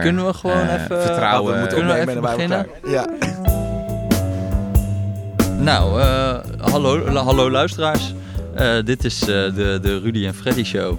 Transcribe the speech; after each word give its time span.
Kunnen 0.00 0.26
we 0.26 0.34
gewoon 0.34 0.68
eh, 0.68 0.74
even... 0.74 1.02
vertrouwen. 1.02 1.52
we 1.52 1.58
moeten 1.58 1.76
Kunnen 1.78 1.94
we 1.94 2.00
even 2.10 2.20
beginnen? 2.20 2.58
elkaar. 2.58 2.90
Ja. 2.90 3.06
Nou, 5.58 6.00
eh, 6.00 6.38
hallo, 6.60 7.06
hallo 7.14 7.50
luisteraars. 7.50 8.14
Eh, 8.54 8.74
dit 8.84 9.04
is 9.04 9.20
eh, 9.20 9.26
de, 9.26 9.78
de 9.82 9.98
Rudy 9.98 10.26
en 10.26 10.34
Freddy 10.34 10.64
show. 10.64 10.98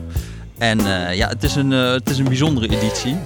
En 0.57 0.79
eh, 0.79 1.15
ja, 1.15 1.27
het 1.27 1.43
is, 1.43 1.55
een, 1.55 1.73
eh, 1.73 1.91
het 1.91 2.09
is 2.09 2.17
een 2.17 2.25
bijzondere 2.27 2.67
editie. 2.77 3.17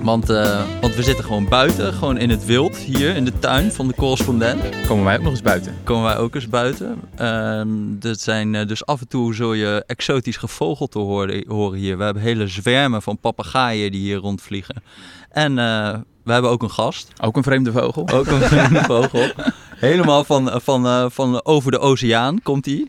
Want, 0.00 0.30
eh, 0.30 0.64
want 0.80 0.94
we 0.94 1.02
zitten 1.02 1.24
gewoon 1.24 1.48
buiten, 1.48 1.92
gewoon 1.92 2.18
in 2.18 2.30
het 2.30 2.44
wild, 2.44 2.76
hier 2.76 3.16
in 3.16 3.24
de 3.24 3.38
tuin 3.38 3.72
van 3.72 3.88
de 3.88 3.94
correspondent. 3.94 4.62
Komen 4.86 5.04
wij 5.04 5.16
ook 5.16 5.22
nog 5.22 5.30
eens 5.30 5.42
buiten? 5.42 5.74
Komen 5.84 6.04
wij 6.04 6.16
ook 6.16 6.34
eens 6.34 6.48
buiten. 6.48 7.00
Ehm 7.16 7.68
dat 7.98 8.20
zijn, 8.20 8.54
eh, 8.54 8.66
dus 8.66 8.86
af 8.86 9.00
en 9.00 9.08
toe 9.08 9.34
zul 9.34 9.52
je 9.52 9.84
exotisch 9.86 10.36
gevogelte 10.36 10.98
horen, 10.98 11.44
horen 11.48 11.78
hier. 11.78 11.98
We 11.98 12.04
hebben 12.04 12.22
hele 12.22 12.48
zwermen 12.48 13.02
van 13.02 13.18
papegaaien 13.18 13.92
die 13.92 14.00
hier 14.00 14.16
rondvliegen. 14.16 14.82
En 15.30 15.58
eh, 15.58 15.94
we 16.24 16.32
hebben 16.32 16.50
ook 16.50 16.62
een 16.62 16.70
gast. 16.70 17.12
Ook 17.20 17.36
een 17.36 17.42
vreemde 17.42 17.72
vogel? 17.72 18.08
Ook 18.18 18.26
een 18.26 18.40
vreemde 18.40 18.82
vogel. 18.84 19.30
Helemaal 19.76 20.24
van, 20.24 20.60
van, 20.62 21.12
van 21.12 21.44
over 21.44 21.70
de 21.70 21.78
oceaan 21.78 22.42
komt 22.42 22.66
hij. 22.66 22.86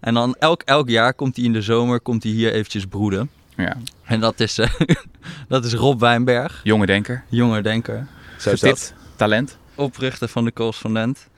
En 0.00 0.14
dan 0.14 0.34
elk, 0.38 0.62
elk 0.62 0.88
jaar 0.88 1.14
komt 1.14 1.36
hij 1.36 1.44
in 1.44 1.52
de 1.52 1.62
zomer 1.62 2.00
komt 2.00 2.22
hij 2.22 2.32
hier 2.32 2.52
eventjes 2.52 2.86
broeden. 2.86 3.30
Ja. 3.56 3.76
En 4.04 4.20
dat 4.20 4.40
is, 4.40 4.58
eh, 4.58 4.70
dat 5.48 5.64
is 5.64 5.72
Rob 5.74 6.00
Wijnberg, 6.00 6.60
Jonge 6.62 6.86
denker. 6.86 7.24
jonge 7.28 7.62
denker, 7.62 8.06
Zo 8.38 8.50
is 8.50 8.60
dat. 8.60 8.94
Talent. 9.16 9.58
oprichter 9.74 10.28
van 10.28 10.44
de 10.44 10.52
correspondent. 10.52 11.28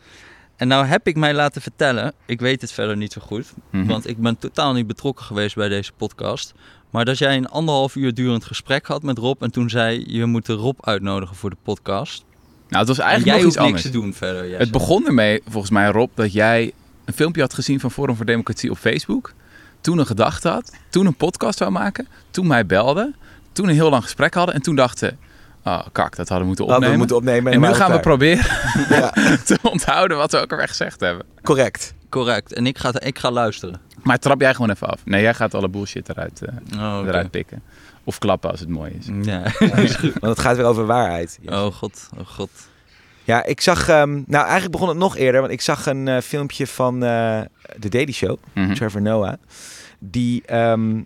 En 0.56 0.68
nou 0.68 0.86
heb 0.86 1.06
ik 1.06 1.16
mij 1.16 1.34
laten 1.34 1.62
vertellen, 1.62 2.12
ik 2.26 2.40
weet 2.40 2.60
het 2.60 2.72
verder 2.72 2.96
niet 2.96 3.12
zo 3.12 3.20
goed, 3.20 3.52
Mhm. 3.70 3.86
want 3.86 4.08
ik 4.08 4.18
ben 4.18 4.38
totaal 4.38 4.72
niet 4.72 4.86
betrokken 4.86 5.24
geweest 5.24 5.54
bij 5.54 5.68
deze 5.68 5.92
podcast. 5.96 6.54
Maar 6.90 7.04
dat 7.04 7.18
jij 7.18 7.36
een 7.36 7.48
anderhalf 7.48 7.94
uur 7.94 8.14
durend 8.14 8.44
gesprek 8.44 8.86
had 8.86 9.02
met 9.02 9.18
Rob 9.18 9.42
en 9.42 9.50
toen 9.50 9.70
zei 9.70 10.04
je 10.06 10.24
moet 10.24 10.48
Rob 10.48 10.78
uitnodigen 10.80 11.36
voor 11.36 11.50
de 11.50 11.56
podcast. 11.62 12.24
Nou, 12.68 12.78
het 12.86 12.88
was 12.88 12.98
En 12.98 13.04
eigenlijk 13.04 13.36
jij 13.36 13.44
nog 13.44 13.54
hoeft 13.54 13.56
iets 13.56 13.72
niks 13.72 13.84
anders. 13.84 14.16
te 14.18 14.22
doen 14.30 14.32
verder. 14.42 14.58
Het 14.58 14.70
begon 14.70 15.06
ermee, 15.06 15.40
volgens 15.48 15.72
mij 15.72 15.88
Rob, 15.90 16.10
dat 16.14 16.32
jij 16.32 16.72
een 17.04 17.14
filmpje 17.14 17.40
had 17.40 17.54
gezien 17.54 17.80
van 17.80 17.90
Forum 17.90 18.16
voor 18.16 18.26
Democratie 18.26 18.70
op 18.70 18.76
Facebook. 18.78 19.32
Toen 19.84 19.98
een 19.98 20.06
gedachte 20.06 20.48
had. 20.48 20.72
Toen 20.88 21.06
een 21.06 21.14
podcast 21.16 21.58
zou 21.58 21.70
maken. 21.70 22.08
Toen 22.30 22.46
mij 22.46 22.66
belde. 22.66 23.12
Toen 23.52 23.68
een 23.68 23.74
heel 23.74 23.90
lang 23.90 24.02
gesprek 24.02 24.34
hadden. 24.34 24.54
En 24.54 24.62
toen 24.62 24.74
dachten, 24.76 25.18
oh 25.64 25.80
kak, 25.92 26.16
dat 26.16 26.28
hadden 26.28 26.38
we 26.38 26.44
moeten 26.46 26.64
Hadden 26.68 26.74
opnemen. 26.74 26.92
we 26.92 26.98
moeten 26.98 27.16
opnemen 27.16 27.52
en 27.52 27.60
nu 27.60 27.74
gaan 27.76 27.92
we 27.92 28.00
proberen 28.00 28.44
Ja, 28.98 29.10
te 29.44 29.58
onthouden 29.62 30.16
wat 30.16 30.30
we 30.32 30.38
ook 30.38 30.50
alweer 30.50 30.68
gezegd 30.68 31.00
hebben. 31.00 31.26
correct. 31.42 31.94
Correct. 32.08 32.52
En 32.52 32.66
ik 32.66 32.78
ga, 32.78 33.00
ik 33.00 33.18
ga 33.18 33.30
luisteren. 33.30 33.80
Maar 34.02 34.18
trap 34.18 34.40
jij 34.40 34.54
gewoon 34.54 34.70
even 34.70 34.88
af. 34.88 35.00
Nee, 35.04 35.22
jij 35.22 35.34
gaat 35.34 35.54
alle 35.54 35.68
bullshit 35.68 36.08
eruit, 36.08 36.42
eh, 36.42 36.80
Oh, 36.80 37.06
eruit 37.06 37.30
pikken. 37.30 37.62
Of 38.04 38.18
klappen 38.18 38.50
als 38.50 38.60
het 38.60 38.68
mooi 38.68 38.92
is. 38.98 39.06
Ja. 39.22 39.42
Want 40.20 40.20
het 40.36 40.38
gaat 40.38 40.56
weer 40.56 40.66
over 40.66 40.86
waarheid. 40.86 41.38
oh 41.46 41.66
god, 41.66 42.08
oh 42.18 42.26
god. 42.26 42.50
Ja, 43.24 43.44
ik 43.44 43.60
zag... 43.60 43.88
ehm, 43.88 44.12
nou, 44.26 44.42
eigenlijk 44.42 44.70
begon 44.72 44.88
het 44.88 44.96
nog 44.96 45.16
eerder. 45.16 45.40
Want 45.40 45.52
ik 45.52 45.60
zag 45.60 45.86
een 45.86 46.08
eh, 46.08 46.20
filmpje 46.20 46.66
van 46.66 46.94
eh 47.04 47.40
The 47.80 47.88
Daily 47.88 48.12
Show. 48.12 48.36
Mhm. 48.52 48.74
Trevor 48.74 49.02
Noah. 49.02 49.32
Die, 50.10 50.42
ehm, 50.46 51.02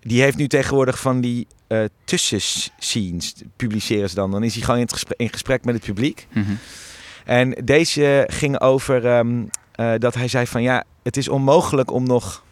die 0.00 0.22
heeft 0.22 0.36
nu 0.36 0.46
tegenwoordig 0.46 0.98
van 0.98 1.20
die 1.20 1.46
eh 1.66 1.84
tussenscenes. 2.04 3.34
Publiceren 3.56 4.08
ze 4.08 4.14
dan. 4.14 4.30
Dan 4.30 4.42
is 4.42 4.54
hij 4.54 4.62
gewoon 4.62 4.80
in, 4.80 4.88
gesprek, 4.88 5.18
in 5.18 5.28
gesprek 5.28 5.64
met 5.64 5.74
het 5.74 5.84
publiek. 5.84 6.26
Mhm. 6.32 6.54
En 7.24 7.50
deze 7.64 8.28
ging 8.30 8.60
over 8.60 9.06
ehm, 9.06 9.44
eh, 9.72 9.92
dat 9.98 10.14
hij 10.14 10.28
zei 10.28 10.46
van 10.46 10.62
ja, 10.62 10.84
het 11.02 11.16
is 11.16 11.28
onmogelijk 11.28 11.90
om 11.90 12.06
nog 12.06 12.44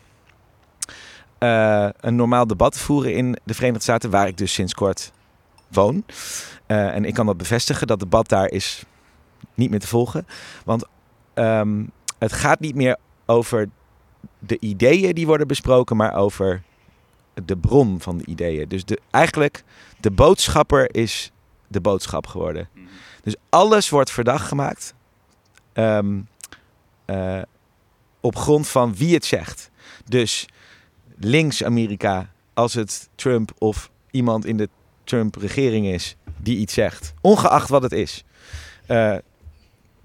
eh, 1.39 1.89
een 2.01 2.17
normaal 2.17 2.47
debat 2.47 2.73
te 2.73 2.79
voeren 2.79 3.15
in 3.15 3.39
de 3.45 3.55
Verenigde 3.55 3.83
Staten, 3.83 4.11
waar 4.11 4.27
ik 4.27 4.37
dus 4.37 4.53
sinds 4.53 4.75
kort 4.75 5.13
woon. 5.69 6.05
En 6.67 7.05
ik 7.05 7.15
kan 7.15 7.27
dat 7.27 7.37
bevestigen, 7.37 7.87
dat 7.87 7.99
debat 7.99 8.29
daar 8.29 8.51
is 8.51 8.85
niet 9.55 9.71
meer 9.71 9.81
te 9.81 9.87
volgen. 9.87 10.27
Want 10.65 10.85
ehm, 11.35 11.85
het 12.19 12.33
gaat 12.33 12.61
niet 12.61 12.75
meer 12.75 12.97
over 13.27 13.69
de 14.39 14.57
ideeën 14.61 15.15
die 15.15 15.27
worden 15.27 15.47
besproken, 15.47 15.97
maar 15.97 16.15
over 16.15 16.63
de 17.45 17.57
bron 17.57 18.01
van 18.01 18.19
de 18.19 18.27
ideeën. 18.27 18.69
Dus 18.69 18.85
de, 18.85 18.99
eigenlijk, 19.11 19.65
de 20.01 20.11
boodschapper 20.11 20.95
is 20.95 21.33
de 21.69 21.81
boodschap 21.81 22.27
geworden. 22.27 22.69
Dus 23.23 23.37
alles 23.49 23.89
wordt 23.89 24.11
verdacht 24.11 24.47
gemaakt 24.47 24.95
ehm, 25.73 26.21
eh, 27.05 27.43
op 28.21 28.37
grond 28.37 28.69
van 28.69 28.95
wie 28.95 29.15
het 29.15 29.25
zegt. 29.25 29.71
Dus 30.05 30.47
links 31.17 31.65
Amerika, 31.65 32.31
als 32.55 32.75
het 32.75 33.09
Trump 33.15 33.53
of 33.59 33.91
iemand 34.11 34.47
in 34.47 34.57
de 34.57 34.69
Trump-regering 35.05 35.87
is 35.87 36.17
die 36.37 36.57
iets 36.57 36.75
zegt, 36.75 37.15
ongeacht 37.21 37.69
wat 37.69 37.83
het 37.83 37.93
is, 37.93 38.25
eh, 38.87 39.17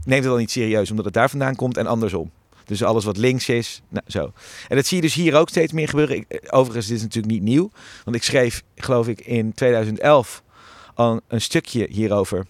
neemt 0.03 0.24
het 0.24 0.24
dan 0.24 0.38
niet 0.38 0.52
serieus 0.52 0.90
omdat 0.90 1.06
het 1.06 1.13
daar 1.13 1.29
vandaan 1.29 1.56
komt 1.56 1.78
en 1.78 1.88
andersom. 1.88 2.31
Dus 2.69 2.84
alles 2.84 3.06
wat 3.06 3.18
links 3.18 3.50
is, 3.50 3.81
nou 3.90 4.03
zo. 4.07 4.31
En 4.68 4.75
dat 4.75 4.85
zie 4.85 4.96
je 4.97 5.03
dus 5.03 5.13
hier 5.13 5.35
ook 5.35 5.50
steeds 5.50 5.74
meer 5.74 5.88
gebeuren. 5.88 6.16
Ik, 6.16 6.25
eh, 6.28 6.40
overigens, 6.57 6.88
dit 6.88 6.97
is 6.97 7.02
natuurlijk 7.03 7.34
niet 7.34 7.41
nieuw. 7.44 7.69
Want 8.03 8.16
ik 8.16 8.24
schreef, 8.24 8.63
geloof 8.75 9.07
ik, 9.07 9.22
in 9.22 9.53
2011 9.53 10.44
al 10.94 11.22
een 11.28 11.41
stukje 11.41 11.88
hierover. 11.90 12.46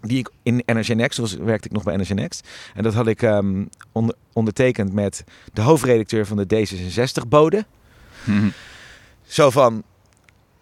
Die 0.00 0.18
ik 0.18 0.30
in 0.42 0.62
NRC 0.66 0.88
Next, 0.94 1.18
was, 1.18 1.34
werkte 1.34 1.68
ik 1.68 1.74
nog 1.74 1.82
bij 1.82 1.96
NRC 1.96 2.08
Next. 2.14 2.48
En 2.74 2.82
dat 2.82 2.94
had 2.94 3.06
ik 3.06 3.22
ehm, 3.22 3.64
onder- 3.92 4.14
ondertekend 4.32 4.92
met 4.92 5.24
de 5.52 5.60
hoofdredacteur 5.60 6.26
van 6.26 6.36
de 6.36 6.66
D66-bode. 6.66 7.64
Mhm. 8.24 8.48
Zo 9.26 9.50
van, 9.50 9.82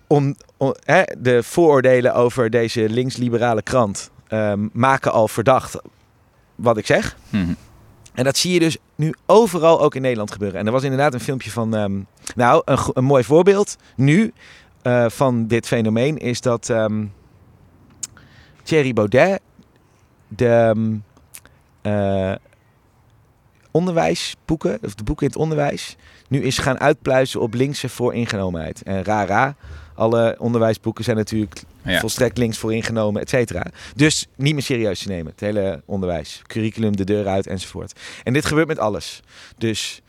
om, 0.07 0.35
om- 0.57 0.75
hè, 0.85 1.03
de 1.19 1.43
vooroordelen 1.43 2.15
over 2.15 2.51
deze 2.51 2.89
links-liberale 2.89 3.63
krant 3.63 4.11
ehm, 4.29 4.69
maken 4.73 5.13
al 5.13 5.29
verdacht 5.29 5.77
wat 6.55 6.77
ik 6.77 6.87
zeg. 6.87 7.17
Mhm. 7.31 7.53
En 8.15 8.25
dat 8.25 8.37
zie 8.37 8.53
je 8.53 8.59
dus 8.59 8.77
nu 8.95 9.15
overal 9.27 9.81
ook 9.81 9.95
in 9.95 10.03
Nederland 10.03 10.33
gebeuren. 10.33 10.61
En 10.61 10.67
er 10.67 10.73
was 10.73 10.83
inderdaad 10.83 11.15
een 11.15 11.21
filmpje 11.21 11.51
van, 11.51 11.75
ehm, 11.75 12.01
nou, 12.35 12.63
een, 12.65 12.79
een 12.93 13.05
mooi 13.05 13.25
voorbeeld 13.25 13.77
nu 13.97 14.33
eh, 14.83 15.09
van 15.09 15.47
dit 15.47 15.67
fenomeen 15.67 16.19
is 16.19 16.41
dat 16.41 16.71
ehm, 16.71 17.05
Thierry 18.63 18.93
Baudet 18.93 19.41
de 20.29 20.75
eh, 21.83 22.35
onderwijsboeken, 23.71 24.79
of 24.83 24.95
de 24.95 25.05
boeken 25.05 25.27
in 25.27 25.33
het 25.33 25.41
onderwijs, 25.41 25.97
nu 26.31 26.43
is 26.43 26.59
gaan 26.59 26.81
uitpluizen 26.81 27.41
op 27.41 27.55
linkse 27.55 27.89
vooringenomenheid. 27.89 28.83
En 28.83 29.05
rara, 29.05 29.55
alle 29.95 30.37
onderwijsboeken 30.39 31.05
zijn 31.05 31.17
natuurlijk 31.17 31.63
Ja. 31.83 31.99
volstrekt 32.01 32.39
links 32.39 32.59
vooringenomen, 32.59 33.23
et 33.23 33.29
cetera. 33.29 33.67
Dus 33.95 34.27
niet 34.37 34.53
meer 34.53 34.63
serieus 34.63 35.03
te 35.03 35.09
nemen, 35.09 35.31
het 35.33 35.41
hele 35.41 35.83
onderwijs. 35.87 36.43
Curriculum 36.47 36.97
de 36.97 37.05
deur 37.05 37.27
uit 37.27 37.47
enzovoort. 37.47 38.01
En 38.25 38.33
dit 38.33 38.45
gebeurt 38.45 38.67
met 38.69 38.79
alles. 38.79 39.21
Dus 39.59 40.01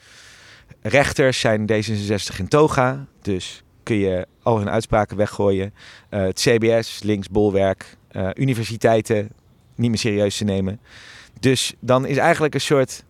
rechters 0.81 1.39
zijn 1.39 1.69
D66 1.71 2.37
in 2.37 2.47
toga, 2.47 3.05
dus 3.21 3.63
kun 3.83 3.95
je 3.95 4.27
al 4.43 4.57
hun 4.57 4.69
uitspraken 4.69 5.17
weggooien. 5.17 5.73
Eh, 6.09 6.21
het 6.21 6.39
CBS, 6.39 6.99
links 7.03 7.29
bolwerk. 7.29 7.97
Eh, 8.07 8.29
universiteiten, 8.33 9.29
niet 9.75 9.89
meer 9.89 9.99
serieus 9.99 10.37
te 10.37 10.43
nemen. 10.43 10.79
Dus 11.39 11.73
dan 11.79 12.05
is 12.05 12.17
eigenlijk 12.17 12.53
een 12.53 12.61
soort 12.61 13.03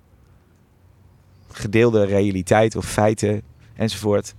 gedeelde 1.55 2.03
realiteit 2.05 2.75
of 2.75 2.85
feiten 2.85 3.41
enzovoort. 3.75 4.33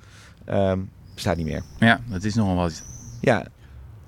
ehm, 0.44 0.78
bestaat 1.14 1.36
niet 1.36 1.46
meer. 1.46 1.62
Ja, 1.78 2.00
dat 2.10 2.24
is 2.24 2.34
nogal 2.34 2.54
wat. 2.54 2.82
Ja, 3.20 3.40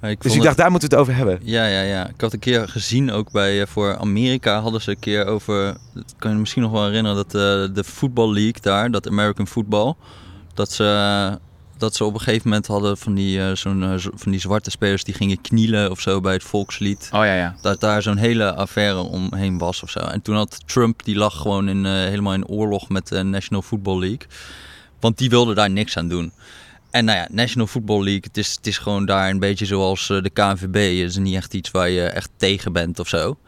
Ik 0.03 0.21
dus 0.21 0.31
ik 0.31 0.37
het- 0.37 0.43
dacht, 0.47 0.57
daar 0.57 0.71
moeten 0.71 0.89
we 0.89 0.95
het 0.97 1.05
over 1.05 1.17
hebben. 1.17 1.39
Ja, 1.43 1.67
ja, 1.67 1.81
ja. 1.81 2.09
Ik 2.09 2.21
had 2.21 2.33
een 2.33 2.39
keer 2.39 2.69
gezien 2.69 3.11
ook 3.11 3.31
bij 3.33 3.61
eh, 3.61 3.67
voor 3.67 3.97
Amerika 3.99 4.61
hadden 4.61 4.81
ze 4.81 4.91
een 4.91 4.99
keer 4.99 5.27
over. 5.27 5.77
Dat 5.95 6.15
kan 6.19 6.31
je 6.31 6.37
misschien 6.37 6.63
nog 6.63 6.71
wel 6.71 6.85
herinneren 6.85 7.17
dat 7.17 7.27
eh, 7.35 7.75
de 7.75 7.85
Football 7.85 8.33
League 8.33 8.61
daar, 8.61 8.91
dat 8.91 9.09
American 9.09 9.47
Football, 9.47 9.95
dat 10.55 10.73
ze 10.73 11.39
dat 11.85 11.95
ze 11.95 12.05
op 12.05 12.15
een 12.15 12.21
gegeven 12.21 12.49
moment 12.49 12.67
hadden 12.67 12.99
van 12.99 13.15
die 13.15 13.41
eh, 13.41 13.55
zo'n 13.55 13.83
eh, 13.83 13.95
van 14.15 14.33
die 14.33 14.41
zwarte 14.41 14.71
spelers 14.71 15.05
die 15.05 15.15
gingen 15.15 15.41
knielen 15.41 15.91
of 15.91 16.01
zo 16.01 16.21
bij 16.21 16.33
het 16.33 16.43
volkslied. 16.43 17.09
Oh 17.13 17.25
ja, 17.25 17.35
ja. 17.35 17.57
Dat 17.61 17.81
daar 17.81 18.03
zo'n 18.03 18.17
hele 18.17 18.55
affaire 18.55 18.99
omheen 18.99 19.59
was 19.59 19.83
of 19.83 19.91
zo. 19.91 19.99
En 19.99 20.23
toen 20.23 20.37
had 20.37 20.61
Trump, 20.67 21.05
die 21.05 21.17
lag 21.17 21.37
gewoon 21.37 21.69
in, 21.69 21.87
eh, 21.87 21.93
helemaal 21.93 22.35
in 22.35 22.47
oorlog 22.47 22.89
met 22.89 23.09
de 23.09 23.23
National 23.23 23.63
Football 23.63 23.99
League. 23.99 24.27
Want 25.01 25.19
die 25.19 25.31
wilde 25.31 25.55
daar 25.55 25.71
niks 25.71 25.97
aan 25.97 26.09
doen. 26.09 26.33
En 26.91 27.05
nou 27.05 27.19
ja, 27.19 27.29
National 27.31 27.67
Football 27.67 28.03
League, 28.03 28.23
het 28.23 28.37
is, 28.37 28.55
het 28.55 28.67
is 28.67 28.79
gewoon 28.79 29.07
daar 29.07 29.31
een 29.31 29.39
beetje 29.39 29.67
zoals 29.67 30.07
de 30.07 30.31
KNVB. 30.33 31.01
Het 31.01 31.11
is 31.11 31.17
niet 31.17 31.35
echt 31.35 31.55
iets 31.55 31.71
waar 31.71 31.91
je 31.91 32.03
echt 32.03 32.31
tegen 32.37 32.73
bent 32.73 32.99
of 32.99 33.09
zo. 33.09 33.39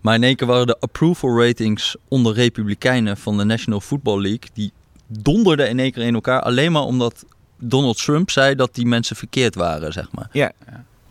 Maar 0.00 0.14
in 0.14 0.22
één 0.22 0.36
keer 0.36 0.46
waren 0.46 0.66
de 0.66 0.80
approval 0.80 1.44
ratings 1.44 1.96
onder 2.08 2.34
republikeinen 2.34 3.16
van 3.16 3.36
de 3.36 3.44
National 3.44 3.80
Football 3.80 4.20
League... 4.20 4.48
die 4.52 4.72
donderden 5.06 5.68
in 5.68 5.78
één 5.78 5.92
keer 5.92 6.02
in 6.02 6.14
elkaar. 6.14 6.42
Alleen 6.42 6.72
maar 6.72 6.82
omdat 6.82 7.24
Donald 7.58 8.02
Trump 8.04 8.30
zei 8.30 8.54
dat 8.54 8.74
die 8.74 8.86
mensen 8.86 9.16
verkeerd 9.16 9.54
waren, 9.54 9.92
zeg 9.92 10.08
maar. 10.12 10.28
Ja. 10.32 10.52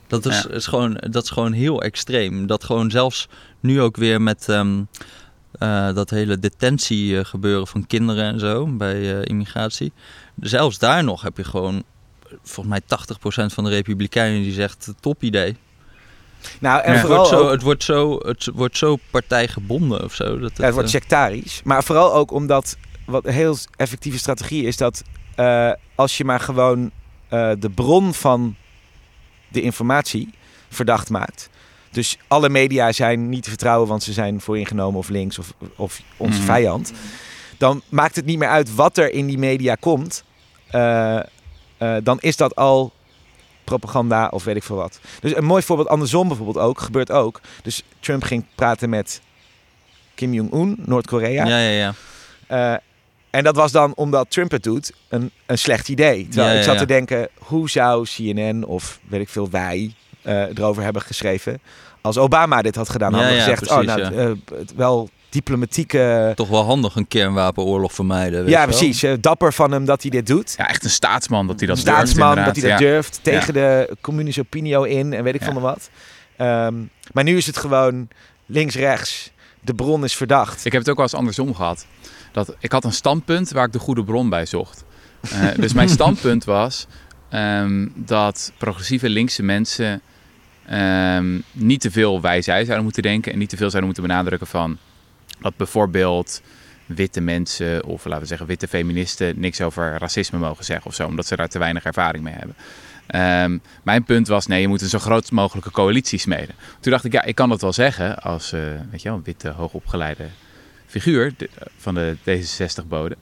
Dat 0.08 0.26
is, 0.26 0.42
Ja. 0.42 0.50
is 0.50 0.66
gewoon, 0.66 0.94
dat 1.10 1.24
is 1.24 1.30
gewoon 1.30 1.52
heel 1.54 1.82
extreem. 1.82 2.48
Dat 2.48 2.64
gewoon 2.64 2.92
zelfs 2.92 3.28
nu 3.60 3.82
ook 3.82 3.98
weer 3.98 4.22
met 4.22 4.50
ehm, 4.50 4.82
eh, 5.52 5.94
dat 5.94 6.10
hele 6.10 6.40
detentie 6.40 7.20
eh, 7.20 7.26
gebeuren 7.26 7.68
van 7.68 7.88
kinderen 7.88 8.24
en 8.24 8.40
zo 8.40 8.66
bij 8.68 9.16
eh, 9.20 9.22
immigratie. 9.24 9.92
Zelfs 10.40 10.78
daar 10.80 11.04
nog 11.04 11.22
heb 11.22 11.38
je 11.38 11.44
gewoon 11.44 11.84
volgens 12.44 12.68
mij 12.68 12.82
80% 12.82 13.54
van 13.54 13.64
de 13.64 13.70
Republikeinen 13.70 14.42
die 14.42 14.54
zegt 14.54 14.94
top 15.00 15.24
idee. 15.24 15.58
Nou, 16.60 16.82
en 16.84 16.94
Ja. 16.94 16.98
Het 16.98 17.06
vooral 17.08 17.18
wordt, 17.18 17.30
zo, 17.30 17.44
ook- 17.46 17.52
het, 17.52 17.62
wordt 17.62 17.84
zo, 17.84 18.20
het 18.28 18.50
wordt 18.54 18.78
zo 18.78 18.98
partijgebonden 19.12 20.04
of 20.04 20.14
zo. 20.14 20.40
Dat 20.40 20.58
Ja, 20.58 20.64
het 20.64 20.74
wordt 20.74 20.90
sectarisch. 20.90 21.62
Maar 21.64 21.84
vooral 21.84 22.14
ook 22.14 22.32
omdat 22.32 22.78
wat 23.08 23.26
een 23.26 23.34
heel 23.34 23.58
effectieve 23.76 24.18
strategie 24.18 24.64
is 24.66 24.78
dat 24.78 25.04
eh, 25.36 25.72
als 25.96 26.18
je 26.18 26.26
maar 26.26 26.40
gewoon 26.40 26.92
eh, 27.30 27.52
de 27.60 27.70
bron 27.70 28.14
van 28.14 28.56
de 29.48 29.62
informatie 29.62 30.30
verdacht 30.70 31.10
maakt. 31.10 31.50
Dus 31.92 32.18
alle 32.28 32.50
media 32.50 32.92
zijn 32.92 33.30
niet 33.30 33.44
te 33.44 33.50
vertrouwen, 33.50 33.88
want 33.88 34.04
ze 34.04 34.14
zijn 34.14 34.42
vooringenomen 34.42 35.00
of 35.00 35.10
links 35.10 35.40
of, 35.40 35.54
of 35.76 36.02
onze 36.18 36.38
Mhm. 36.38 36.48
vijand. 36.48 36.92
Dan 37.58 37.82
maakt 37.90 38.16
het 38.16 38.26
niet 38.26 38.38
meer 38.38 38.50
uit 38.50 38.76
wat 38.76 38.98
er 38.98 39.12
in 39.14 39.26
die 39.28 39.38
media 39.38 39.76
komt. 39.76 40.24
Eh, 40.68 41.20
dan 42.04 42.20
is 42.20 42.36
dat 42.36 42.56
al 42.56 42.94
propaganda 43.64 44.28
of 44.28 44.44
weet 44.44 44.56
ik 44.56 44.64
veel 44.64 44.76
wat. 44.76 45.00
Dus 45.22 45.36
een 45.36 45.46
mooi 45.46 45.64
voorbeeld, 45.64 45.88
andersom 45.90 46.28
bijvoorbeeld 46.28 46.66
ook, 46.66 46.80
gebeurt 46.82 47.12
ook. 47.12 47.42
Dus 47.64 47.84
Trump 48.00 48.24
ging 48.24 48.46
praten 48.56 48.90
met 48.90 49.22
Kim 50.16 50.34
Jong-un, 50.34 50.76
Noord-Korea. 50.86 51.46
ja, 51.46 51.58
ja, 51.60 51.94
ja. 52.50 52.80
En 53.30 53.44
dat 53.44 53.56
was 53.56 53.72
dan, 53.72 53.94
omdat 53.96 54.32
Trump 54.32 54.52
het 54.52 54.64
doet, 54.64 54.92
een, 55.10 55.32
een 55.46 55.58
slecht 55.58 55.90
idee. 55.90 56.28
Terwijl 56.28 56.54
Ja, 56.54 56.58
ik 56.60 56.64
zat 56.66 56.78
te 56.78 56.86
denken, 56.86 57.30
hoe 57.38 57.70
zou 57.70 58.06
CNN 58.16 58.64
of 58.64 59.00
weet 59.08 59.22
ik 59.22 59.30
veel, 59.30 59.50
wij 59.50 59.94
eh, 60.22 60.42
erover 60.42 60.84
hebben 60.84 61.02
geschreven 61.02 61.60
als 62.02 62.18
Obama 62.18 62.62
dit 62.62 62.76
had 62.76 62.90
gedaan? 62.90 63.14
Hadden 63.14 63.32
we 63.34 63.38
gezegd, 63.40 63.70
oh, 63.72 63.80
nou, 63.80 64.02
eh, 64.02 64.58
het 64.58 64.74
wel 64.76 65.10
diplomatieke... 65.30 66.32
Toch 66.36 66.50
wel 66.50 66.64
handig 66.64 66.96
een 66.96 67.08
kernwapenoorlog 67.08 67.94
vermijden. 67.94 68.42
weet 68.44 68.50
Ja, 68.54 68.58
wel. 68.58 68.78
precies. 68.78 69.04
eh, 69.04 69.14
dapper 69.20 69.54
van 69.54 69.72
hem 69.72 69.86
dat 69.86 70.02
hij 70.02 70.12
dit 70.12 70.28
doet. 70.28 70.54
Ja, 70.58 70.68
echt 70.70 70.84
een 70.84 70.90
staatsman 70.90 71.48
dat 71.48 71.60
hij 71.60 71.68
dat 71.68 71.78
Een 71.78 71.84
durft, 71.84 71.98
staatsman, 72.00 72.36
dat 72.46 72.56
hij 72.56 72.70
dat 72.70 72.80
Ja. 72.80 72.86
durft. 72.88 73.20
Tegen 73.22 73.54
de 73.54 73.96
communische 74.02 74.42
opinio 74.42 74.84
in 74.84 75.14
en 75.14 75.24
weet 75.24 75.34
ik 75.34 75.40
Ja. 75.40 75.46
van 75.46 75.56
de 75.56 75.62
wat. 75.62 75.90
Ehm, 76.38 76.74
maar 77.14 77.24
nu 77.24 77.38
is 77.38 77.46
het 77.48 77.58
gewoon 77.58 78.08
links-rechts. 78.46 79.32
De 79.62 79.74
bron 79.74 80.04
is 80.04 80.16
verdacht. 80.16 80.66
Ik 80.66 80.72
heb 80.72 80.82
het 80.82 80.90
ook 80.90 80.96
wel 80.96 81.06
eens 81.06 81.14
andersom 81.16 81.56
gehad. 81.56 81.86
Dat, 82.38 82.56
ik 82.60 82.72
had 82.72 82.84
een 82.84 82.94
standpunt 82.94 83.52
waar 83.52 83.66
ik 83.66 83.72
de 83.72 83.80
goede 83.80 84.04
bron 84.04 84.30
bij 84.30 84.46
zocht. 84.46 84.84
Eh, 85.22 85.48
dus 85.64 85.74
mijn 85.74 85.90
standpunt 85.90 86.44
was 86.44 86.88
ehm, 87.30 87.88
dat 87.96 88.52
progressieve 88.58 89.10
linkse 89.10 89.44
mensen 89.44 90.02
ehm, 90.66 91.40
niet 91.52 91.82
te 91.82 91.92
veel 91.92 92.22
wij 92.22 92.42
zij 92.42 92.64
zouden 92.64 92.84
moeten 92.84 93.02
denken 93.04 93.32
en 93.32 93.40
niet 93.40 93.50
te 93.50 93.58
veel 93.58 93.70
zouden 93.70 93.86
moeten 93.86 94.08
benadrukken 94.08 94.48
van 94.48 94.78
dat 95.40 95.56
bijvoorbeeld 95.56 96.42
witte 96.86 97.22
mensen 97.22 97.86
of 97.86 98.06
laten 98.06 98.22
we 98.22 98.28
zeggen 98.28 98.48
witte 98.48 98.68
feministen 98.68 99.40
niks 99.40 99.62
over 99.62 99.98
racisme 99.98 100.40
mogen 100.40 100.66
zeggen 100.66 100.88
of 100.88 100.96
zo, 100.96 101.08
omdat 101.08 101.26
ze 101.26 101.36
daar 101.36 101.50
te 101.50 101.60
weinig 101.60 101.84
ervaring 101.84 102.24
mee 102.24 102.34
hebben. 102.34 102.56
Ehm, 103.08 103.58
mijn 103.84 104.04
punt 104.04 104.28
was, 104.28 104.48
nee, 104.48 104.62
je 104.62 104.68
moet 104.68 104.82
een 104.82 104.90
zo 104.90 105.00
groot 105.00 105.32
mogelijke 105.32 105.72
coalitie 105.72 106.20
smeden. 106.20 106.56
Toen 106.80 106.92
dacht 106.92 107.06
ik, 107.06 107.12
ja, 107.12 107.24
ik 107.24 107.36
kan 107.36 107.50
dat 107.50 107.62
wel 107.62 107.74
zeggen 107.74 108.20
als, 108.20 108.54
eh, 108.54 108.62
weet 108.92 109.02
je 109.02 109.10
wel, 109.10 109.22
witte, 109.24 109.50
hoogopgeleide 109.50 110.28
figuur 110.88 111.34
van 111.78 111.94
de 111.96 112.16
D66-bode. 112.30 113.16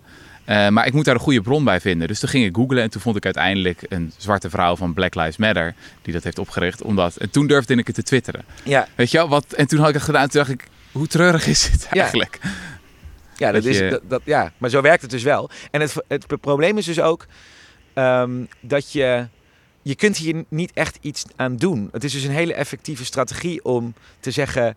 Eh, 0.45 0.67
maar 0.69 0.85
ik 0.87 0.93
moet 0.93 1.05
daar 1.05 1.13
een 1.15 1.19
goede 1.21 1.41
bron 1.41 1.63
bij 1.63 1.79
vinden. 1.81 2.07
Dus 2.07 2.19
toen 2.19 2.29
ging 2.29 2.45
ik 2.45 2.55
googlen 2.55 2.83
en 2.83 2.89
toen 2.89 3.01
vond 3.01 3.15
ik 3.15 3.25
uiteindelijk 3.25 3.81
een 3.89 4.11
zwarte 4.17 4.49
vrouw 4.49 4.75
van 4.75 4.93
Black 4.93 5.15
Lives 5.15 5.37
Matter 5.37 5.73
die 6.01 6.13
dat 6.13 6.23
heeft 6.23 6.39
opgericht. 6.39 6.81
Omdat, 6.81 7.15
en 7.15 7.29
toen 7.29 7.47
durfde 7.47 7.75
ik 7.75 7.87
het 7.87 7.95
te 7.95 8.03
twitteren. 8.03 8.43
Ja, 8.63 8.87
Weet 8.95 9.11
je 9.11 9.17
wel, 9.17 9.29
wat, 9.29 9.45
en 9.53 9.67
toen 9.67 9.79
had 9.79 9.87
ik 9.87 9.93
het 9.93 10.03
gedaan 10.03 10.21
en 10.23 10.29
toen 10.29 10.39
dacht 10.39 10.53
ik, 10.53 10.67
hoe 10.91 11.07
treurig 11.07 11.47
is 11.47 11.69
dit 11.71 11.87
Ja. 11.91 12.01
eigenlijk? 12.01 12.39
ja, 13.37 13.51
dat 13.51 13.63
Dat 13.63 13.73
is, 13.73 13.99
dat- 14.07 14.21
ja, 14.23 14.51
maar 14.57 14.69
zo 14.69 14.81
werkt 14.81 15.01
het 15.01 15.11
dus 15.11 15.23
wel. 15.23 15.49
En 15.71 15.81
het, 15.81 15.95
het 16.07 16.41
probleem 16.41 16.77
is 16.77 16.85
dus 16.85 16.99
ook 16.99 17.25
ehm, 17.93 18.31
dat 18.61 18.91
je... 18.91 19.27
Je 19.81 19.95
kunt 19.95 20.17
hier 20.17 20.43
niet 20.49 20.71
echt 20.73 20.97
iets 21.01 21.23
aan 21.35 21.55
doen. 21.57 21.89
Het 21.91 22.03
is 22.03 22.11
dus 22.13 22.23
een 22.23 22.31
hele 22.31 22.53
effectieve 22.53 23.05
strategie 23.05 23.63
om 23.65 23.93
te 24.19 24.31
zeggen... 24.31 24.75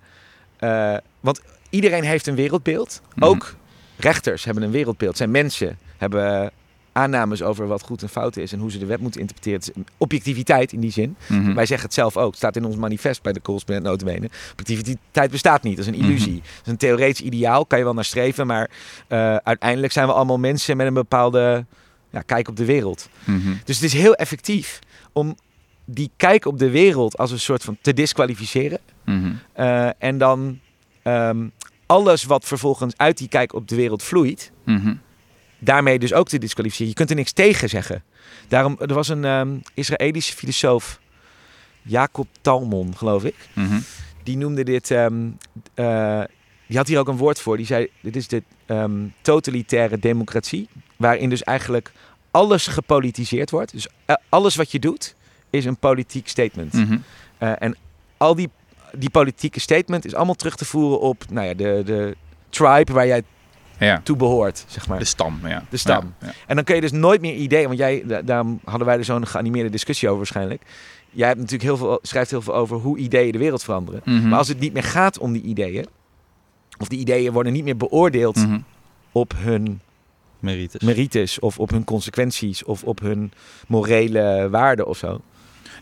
eh, 0.58 0.96
want 1.20 1.41
iedereen 1.70 2.05
heeft 2.05 2.26
een 2.26 2.35
wereldbeeld. 2.35 3.00
Mhm. 3.15 3.25
Ook 3.25 3.55
rechters 3.97 4.44
hebben 4.44 4.62
een 4.62 4.70
wereldbeeld. 4.70 5.17
Zijn 5.17 5.31
mensen 5.31 5.79
hebben 5.97 6.53
aannames 6.93 7.43
over 7.43 7.67
wat 7.67 7.82
goed 7.82 8.03
en 8.03 8.09
fout 8.09 8.37
is... 8.37 8.53
en 8.53 8.59
hoe 8.59 8.70
ze 8.70 8.79
de 8.79 8.87
wet 8.87 9.00
moeten 9.00 9.20
interpreteren. 9.20 9.87
Objectiviteit 9.97 10.73
in 10.73 10.81
die 10.81 10.91
zin. 10.91 11.17
Mhm. 11.26 11.55
Wij 11.55 11.67
zeggen 11.67 11.87
het 11.87 11.94
zelf 11.94 12.17
ook. 12.17 12.29
Het 12.29 12.37
staat 12.37 12.56
in 12.56 12.65
ons 12.65 12.76
manifest 12.76 13.23
bij 13.23 13.32
de 13.32 13.43
correspondent 13.43 13.87
notabene. 13.87 14.31
Objectiviteit 14.53 15.31
bestaat 15.31 15.62
niet. 15.62 15.76
Dat 15.76 15.87
is 15.87 15.93
een 15.93 16.00
illusie. 16.00 16.32
Mhm. 16.32 16.43
Dat 16.43 16.67
is 16.67 16.73
een 16.73 16.76
theoretisch 16.76 17.20
ideaal. 17.20 17.67
Kan 17.67 17.79
je 17.79 17.85
wel 17.85 17.94
naar 17.94 18.05
streven. 18.05 18.47
Maar 18.47 18.70
eh, 19.06 19.37
uiteindelijk 19.37 19.93
zijn 19.93 20.06
we 20.06 20.12
allemaal 20.12 20.38
mensen 20.38 20.76
met 20.76 20.87
een 20.87 20.94
bepaalde 20.94 21.65
ja, 22.11 22.20
kijk 22.20 22.49
op 22.49 22.56
de 22.56 22.65
wereld. 22.65 23.09
Dus 23.65 23.76
het 23.76 23.85
is 23.85 23.93
heel 23.93 24.15
effectief 24.15 24.79
om 25.12 25.37
die 25.85 26.11
kijk 26.17 26.47
op 26.47 26.59
de 26.59 26.70
wereld 26.70 27.19
als 27.19 27.31
een 27.31 27.41
soort 27.41 27.65
van 27.65 27.79
te 27.81 27.93
disqualificeren. 27.93 28.79
Eh, 29.53 29.88
en 29.99 30.19
dan 30.19 30.59
ehm, 31.03 31.47
alles 31.88 32.25
wat 32.25 32.44
vervolgens 32.44 32.94
uit 32.96 33.19
die 33.19 33.29
kijk 33.29 33.52
op 33.52 33.69
de 33.69 33.76
wereld 33.76 34.02
vloeit, 34.02 34.52
Mhm. 34.64 34.94
daarmee 35.58 35.99
dus 35.99 36.12
ook 36.12 36.29
te 36.29 36.38
disqualificeren. 36.38 36.88
Je 36.88 36.94
kunt 36.94 37.11
er 37.11 37.17
niks 37.17 37.32
tegen 37.32 37.69
zeggen. 37.69 38.02
Daarom, 38.49 38.76
er 38.81 38.94
was 38.94 39.08
een 39.08 39.25
ehm, 39.25 39.56
Israëlische 39.75 40.32
filosoof, 40.37 41.00
Jacob 41.82 42.26
Talmon, 42.40 42.96
geloof 42.96 43.25
ik. 43.25 43.35
Mhm. 43.52 43.79
Die 44.23 44.37
noemde 44.37 44.64
dit, 44.64 44.90
eh, 44.90 45.06
die 46.67 46.76
had 46.76 46.87
hier 46.88 46.99
ook 46.99 47.08
een 47.08 47.17
woord 47.17 47.40
voor. 47.40 47.56
Die 47.56 47.67
zei, 47.67 47.88
dit 48.00 48.17
is 48.17 48.29
de 48.29 48.43
ehm, 48.67 49.06
totalitaire 49.20 49.99
democratie, 49.99 50.69
waarin 50.96 51.29
dus 51.31 51.43
eigenlijk 51.43 51.93
alles 52.31 52.67
gepolitiseerd 52.67 53.50
wordt. 53.50 53.73
Dus 53.73 53.88
eh, 54.05 54.17
alles 54.29 54.56
wat 54.56 54.73
je 54.73 54.79
doet, 54.79 55.14
is 55.50 55.64
een 55.64 55.76
politiek 55.76 56.29
statement. 56.29 56.73
Mhm. 56.73 56.99
Eh, 57.38 57.52
en 57.58 57.76
al 58.17 58.34
die, 58.34 58.50
die 58.96 59.11
politieke 59.11 59.61
statement 59.61 60.05
is 60.05 60.14
allemaal 60.14 60.35
terug 60.35 60.56
te 60.56 60.64
voeren 60.64 61.00
op 61.00 61.25
nou 61.31 61.46
ja, 61.46 61.55
de, 61.55 61.82
de 61.85 62.17
tribe 62.49 62.93
waar 62.93 63.06
jij 63.06 63.23
Ja, 63.79 64.00
toe 64.05 64.17
behoort, 64.17 64.64
zeg 64.69 64.88
maar. 64.88 64.99
de 64.99 65.05
stam. 65.05 65.38
Ja. 65.44 65.64
De 65.70 65.76
stam. 65.76 66.14
Ja, 66.20 66.26
ja. 66.26 66.32
En 66.46 66.55
dan 66.55 66.64
kun 66.64 66.75
je 66.75 66.81
dus 66.81 66.93
nooit 66.93 67.20
meer 67.20 67.35
ideeën, 67.35 67.67
want 67.67 67.79
jij, 67.79 68.02
da- 68.06 68.23
daarom 68.23 68.61
hadden 68.64 68.87
wij 68.87 68.96
er 68.99 69.05
zo'n 69.05 69.26
geanimeerde 69.26 69.70
discussie 69.70 70.06
over 70.08 70.19
waarschijnlijk. 70.20 70.62
Jij 71.11 71.26
hebt 71.26 71.38
natuurlijk 71.38 71.69
heel 71.69 71.76
veel, 71.76 71.99
schrijft 72.02 72.31
heel 72.31 72.43
veel 72.43 72.55
over 72.55 72.76
hoe 72.76 72.99
ideeën 72.99 73.32
de 73.32 73.38
wereld 73.38 73.62
veranderen. 73.64 74.00
Mhm. 74.05 74.29
Maar 74.29 74.38
als 74.38 74.49
het 74.49 74.61
niet 74.61 74.73
meer 74.73 74.82
gaat 74.82 75.19
om 75.19 75.32
die 75.32 75.43
ideeën, 75.43 75.87
of 76.79 76.88
die 76.88 76.99
ideeën 76.99 77.32
worden 77.32 77.52
niet 77.52 77.64
meer 77.64 77.76
beoordeeld 77.76 78.37
Mhm. 78.37 78.58
op 79.12 79.32
hun 79.37 79.81
Merites. 80.38 80.82
merites 80.82 81.38
of 81.38 81.58
op 81.58 81.70
hun 81.70 81.84
consequenties 81.84 82.64
of 82.64 82.82
op 82.84 83.00
hun 83.00 83.32
morele 83.69 84.49
waarden 84.50 84.87
of 84.87 84.96
zo. 84.99 85.20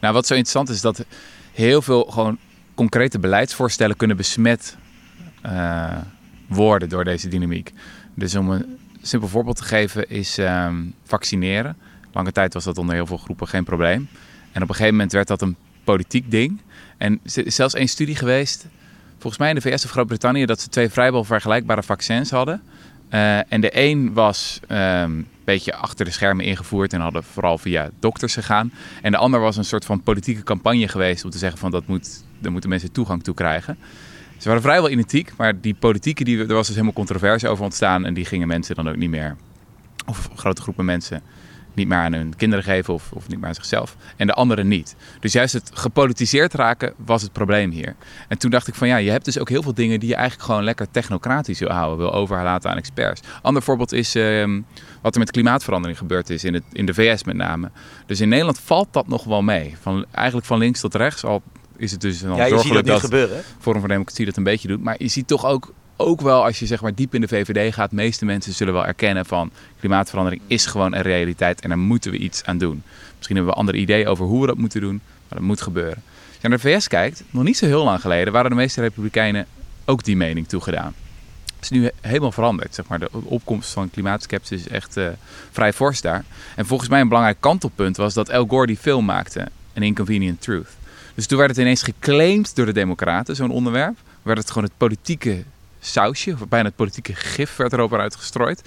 Nou, 0.01 0.15
wat 0.15 0.27
zo 0.27 0.35
interessant 0.35 0.69
is, 0.69 0.81
dat 0.81 1.05
heel 1.53 1.83
veel 1.83 2.03
gewoon 2.05 2.39
concrete 2.77 3.19
beleidsvoorstellen 3.19 3.97
kunnen 3.97 4.17
besmet 4.17 4.77
eh, 5.43 5.97
worden 6.47 6.89
door 6.89 7.05
deze 7.05 7.29
dynamiek. 7.29 7.73
Dus 8.15 8.35
om 8.35 8.51
een 8.51 8.79
simpel 9.03 9.29
voorbeeld 9.29 9.57
te 9.57 9.65
geven 9.65 10.09
is 10.09 10.39
ehm, 10.39 10.77
vaccineren. 11.05 11.77
Lange 12.13 12.33
tijd 12.33 12.55
was 12.55 12.65
dat 12.65 12.79
onder 12.79 12.95
heel 12.95 13.07
veel 13.07 13.17
groepen 13.17 13.49
geen 13.49 13.65
probleem. 13.65 14.09
En 14.53 14.63
op 14.63 14.69
een 14.69 14.75
gegeven 14.75 14.95
moment 14.95 15.13
werd 15.13 15.29
dat 15.29 15.43
een 15.43 15.57
politiek 15.85 16.31
ding. 16.31 16.61
En 16.97 17.21
er 17.35 17.47
is 17.47 17.55
zelfs 17.55 17.75
één 17.75 17.89
studie 17.89 18.17
geweest, 18.17 18.67
volgens 19.13 19.39
mij 19.39 19.49
in 19.49 19.55
de 19.55 19.61
VS 19.61 19.85
of 19.85 19.91
Groot-Brittannië, 19.91 20.47
dat 20.47 20.61
ze 20.61 20.69
twee 20.69 20.89
vrijwel 20.89 21.25
vergelijkbare 21.25 21.83
vaccins 21.83 22.31
hadden. 22.31 22.63
Eh, 23.09 23.53
en 23.53 23.61
de 23.61 23.71
een 23.73 24.13
was 24.13 24.61
ehm, 24.69 25.03
een 25.03 25.27
beetje 25.45 25.75
achter 25.75 26.05
de 26.05 26.11
schermen 26.11 26.45
ingevoerd 26.45 26.93
en 26.93 27.01
hadden 27.01 27.25
vooral 27.25 27.59
via 27.59 27.91
dokters 27.99 28.35
gegaan. 28.35 28.73
En 29.03 29.11
de 29.11 29.19
ander 29.19 29.41
was 29.41 29.57
een 29.57 29.65
soort 29.65 29.85
van 29.85 30.03
politieke 30.03 30.43
campagne 30.43 30.89
geweest 30.89 31.25
om 31.25 31.31
te 31.31 31.39
zeggen 31.39 31.59
van 31.59 31.71
dat 31.71 31.87
moet, 31.87 32.25
daar 32.39 32.53
moeten 32.53 32.71
mensen 32.71 32.93
toegang 32.93 33.23
toe 33.23 33.35
krijgen. 33.35 33.79
Ze 34.37 34.49
waren 34.49 34.63
vrijwel 34.63 34.91
identiek, 34.91 35.33
maar 35.37 35.61
die 35.61 35.75
politieke, 35.75 36.25
die, 36.25 36.39
er 36.39 36.55
was 36.55 36.67
dus 36.67 36.75
helemaal 36.75 36.95
controverse 36.95 37.49
over 37.49 37.65
ontstaan. 37.65 38.05
En 38.05 38.15
die 38.15 38.25
gingen 38.25 38.49
mensen 38.49 38.75
dan 38.75 38.89
ook 38.89 38.97
niet 38.97 39.11
meer, 39.11 39.37
of 40.07 40.29
grote 40.35 40.63
groepen 40.63 40.85
mensen, 40.85 41.23
niet 41.77 41.89
meer 41.89 41.99
aan 41.99 42.13
hun 42.13 42.37
kinderen 42.37 42.65
geven 42.65 42.95
of, 42.95 43.13
of 43.13 43.29
niet 43.29 43.39
meer 43.39 43.49
aan 43.49 43.55
zichzelf. 43.55 43.97
En 44.17 44.27
de 44.27 44.33
anderen 44.33 44.69
niet. 44.69 44.97
Dus 45.21 45.33
juist 45.33 45.53
het 45.53 45.71
gepolitiseerd 45.75 46.55
raken 46.55 46.93
was 46.97 47.23
het 47.23 47.33
probleem 47.33 47.71
hier. 47.71 47.95
En 48.29 48.39
toen 48.39 48.51
dacht 48.51 48.69
ik 48.69 48.75
van 48.75 48.89
ja, 48.89 48.97
je 48.97 49.11
hebt 49.11 49.25
dus 49.25 49.39
ook 49.39 49.49
heel 49.49 49.63
veel 49.63 49.75
dingen 49.75 50.01
die 50.01 50.09
je 50.09 50.15
eigenlijk 50.15 50.47
gewoon 50.47 50.65
lekker 50.65 50.91
technocratisch 50.91 51.59
wil 51.59 51.69
houden, 51.69 51.99
wil 51.99 52.13
overlaten 52.13 52.71
aan 52.71 52.77
experts. 52.77 53.21
Ander 53.43 53.63
voorbeeld 53.63 53.93
is 53.93 54.15
ehm, 54.15 54.61
wat 55.03 55.15
er 55.15 55.21
met 55.21 55.31
klimaatverandering 55.31 55.99
gebeurd 55.99 56.31
is 56.31 56.45
in, 56.45 56.55
het, 56.55 56.65
in 56.73 56.87
de 56.87 56.95
VS 56.95 57.25
met 57.25 57.37
name. 57.37 57.71
Dus 58.07 58.21
in 58.21 58.29
Nederland 58.29 58.61
valt 58.61 58.89
dat 58.91 59.09
nog 59.09 59.25
wel 59.25 59.43
mee. 59.43 59.75
Van, 59.81 60.05
eigenlijk 60.11 60.47
van 60.47 60.59
links 60.59 60.81
tot 60.81 60.95
rechts, 60.95 61.25
al 61.25 61.43
is 61.79 61.91
het 61.91 62.01
dus 62.01 62.21
dan 62.21 62.31
Ja, 62.37 62.37
dat 62.37 62.49
zorgelijk 62.49 62.87
dat 62.87 63.01
gebeuren. 63.01 63.43
Forum 63.61 63.81
voor 63.81 63.89
Democratie 63.89 64.25
dat 64.27 64.37
een 64.37 64.43
beetje 64.43 64.69
doet. 64.69 64.83
Maar 64.83 64.95
je 64.99 65.09
ziet 65.09 65.27
toch 65.29 65.45
ook, 65.47 65.73
ook 65.97 66.21
wel 66.21 66.45
als 66.45 66.59
je 66.59 66.67
zeg 66.67 66.81
maar 66.83 66.95
diep 66.95 67.15
in 67.15 67.21
de 67.21 67.29
VVD 67.29 67.75
gaat, 67.75 67.91
de 67.91 67.97
meeste 67.97 68.25
mensen 68.25 68.53
zullen 68.53 68.73
wel 68.75 68.87
erkennen 68.87 69.27
van 69.27 69.51
klimaatverandering 69.81 70.43
is 70.47 70.67
gewoon 70.67 70.95
een 70.95 71.03
realiteit 71.03 71.61
en 71.61 71.69
daar 71.69 71.79
moeten 71.79 72.11
we 72.11 72.19
iets 72.19 72.45
aan 72.45 72.59
doen. 72.59 72.83
Misschien 73.17 73.37
hebben 73.37 73.55
we 73.55 73.59
andere 73.61 73.79
ideeën 73.79 74.07
over 74.07 74.25
hoe 74.27 74.41
we 74.41 74.47
dat 74.47 74.57
moeten 74.59 74.81
doen, 74.81 75.01
maar 75.29 75.39
dat 75.39 75.41
moet 75.41 75.61
gebeuren. 75.61 76.03
Als 76.27 76.37
je 76.41 76.49
naar 76.49 76.59
de 76.59 76.69
VS 76.81 76.89
kijkt, 76.89 77.23
nog 77.31 77.43
niet 77.43 77.57
zo 77.57 77.67
heel 77.67 77.85
lang 77.85 78.01
geleden 78.01 78.33
waren 78.33 78.51
de 78.51 78.57
meeste 78.57 78.81
Republikeinen 78.81 79.47
ook 79.85 80.05
die 80.05 80.17
mening 80.17 80.49
toegedaan. 80.49 80.95
is 81.61 81.69
nu 81.71 81.83
he- 81.85 81.91
helemaal 82.01 82.33
veranderd. 82.33 82.75
Zeg 82.75 82.87
maar. 82.89 82.99
De 82.99 83.09
opkomst 83.13 83.73
van 83.73 83.91
klimaatskepsis 83.91 84.61
is 84.61 84.69
echt 84.69 84.97
eh, 84.97 85.09
vrij 85.53 85.73
fors 85.73 86.01
daar. 86.01 86.25
En 86.57 86.67
volgens 86.67 86.89
mij 86.89 87.01
een 87.01 87.09
belangrijk 87.09 87.41
kantelpunt 87.41 87.97
was 87.97 88.15
dat 88.15 88.31
Al 88.31 88.47
Gore 88.47 88.67
die 88.67 88.77
film 88.77 89.05
maakte, 89.05 89.41
An 89.77 89.83
Inconvenient 89.83 90.41
Truth. 90.41 90.69
Dus 91.17 91.27
toen 91.27 91.39
werd 91.39 91.51
het 91.51 91.59
ineens 91.59 91.83
geclaimd 91.83 92.57
door 92.57 92.67
de 92.67 92.73
democraten, 92.73 93.37
zo'n 93.37 93.51
onderwerp. 93.51 93.97
Werd 94.23 94.39
het 94.39 94.49
gewoon 94.49 94.65
het 94.65 94.77
politieke 94.77 95.45
sausje, 95.81 96.33
of 96.33 96.49
bijna 96.49 96.67
het 96.67 96.77
politieke 96.77 97.15
gif 97.15 97.57
werd 97.57 97.73
erover 97.73 98.01
uitgestrooid. 98.01 98.63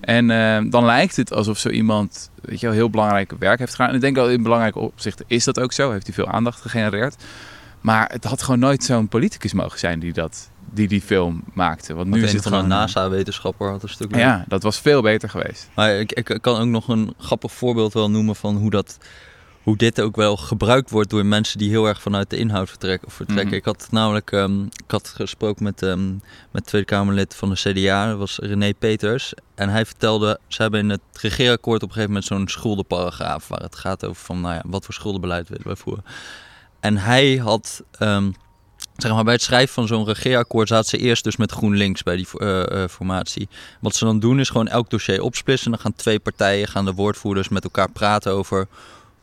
En 0.00 0.30
eh, 0.30 0.70
dan 0.70 0.84
lijkt 0.84 1.16
het 1.16 1.32
alsof 1.32 1.58
zo 1.58 1.68
iemand 1.68 2.30
weet 2.40 2.60
je 2.60 2.66
wel, 2.66 2.74
heel 2.74 2.90
belangrijk 2.90 3.32
werk 3.38 3.58
heeft 3.58 3.74
gedaan. 3.74 3.88
En 3.88 3.94
ik 3.94 4.00
denk 4.00 4.16
dat 4.16 4.30
in 4.30 4.42
belangrijke 4.42 4.78
opzichten 4.78 5.24
is 5.28 5.44
dat 5.44 5.60
ook 5.60 5.72
zo. 5.72 5.90
Heeft 5.90 6.06
hij 6.06 6.14
veel 6.14 6.28
aandacht 6.28 6.60
gegenereerd. 6.60 7.16
Maar 7.80 8.10
het 8.12 8.24
had 8.24 8.42
gewoon 8.42 8.60
nooit 8.60 8.84
zo'n 8.84 9.08
politicus 9.08 9.52
mogen 9.52 9.78
zijn 9.78 9.98
die 9.98 10.12
dat, 10.12 10.50
die, 10.70 10.88
die 10.88 11.00
film 11.00 11.42
maakte. 11.52 11.94
Want 11.94 12.08
nu 12.08 12.16
Nu 12.16 12.24
is 12.24 12.32
het 12.32 12.42
van 12.42 12.52
een 12.52 12.58
gewoon... 12.58 12.78
NASA-wetenschapper 12.78 13.70
had 13.70 13.82
een 13.82 13.88
stuk 13.88 14.10
meer. 14.10 14.20
Ja, 14.20 14.44
dat 14.48 14.62
was 14.62 14.78
veel 14.78 15.02
beter 15.02 15.28
geweest. 15.28 15.68
Maar 15.74 15.94
ik, 15.94 16.12
ik 16.12 16.38
kan 16.40 16.60
ook 16.60 16.66
nog 16.66 16.88
een 16.88 17.14
grappig 17.18 17.52
voorbeeld 17.52 17.92
wel 17.92 18.10
noemen 18.10 18.36
van 18.36 18.56
hoe, 18.56 18.70
dat, 18.70 18.98
hoe 19.68 19.76
dit 19.76 20.00
ook 20.00 20.16
wel 20.16 20.36
gebruikt 20.36 20.90
wordt 20.90 21.10
door 21.10 21.26
mensen 21.26 21.58
die 21.58 21.70
heel 21.70 21.86
erg 21.86 22.02
vanuit 22.02 22.30
de 22.30 22.36
inhoud 22.36 22.68
vertrekken. 22.68 23.08
Of 23.08 23.14
vertrekken. 23.14 23.46
Mhm. 23.46 23.56
Ik 23.56 23.64
had 23.64 23.88
namelijk 23.90 24.32
ehm, 24.32 24.62
ik 24.62 24.90
had 24.90 25.08
gesproken 25.08 25.64
met, 25.64 25.82
ehm 25.82 26.14
met 26.50 26.66
Tweede 26.66 26.86
Kamerlid 26.86 27.34
van 27.34 27.48
de 27.48 27.54
CDA, 27.54 28.08
dat 28.08 28.18
was 28.18 28.38
René 28.38 28.74
Peters. 28.74 29.32
En 29.54 29.68
hij 29.68 29.86
vertelde, 29.86 30.40
ze 30.46 30.62
hebben 30.62 30.80
in 30.80 30.90
het 30.90 31.00
regeerakkoord 31.12 31.82
op 31.82 31.88
een 31.88 31.94
gegeven 31.94 32.14
moment 32.14 32.30
zo'n 32.30 32.48
schuldenparagraaf 32.48 33.48
waar 33.48 33.60
het 33.60 33.76
gaat 33.76 34.04
over 34.04 34.24
van, 34.24 34.40
nou 34.40 34.54
ja, 34.54 34.62
wat 34.66 34.84
voor 34.84 34.94
schuldenbeleid 34.94 35.48
willen 35.48 35.66
wij 35.66 35.76
voeren. 35.76 36.04
En 36.80 36.96
hij 36.96 37.36
had, 37.36 37.82
ehm, 37.98 38.30
zeg 38.96 39.12
maar, 39.12 39.24
bij 39.24 39.32
het 39.32 39.42
schrijven 39.42 39.74
van 39.74 39.86
zo'n 39.86 40.04
regeerakkoord 40.04 40.68
zaten 40.68 40.88
ze 40.88 40.98
eerst 40.98 41.24
dus 41.24 41.36
met 41.36 41.52
GroenLinks 41.52 42.02
bij 42.02 42.16
die 42.16 42.28
eh, 42.32 42.82
eh, 42.82 42.88
formatie. 42.88 43.48
Wat 43.80 43.94
ze 43.94 44.04
dan 44.04 44.20
doen 44.20 44.40
is 44.40 44.50
gewoon 44.50 44.68
elk 44.68 44.90
dossier 44.90 45.22
opsplitsen. 45.22 45.70
Dan 45.70 45.80
gaan 45.80 45.94
twee 45.94 46.18
partijen, 46.18 46.68
gaan 46.68 46.84
de 46.84 46.94
woordvoerders 46.94 47.48
met 47.48 47.64
elkaar 47.64 47.90
praten 47.90 48.32
over 48.32 48.68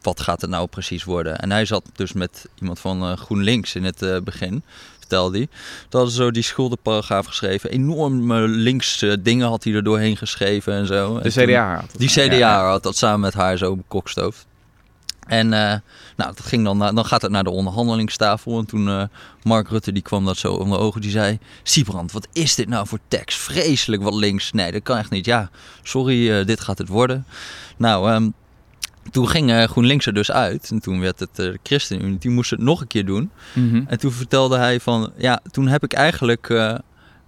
wat 0.06 0.20
gaat 0.22 0.42
het 0.42 0.50
nou 0.50 0.68
precies 0.68 1.04
worden. 1.04 1.40
En 1.40 1.52
hij 1.52 1.66
zat 1.66 1.84
dus 1.96 2.14
met 2.14 2.46
iemand 2.60 2.80
van 2.80 3.02
eh, 3.04 3.18
GroenLinks 3.18 3.76
in 3.76 3.84
het 3.84 4.02
eh, 4.02 4.18
begin, 4.24 4.64
vertelde 5.00 5.38
hij. 5.38 5.48
Dat 5.84 5.92
hadden 5.92 6.12
ze 6.12 6.18
zo 6.24 6.32
die 6.32 6.44
schuldenparagraaf 6.44 7.26
geschreven. 7.26 7.70
Enorme 7.72 8.40
linkse 8.48 9.22
dingen 9.22 9.48
had 9.48 9.64
hij 9.64 9.74
er 9.74 9.84
doorheen 9.84 10.18
geschreven 10.18 10.74
en 10.74 10.86
zo. 10.86 11.20
De 11.20 11.24
En 11.24 11.46
CDA 11.46 11.76
had 11.76 11.90
die 11.98 12.10
CDA 12.10 12.36
Ja, 12.36 12.70
had 12.70 12.84
dat 12.84 12.98
samen 12.98 13.20
met 13.20 13.34
haar 13.34 13.58
zo 13.58 13.76
bekokstoofd. 13.76 14.46
En 15.28 15.54
eh, 15.54 15.60
nou, 16.16 16.34
dat 16.36 16.42
ging 16.46 16.64
dan, 16.64 16.78
naar- 16.78 16.96
dan 16.96 17.06
gaat 17.06 17.22
het 17.22 17.32
naar 17.32 17.44
de 17.44 17.50
onderhandelingstafel. 17.50 18.60
En 18.60 18.66
toen 18.66 19.10
Mark 19.44 19.70
Rutte 19.70 19.92
die 19.92 20.02
kwam 20.02 20.26
dat 20.26 20.38
zo 20.38 20.54
onder 20.54 20.80
ogen. 20.80 21.02
Die 21.02 21.12
zei, 21.12 21.40
Siebrand, 21.64 22.12
wat 22.12 22.28
is 22.34 22.56
dit 22.56 22.68
nou 22.68 22.88
voor 22.88 23.00
tekst? 23.08 23.38
Vreselijk 23.40 24.04
wat 24.04 24.14
links. 24.14 24.52
Nee, 24.52 24.72
dat 24.72 24.84
kan 24.84 24.98
echt 24.98 25.10
niet. 25.10 25.26
Ja, 25.26 25.50
sorry, 25.84 26.46
dit 26.46 26.62
gaat 26.62 26.78
het 26.78 26.88
worden. 26.88 27.26
Nou, 27.78 28.12
ehm, 28.12 28.30
toen 29.12 29.30
ging 29.30 29.52
eh, 29.52 29.64
GroenLinks 29.64 30.06
er 30.06 30.14
dus 30.14 30.32
uit. 30.32 30.72
En 30.72 30.80
toen 30.80 31.00
werd 31.00 31.20
het 31.20 31.30
eh, 31.30 31.36
de 31.36 31.60
ChristenUnie. 31.64 32.18
Die 32.18 32.32
moest 32.32 32.50
het 32.50 32.60
nog 32.60 32.82
een 32.82 32.88
keer 32.88 33.06
doen. 33.06 33.32
Mhm. 33.54 33.84
En 33.88 34.00
toen 34.00 34.12
vertelde 34.12 34.58
hij 34.58 34.80
van, 34.80 35.12
ja, 35.18 35.40
toen 35.52 35.68
heb 35.68 35.84
ik 35.84 35.94
eigenlijk, 35.94 36.50
eh, 36.50 36.76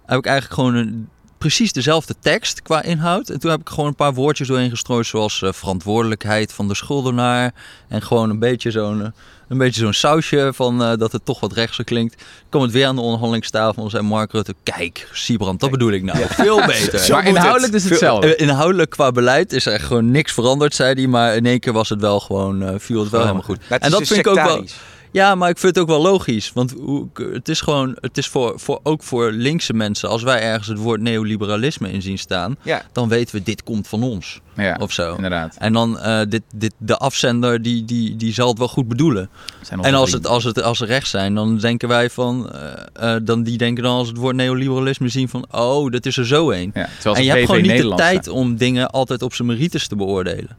heb 0.06 0.18
ik 0.18 0.26
eigenlijk 0.26 0.54
gewoon 0.54 0.74
een, 0.74 1.08
precies 1.38 1.72
dezelfde 1.72 2.14
tekst 2.20 2.62
qua 2.62 2.82
inhoud. 2.82 3.28
En 3.28 3.40
toen 3.40 3.50
heb 3.50 3.60
ik 3.60 3.68
gewoon 3.68 3.86
een 3.86 3.94
paar 3.94 4.14
woordjes 4.14 4.48
doorheen 4.48 4.70
gestrooid, 4.70 5.06
zoals 5.06 5.42
eh, 5.42 5.52
verantwoordelijkheid 5.52 6.52
van 6.52 6.68
de 6.68 6.74
schuldenaar. 6.74 7.54
En 7.88 8.02
gewoon 8.02 8.30
een 8.30 8.38
beetje 8.38 8.70
zo'n, 8.70 9.02
eh, 9.02 9.08
een 9.48 9.58
beetje 9.58 9.80
zo'n 9.80 9.92
sausje 9.92 10.50
van 10.54 10.82
eh, 10.82 10.92
dat 10.96 11.12
het 11.12 11.24
toch 11.24 11.40
wat 11.40 11.52
rechtser 11.52 11.84
klinkt. 11.84 12.22
kwam 12.48 12.62
het 12.62 12.72
weer 12.72 12.86
aan 12.86 12.94
de 12.94 13.00
onderhandelingstafel 13.00 13.84
en 13.84 13.90
zei 13.90 14.02
Mark 14.02 14.32
Rutte, 14.32 14.54
kijk, 14.62 15.08
Siebrand, 15.12 15.60
dat 15.60 15.70
bedoel 15.70 15.92
ik 15.92 16.02
nou. 16.02 16.18
Veel 16.28 16.66
beter. 16.66 17.12
Maar 17.12 17.26
inhoudelijk 17.26 17.72
het. 17.72 17.82
dus 17.82 17.90
hetzelfde. 17.90 18.36
Inhoudelijk 18.36 18.90
qua 18.90 19.12
beleid 19.12 19.52
is 19.52 19.66
er 19.66 19.80
gewoon 19.80 20.10
niks 20.10 20.32
veranderd, 20.32 20.74
zei 20.74 20.94
hij. 20.94 21.06
Maar 21.06 21.36
in 21.36 21.46
één 21.46 21.60
keer 21.60 21.72
was 21.72 21.88
het 21.88 22.00
wel 22.00 22.20
gewoon, 22.20 22.80
viel 22.80 23.00
het 23.00 23.10
wel 23.10 23.20
helemaal 23.20 23.42
goed. 23.42 23.58
En 23.68 23.80
is 23.80 23.90
dat 23.90 23.98
dus 23.98 24.08
vind 24.08 24.20
ik 24.20 24.26
ook 24.26 24.34
wel. 24.34 24.64
Ja, 25.12 25.34
maar 25.34 25.48
ik 25.50 25.58
vind 25.58 25.74
het 25.74 25.84
ook 25.84 25.90
wel 25.90 26.02
logisch. 26.02 26.52
Want 26.54 26.74
het 27.14 27.48
is 27.48 27.60
gewoon, 27.60 27.96
het 28.00 28.18
is 28.18 28.26
voor, 28.28 28.60
voor, 28.60 28.80
ook 28.82 29.02
voor 29.02 29.30
linkse 29.30 29.72
mensen. 29.74 30.08
Als 30.08 30.22
wij 30.22 30.40
ergens 30.42 30.66
het 30.68 30.78
woord 30.78 31.00
neoliberalisme 31.00 31.90
in 31.92 32.02
zien 32.02 32.18
staan, 32.18 32.56
Ja. 32.62 32.82
dan 32.92 33.08
weten 33.08 33.34
we 33.36 33.42
dit 33.42 33.62
komt 33.62 33.88
van 33.88 34.02
ons. 34.02 34.40
Ja, 34.56 34.76
Of 34.80 34.92
zo. 34.92 35.14
inderdaad. 35.14 35.56
En 35.58 35.72
dan 35.72 35.98
uh, 35.98 36.20
dit, 36.28 36.42
dit, 36.54 36.72
de 36.78 36.96
afzender, 36.96 37.62
die, 37.62 37.84
die, 37.84 38.16
die 38.16 38.32
zal 38.32 38.48
het 38.48 38.58
wel 38.58 38.68
goed 38.68 38.88
bedoelen. 38.88 39.28
Zijn 39.62 39.80
En 39.82 39.94
als, 39.94 40.12
het, 40.12 40.26
als, 40.26 40.44
het, 40.44 40.62
als 40.62 40.78
ze 40.78 40.84
rechts 40.84 41.10
zijn, 41.10 41.34
dan 41.34 41.58
denken 41.58 41.88
wij 41.88 42.10
van, 42.10 42.50
uh, 42.54 43.12
uh, 43.14 43.16
dan, 43.22 43.42
die 43.42 43.58
denken 43.58 43.82
dan 43.82 43.94
als 43.96 44.08
het 44.08 44.16
woord 44.16 44.36
neoliberalisme 44.36 45.08
zien 45.08 45.28
van, 45.28 45.46
oh, 45.50 45.90
dat 45.90 46.06
is 46.06 46.16
er 46.16 46.26
zo 46.26 46.50
een. 46.50 46.70
Ja, 46.74 46.88
en 47.14 47.24
je 47.24 47.30
hebt 47.30 47.44
gewoon 47.46 47.60
niet 47.60 47.70
Nederland 47.70 47.98
de 47.98 48.04
tijd 48.04 48.24
zijn. 48.24 48.36
om 48.36 48.56
dingen 48.56 48.90
altijd 48.90 49.22
op 49.22 49.34
zijn 49.34 49.48
merites 49.48 49.88
te 49.88 49.96
beoordelen. 49.96 50.56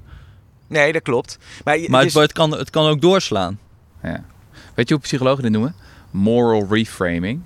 Nee, 0.67 0.91
dat 0.93 1.01
klopt. 1.01 1.37
Maar, 1.63 1.79
je- 1.79 1.89
Maar 1.89 2.03
dus- 2.03 2.13
het, 2.13 2.21
het, 2.21 2.31
kan, 2.33 2.51
het 2.57 2.69
kan 2.69 2.85
ook 2.87 3.01
doorslaan. 3.01 3.59
Ja. 4.03 4.23
Weet 4.79 4.87
je 4.87 4.93
hoe 4.93 5.03
psychologen 5.03 5.43
dit 5.43 5.51
noemen? 5.51 5.75
Moral 6.11 6.67
reframing. 6.69 7.41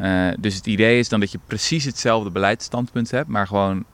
Uh, 0.00 0.28
dus 0.38 0.54
het 0.54 0.66
idee 0.66 0.98
is 0.98 1.08
dan 1.08 1.20
dat 1.20 1.32
je 1.32 1.38
precies 1.46 1.84
hetzelfde 1.84 2.30
beleidsstandpunt 2.30 3.10
hebt, 3.10 3.28
maar 3.28 3.46
gewoon 3.46 3.84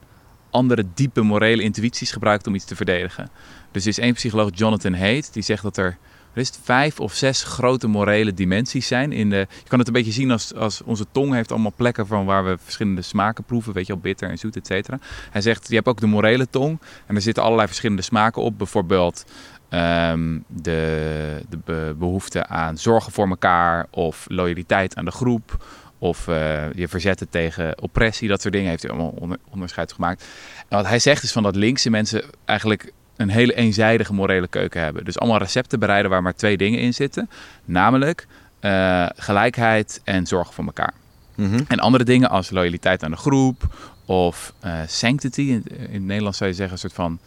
andere 0.49 0.85
diepe 0.93 1.21
morele 1.21 1.61
intuïties 1.61 2.11
gebruikt 2.11 2.47
om 2.47 2.55
iets 2.55 2.65
te 2.65 2.75
verdedigen. 2.75 3.29
Dus 3.71 3.83
er 3.83 3.89
is 3.89 3.99
één 3.99 4.13
psycholoog, 4.13 4.49
Jonathan 4.53 4.93
Haidt, 4.93 5.33
die 5.33 5.43
zegt 5.43 5.63
dat 5.63 5.77
er, 5.77 5.97
er 6.33 6.45
vijf 6.63 6.99
of 6.99 7.13
zes 7.13 7.43
grote 7.43 7.87
morele 7.87 8.33
dimensies 8.33 8.87
zijn. 8.87 9.11
In 9.11 9.29
de, 9.29 9.35
je 9.35 9.67
kan 9.67 9.79
het 9.79 9.87
een 9.87 9.93
beetje 9.93 10.11
zien 10.11 10.31
als, 10.31 10.53
als 10.53 10.81
onze 10.81 11.05
tong 11.11 11.33
heeft 11.33 11.51
allemaal 11.51 11.73
plekken 11.75 12.07
van 12.07 12.25
waar 12.25 12.45
we 12.45 12.57
verschillende 12.63 13.01
smaken 13.01 13.43
proeven, 13.43 13.73
weet 13.73 13.87
je 13.87 13.93
wel, 13.93 14.01
bitter 14.01 14.29
en 14.29 14.37
zoet, 14.37 14.55
et 14.55 14.67
cetera. 14.67 14.99
Hij 15.31 15.41
zegt, 15.41 15.67
je 15.67 15.75
hebt 15.75 15.87
ook 15.87 15.99
de 15.99 16.07
morele 16.07 16.49
tong 16.49 16.79
en 17.05 17.15
er 17.15 17.21
zitten 17.21 17.43
allerlei 17.43 17.67
verschillende 17.67 18.01
smaken 18.01 18.41
op. 18.41 18.57
Bijvoorbeeld 18.57 19.25
Um, 19.69 20.43
de, 20.47 21.41
de 21.49 21.57
be 21.65 21.95
behoefte 21.97 22.47
aan 22.47 22.77
zorgen 22.77 23.11
voor 23.11 23.27
elkaar 23.27 23.87
of 23.89 24.25
loyaliteit 24.27 24.95
aan 24.95 25.05
de 25.05 25.11
groep 25.11 25.65
of 25.97 26.27
uh, 26.27 26.73
je 26.73 26.87
verzetten 26.87 27.29
tegen 27.29 27.81
oppressie, 27.81 28.27
dat 28.27 28.41
soort 28.41 28.53
dingen 28.53 28.69
heeft 28.69 28.81
hij 28.81 28.91
allemaal 28.91 29.13
onder, 29.19 29.37
onderscheid 29.49 29.93
gemaakt. 29.93 30.25
En 30.67 30.77
wat 30.77 30.87
hij 30.87 30.99
zegt 30.99 31.23
is 31.23 31.31
van 31.31 31.43
dat 31.43 31.55
linkse 31.55 31.89
mensen 31.89 32.23
eigenlijk 32.45 32.91
een 33.15 33.29
hele 33.29 33.53
eenzijdige 33.53 34.13
morele 34.13 34.47
keuken 34.47 34.81
hebben. 34.81 35.05
Dus 35.05 35.19
allemaal 35.19 35.39
recepten 35.39 35.79
bereiden 35.79 36.11
waar 36.11 36.21
maar 36.21 36.35
twee 36.35 36.57
dingen 36.57 36.79
in 36.79 36.93
zitten, 36.93 37.29
namelijk 37.65 38.27
uh, 38.61 39.05
gelijkheid 39.15 40.01
en 40.03 40.27
zorgen 40.27 40.53
voor 40.53 40.65
elkaar. 40.65 40.93
Mm 41.35 41.49
-hmm. 41.49 41.65
En 41.67 41.79
andere 41.79 42.03
dingen 42.03 42.29
als 42.29 42.49
loyaliteit 42.49 43.03
aan 43.03 43.11
de 43.11 43.17
groep 43.17 43.75
of 44.05 44.53
uh, 44.65 44.79
sanctity, 44.87 45.41
in, 45.41 45.63
in 45.67 45.93
het 45.93 46.03
Nederlands 46.03 46.37
zou 46.37 46.49
je 46.49 46.55
zeggen 46.55 46.73
een 46.73 46.79
soort 46.79 46.93
van 46.93 47.19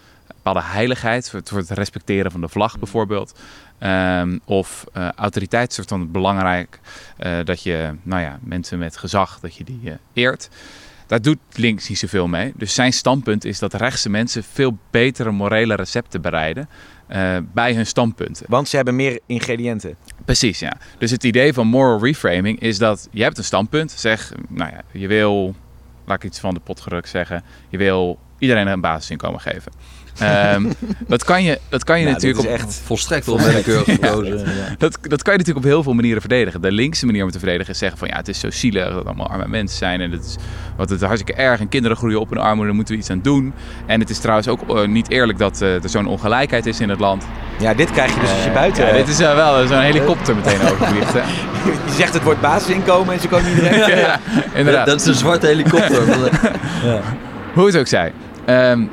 bepaalde 0.42 0.68
heiligheid, 0.68 1.30
voor 1.44 1.58
het 1.58 1.70
respecteren 1.70 2.30
van 2.30 2.40
de 2.40 2.48
vlag 2.48 2.78
bijvoorbeeld. 2.78 3.38
Um, 3.82 4.40
of 4.44 4.84
uh, 4.96 5.08
autoriteit, 5.08 5.72
soort 5.72 5.88
van 5.88 6.10
belangrijk 6.10 6.80
uh, 7.20 7.38
dat 7.44 7.62
je, 7.62 7.94
nou 8.02 8.22
ja, 8.22 8.38
mensen 8.42 8.78
met 8.78 8.96
gezag, 8.96 9.40
dat 9.40 9.56
je 9.56 9.64
die 9.64 9.80
uh, 9.84 9.92
eert. 10.12 10.48
Daar 11.06 11.22
doet 11.22 11.38
links 11.52 11.88
niet 11.88 11.98
zoveel 11.98 12.26
mee. 12.26 12.52
Dus 12.56 12.74
zijn 12.74 12.92
standpunt 12.92 13.44
is 13.44 13.58
dat 13.58 13.74
rechtse 13.74 14.10
mensen 14.10 14.44
veel 14.44 14.78
betere 14.90 15.30
morele 15.30 15.74
recepten 15.74 16.20
bereiden 16.20 16.68
bij 17.52 17.74
hun 17.74 17.86
standpunten. 17.86 18.46
Want 18.48 18.68
ze 18.68 18.76
hebben 18.76 18.96
meer 18.96 19.20
ingrediënten. 19.26 19.96
Precies, 20.24 20.58
ja. 20.58 20.76
Dus 20.98 21.10
het 21.10 21.24
idee 21.24 21.52
van 21.52 21.66
moral 21.66 22.04
reframing 22.04 22.60
is 22.60 22.78
dat 22.78 23.08
je 23.10 23.22
hebt 23.22 23.38
een 23.38 23.44
standpunt. 23.44 23.90
Zeg, 23.90 24.32
nou 24.48 24.70
ja, 24.70 24.80
je 24.92 25.06
wil, 25.06 25.54
laat 26.04 26.16
ik 26.16 26.24
iets 26.24 26.38
van 26.38 26.54
de 26.54 26.60
potgeruk 26.60 27.06
zeggen, 27.06 27.44
je 27.68 27.78
wil 27.78 28.18
iedereen 28.38 28.66
een 28.66 28.80
basisinkomen 28.80 29.40
geven. 29.40 29.72
Um, 30.22 30.72
dat 31.06 31.24
kan 31.24 31.42
je, 31.42 31.58
dat 31.68 31.84
kan 31.84 31.98
je 31.98 32.04
nou, 32.04 32.14
natuurlijk 32.14 32.44
op 32.44 32.52
echt 32.52 32.80
volstrekt 32.84 33.28
onwillekeurig 33.28 33.84
gekozen. 33.84 34.38
ja. 34.38 34.44
ja. 34.44 34.74
Dat, 34.78 34.98
dat 35.02 35.22
kan 35.22 35.32
je 35.32 35.38
natuurlijk 35.38 35.66
op 35.66 35.72
heel 35.72 35.82
veel 35.82 35.92
manieren 35.92 36.20
verdedigen. 36.20 36.60
De 36.60 36.72
linkse 36.72 37.06
manier 37.06 37.24
om 37.24 37.30
te 37.30 37.38
verdedigen 37.38 37.72
is 37.72 37.78
zeggen 37.78 37.98
van 37.98 38.08
ja, 38.08 38.16
het 38.16 38.28
is 38.28 38.40
zo 38.40 38.50
zielig 38.50 38.84
dat 38.84 38.94
het 38.94 39.06
allemaal 39.06 39.28
arme 39.28 39.48
mensen 39.48 39.78
zijn 39.78 40.00
en 40.00 40.10
het 40.10 40.24
is 40.24 40.36
wat 40.76 40.90
het 40.90 41.00
hartstikke 41.00 41.42
erg 41.42 41.60
en 41.60 41.68
kinderen 41.68 41.96
groeien 41.96 42.20
op 42.20 42.32
in 42.32 42.38
armoede, 42.38 42.66
daar 42.66 42.74
moeten 42.74 42.94
we 42.94 43.00
iets 43.00 43.10
aan 43.10 43.20
doen. 43.22 43.52
En 43.86 44.00
het 44.00 44.10
is 44.10 44.18
trouwens 44.18 44.48
ook 44.48 44.60
uh, 44.68 44.86
niet 44.86 45.10
eerlijk 45.10 45.38
dat 45.38 45.62
uh, 45.62 45.82
er 45.82 45.88
zo'n 45.88 46.06
ongelijkheid 46.06 46.66
is 46.66 46.80
in 46.80 46.88
het 46.88 47.00
land. 47.00 47.26
Ja, 47.58 47.74
dit 47.74 47.90
krijg 47.90 48.14
je 48.14 48.20
dus 48.20 48.30
als 48.30 48.44
je 48.44 48.50
buiten. 48.50 48.86
Ja, 48.86 48.92
dit 48.92 49.08
is 49.08 49.20
uh, 49.20 49.34
wel 49.34 49.66
zo'n 49.66 49.80
helikopter 49.80 50.36
meteen 50.36 50.60
overvliegt. 50.60 51.12
Hè? 51.12 51.20
je 51.88 51.92
zegt 51.96 52.14
het 52.14 52.22
woord 52.22 52.40
basisinkomen 52.40 53.14
en 53.14 53.20
ze 53.20 53.28
komen 53.28 53.46
niet 53.46 53.60
direct. 53.60 53.86
ja, 53.98 54.20
inderdaad. 54.54 54.86
Dat 54.86 55.00
is 55.00 55.06
een 55.06 55.14
zwarte 55.14 55.46
helikopter. 55.46 56.02
ja. 56.84 57.00
Hoe 57.54 57.66
het 57.66 57.76
ook 57.76 57.86
zij. 57.86 58.12
Um, 58.46 58.90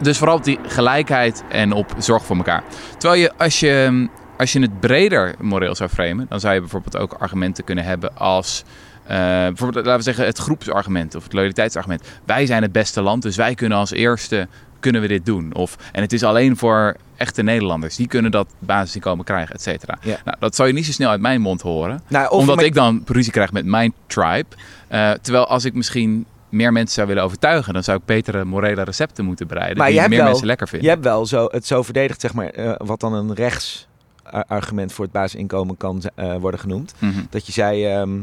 dus 0.00 0.18
vooral 0.18 0.36
op 0.36 0.44
die 0.44 0.58
gelijkheid 0.66 1.44
en 1.48 1.72
op 1.72 1.94
zorg 1.98 2.24
voor 2.24 2.36
elkaar. 2.36 2.62
Terwijl 2.98 3.20
je 3.20 3.32
als 3.36 3.60
je, 3.60 4.08
als 4.38 4.52
je 4.52 4.60
het 4.60 4.80
breder 4.80 5.34
moreel 5.40 5.74
zou 5.74 5.90
framen, 5.90 6.26
dan 6.28 6.40
zou 6.40 6.54
je 6.54 6.60
bijvoorbeeld 6.60 6.96
ook 6.96 7.12
argumenten 7.12 7.64
kunnen 7.64 7.84
hebben 7.84 8.16
als. 8.16 8.64
Uh, 9.02 9.16
bijvoorbeeld, 9.16 9.84
laten 9.84 9.96
we 9.96 10.02
zeggen, 10.02 10.24
het 10.24 10.38
groepsargument 10.38 11.14
of 11.14 11.22
het 11.22 11.32
loyaliteitsargument. 11.32 12.02
Wij 12.24 12.46
zijn 12.46 12.62
het 12.62 12.72
beste 12.72 13.02
land, 13.02 13.22
dus 13.22 13.36
wij 13.36 13.54
kunnen 13.54 13.78
als 13.78 13.90
eerste 13.90 14.48
kunnen 14.80 15.00
we 15.00 15.08
dit 15.08 15.26
doen. 15.26 15.54
Of, 15.54 15.76
en 15.92 16.02
het 16.02 16.12
is 16.12 16.22
alleen 16.22 16.56
voor 16.56 16.96
echte 17.16 17.42
Nederlanders. 17.42 17.96
Die 17.96 18.06
kunnen 18.08 18.30
dat 18.30 18.54
basisinkomen 18.58 19.24
krijgen, 19.24 19.54
et 19.54 19.62
cetera. 19.62 19.98
Ja. 20.00 20.16
Nou, 20.24 20.36
dat 20.40 20.54
zou 20.54 20.68
je 20.68 20.74
niet 20.74 20.86
zo 20.86 20.92
snel 20.92 21.10
uit 21.10 21.20
mijn 21.20 21.40
mond 21.40 21.60
horen. 21.60 22.02
Nou, 22.08 22.30
omdat 22.30 22.62
ik 22.62 22.74
dan 22.74 23.02
ruzie 23.06 23.32
krijg 23.32 23.52
met 23.52 23.64
mijn 23.64 23.92
tribe. 24.06 24.46
Uh, 24.90 25.10
terwijl 25.10 25.46
als 25.46 25.64
ik 25.64 25.74
misschien 25.74 26.26
meer 26.48 26.72
mensen 26.72 26.94
zou 26.94 27.06
willen 27.06 27.22
overtuigen, 27.22 27.72
dan 27.72 27.84
zou 27.84 27.98
ik 27.98 28.04
betere 28.04 28.44
morele 28.44 28.82
recepten 28.82 29.24
moeten 29.24 29.46
bereiden. 29.46 29.76
Maar 29.76 29.86
die 29.86 29.94
je 29.94 30.00
hebt 30.00 30.10
meer 30.12 30.20
wel- 30.20 30.28
mensen 30.28 30.46
lekker 30.46 30.68
vinden. 30.68 30.88
Je 30.88 30.94
hebt 30.94 31.04
wel 31.06 31.26
zo, 31.26 31.48
het 31.50 31.66
zo 31.66 31.82
verdedigd, 31.82 32.20
zeg 32.20 32.34
maar, 32.34 32.46
eh, 32.50 32.72
wat 32.76 33.00
dan 33.00 33.12
een 33.14 33.34
rechtsargument 33.34 34.92
voor 34.92 35.04
het 35.04 35.12
basisinkomen 35.12 35.76
kan 35.76 36.02
eh, 36.14 36.36
worden 36.36 36.60
genoemd. 36.60 36.94
Mhm. 36.98 37.20
Dat 37.30 37.46
je 37.46 37.52
zei, 37.52 37.86
ehm, 37.86 38.20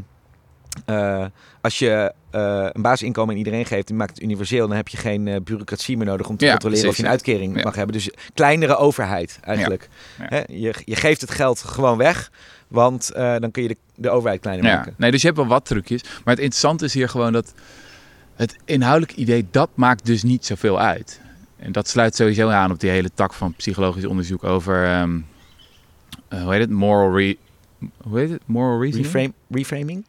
eh, 0.86 1.26
als 1.62 1.80
je 1.80 2.14
een 2.32 2.82
basisinkomen 2.82 3.32
aan 3.34 3.38
iedereen 3.38 3.66
geeft 3.66 3.90
en 3.90 3.96
maakt 3.96 4.10
het 4.14 4.22
universeel, 4.22 4.68
dan 4.68 4.76
heb 4.78 4.88
je 4.88 4.98
geen 4.98 5.24
bureaucratie 5.44 5.98
meer 5.98 6.06
nodig 6.06 6.28
om 6.30 6.38
te 6.38 6.46
Ja, 6.46 6.52
controleren 6.52 6.90
of 6.90 6.98
je 6.98 7.04
een 7.04 7.10
uitkering 7.10 7.58
Ja. 7.58 7.64
mag 7.64 7.76
hebben. 7.76 7.94
Dus 7.94 8.10
kleinere 8.34 8.76
overheid 8.76 9.40
eigenlijk. 9.42 9.90
Ja. 10.18 10.26
Hè? 10.30 10.38
Je, 10.48 10.74
je 10.86 10.96
geeft 10.96 11.22
het 11.22 11.32
geld 11.32 11.60
gewoon 11.62 11.98
weg, 11.98 12.32
want 12.68 13.12
dan 13.14 13.52
kun 13.52 13.62
je 13.64 13.68
de, 13.68 13.78
de 13.96 14.10
overheid 14.10 14.42
kleiner 14.42 14.66
maken. 14.76 14.94
nee, 14.98 15.12
dus 15.12 15.22
je 15.22 15.28
hebt 15.28 15.40
wel 15.40 15.48
wat 15.50 15.66
trucjes. 15.66 16.02
Maar 16.04 16.12
het 16.34 16.44
interessante 16.44 16.86
is 16.86 16.94
hier 16.94 17.10
gewoon 17.10 17.34
dat 17.34 17.54
het 18.36 18.56
inhoudelijk 18.66 19.18
idee, 19.18 19.48
dat 19.52 19.70
maakt 19.76 20.06
dus 20.06 20.24
niet 20.24 20.46
zoveel 20.46 20.80
uit. 20.80 21.22
En 21.56 21.72
dat 21.72 21.88
sluit 21.88 22.16
sowieso 22.16 22.50
aan 22.50 22.72
op 22.72 22.80
die 22.80 22.90
hele 22.90 23.10
tak 23.14 23.34
van 23.34 23.54
psychologisch 23.54 24.06
onderzoek 24.06 24.44
over, 24.44 24.86
ehm, 24.86 25.20
eh, 26.28 26.42
hoe 26.44 26.52
heet 26.52 26.62
het, 26.62 26.70
moral 26.70 27.18
re... 27.18 27.38
Hoe 28.04 28.20
heet 28.20 28.30
het? 28.30 28.42
Moral 28.46 28.82
reasoning? 28.82 29.06
Reframe, 29.12 29.34
reframing? 29.50 30.06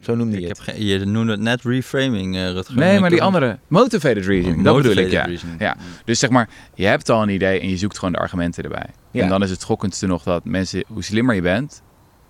Zo 0.00 0.14
noemde 0.14 0.36
je 0.36 0.42
Ik 0.42 0.48
het. 0.48 0.66
heb 0.66 0.76
je 0.76 0.98
noemde 1.04 1.32
het 1.32 1.40
net 1.40 1.62
reframing, 1.62 2.36
eh 2.36 2.50
Rutger. 2.52 2.76
Nee, 2.76 3.00
maar 3.00 3.10
die 3.10 3.22
andere, 3.22 3.58
motivated 3.68 4.26
reasoning, 4.26 4.64
dat 4.64 4.76
bedoel 4.76 4.92
ik, 4.92 4.98
ja. 4.98 5.02
Motivated 5.04 5.26
reasoning. 5.26 5.60
Ja. 5.60 5.76
Dus 6.04 6.18
zeg 6.18 6.30
maar, 6.30 6.48
je 6.74 6.86
hebt 6.86 7.08
al 7.08 7.22
een 7.22 7.28
idee 7.28 7.60
en 7.60 7.68
je 7.68 7.76
zoekt 7.76 7.98
gewoon 7.98 8.12
de 8.12 8.18
argumenten 8.18 8.64
erbij. 8.64 8.86
Ja. 9.10 9.22
En 9.22 9.28
dan 9.28 9.42
is 9.42 9.50
het 9.50 9.60
schokkendste 9.60 10.06
nog 10.06 10.22
dat 10.22 10.44
mensen, 10.44 10.84
hoe 10.86 11.02
slimmer 11.02 11.34
je 11.34 11.42
bent, 11.42 11.82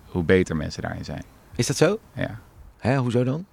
hoe 0.05 0.23
beter 0.23 0.55
mensen 0.55 0.81
daarin 0.81 1.05
zijn. 1.05 1.23
Is 1.55 1.67
dat 1.67 1.75
zo? 1.75 1.99
Ja. 2.15 2.39
Hè, 2.77 2.97
hoezo 2.97 3.23
dan? 3.23 3.45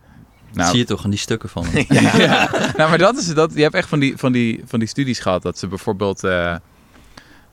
Dat 0.53 0.67
zie 0.67 0.79
je 0.79 0.85
toch 0.85 1.05
aan 1.05 1.11
die 1.11 1.19
stukken 1.19 1.49
van 1.49 1.65
hem. 1.67 1.85
ja. 2.21 2.51
nou, 2.77 2.89
maar 2.89 2.99
dat 2.99 3.17
is 3.17 3.27
het. 3.27 3.37
Dat, 3.37 3.55
je 3.55 3.63
hebt 3.63 3.75
echt 3.75 3.89
van 3.89 3.99
die, 3.99 4.17
van, 4.17 4.33
die, 4.33 4.63
van 4.65 4.79
die 4.79 4.89
studies 4.89 5.19
gehad 5.19 5.43
dat 5.43 5.59
ze 5.59 5.67
bijvoorbeeld 5.67 6.25
eh, 6.25 6.57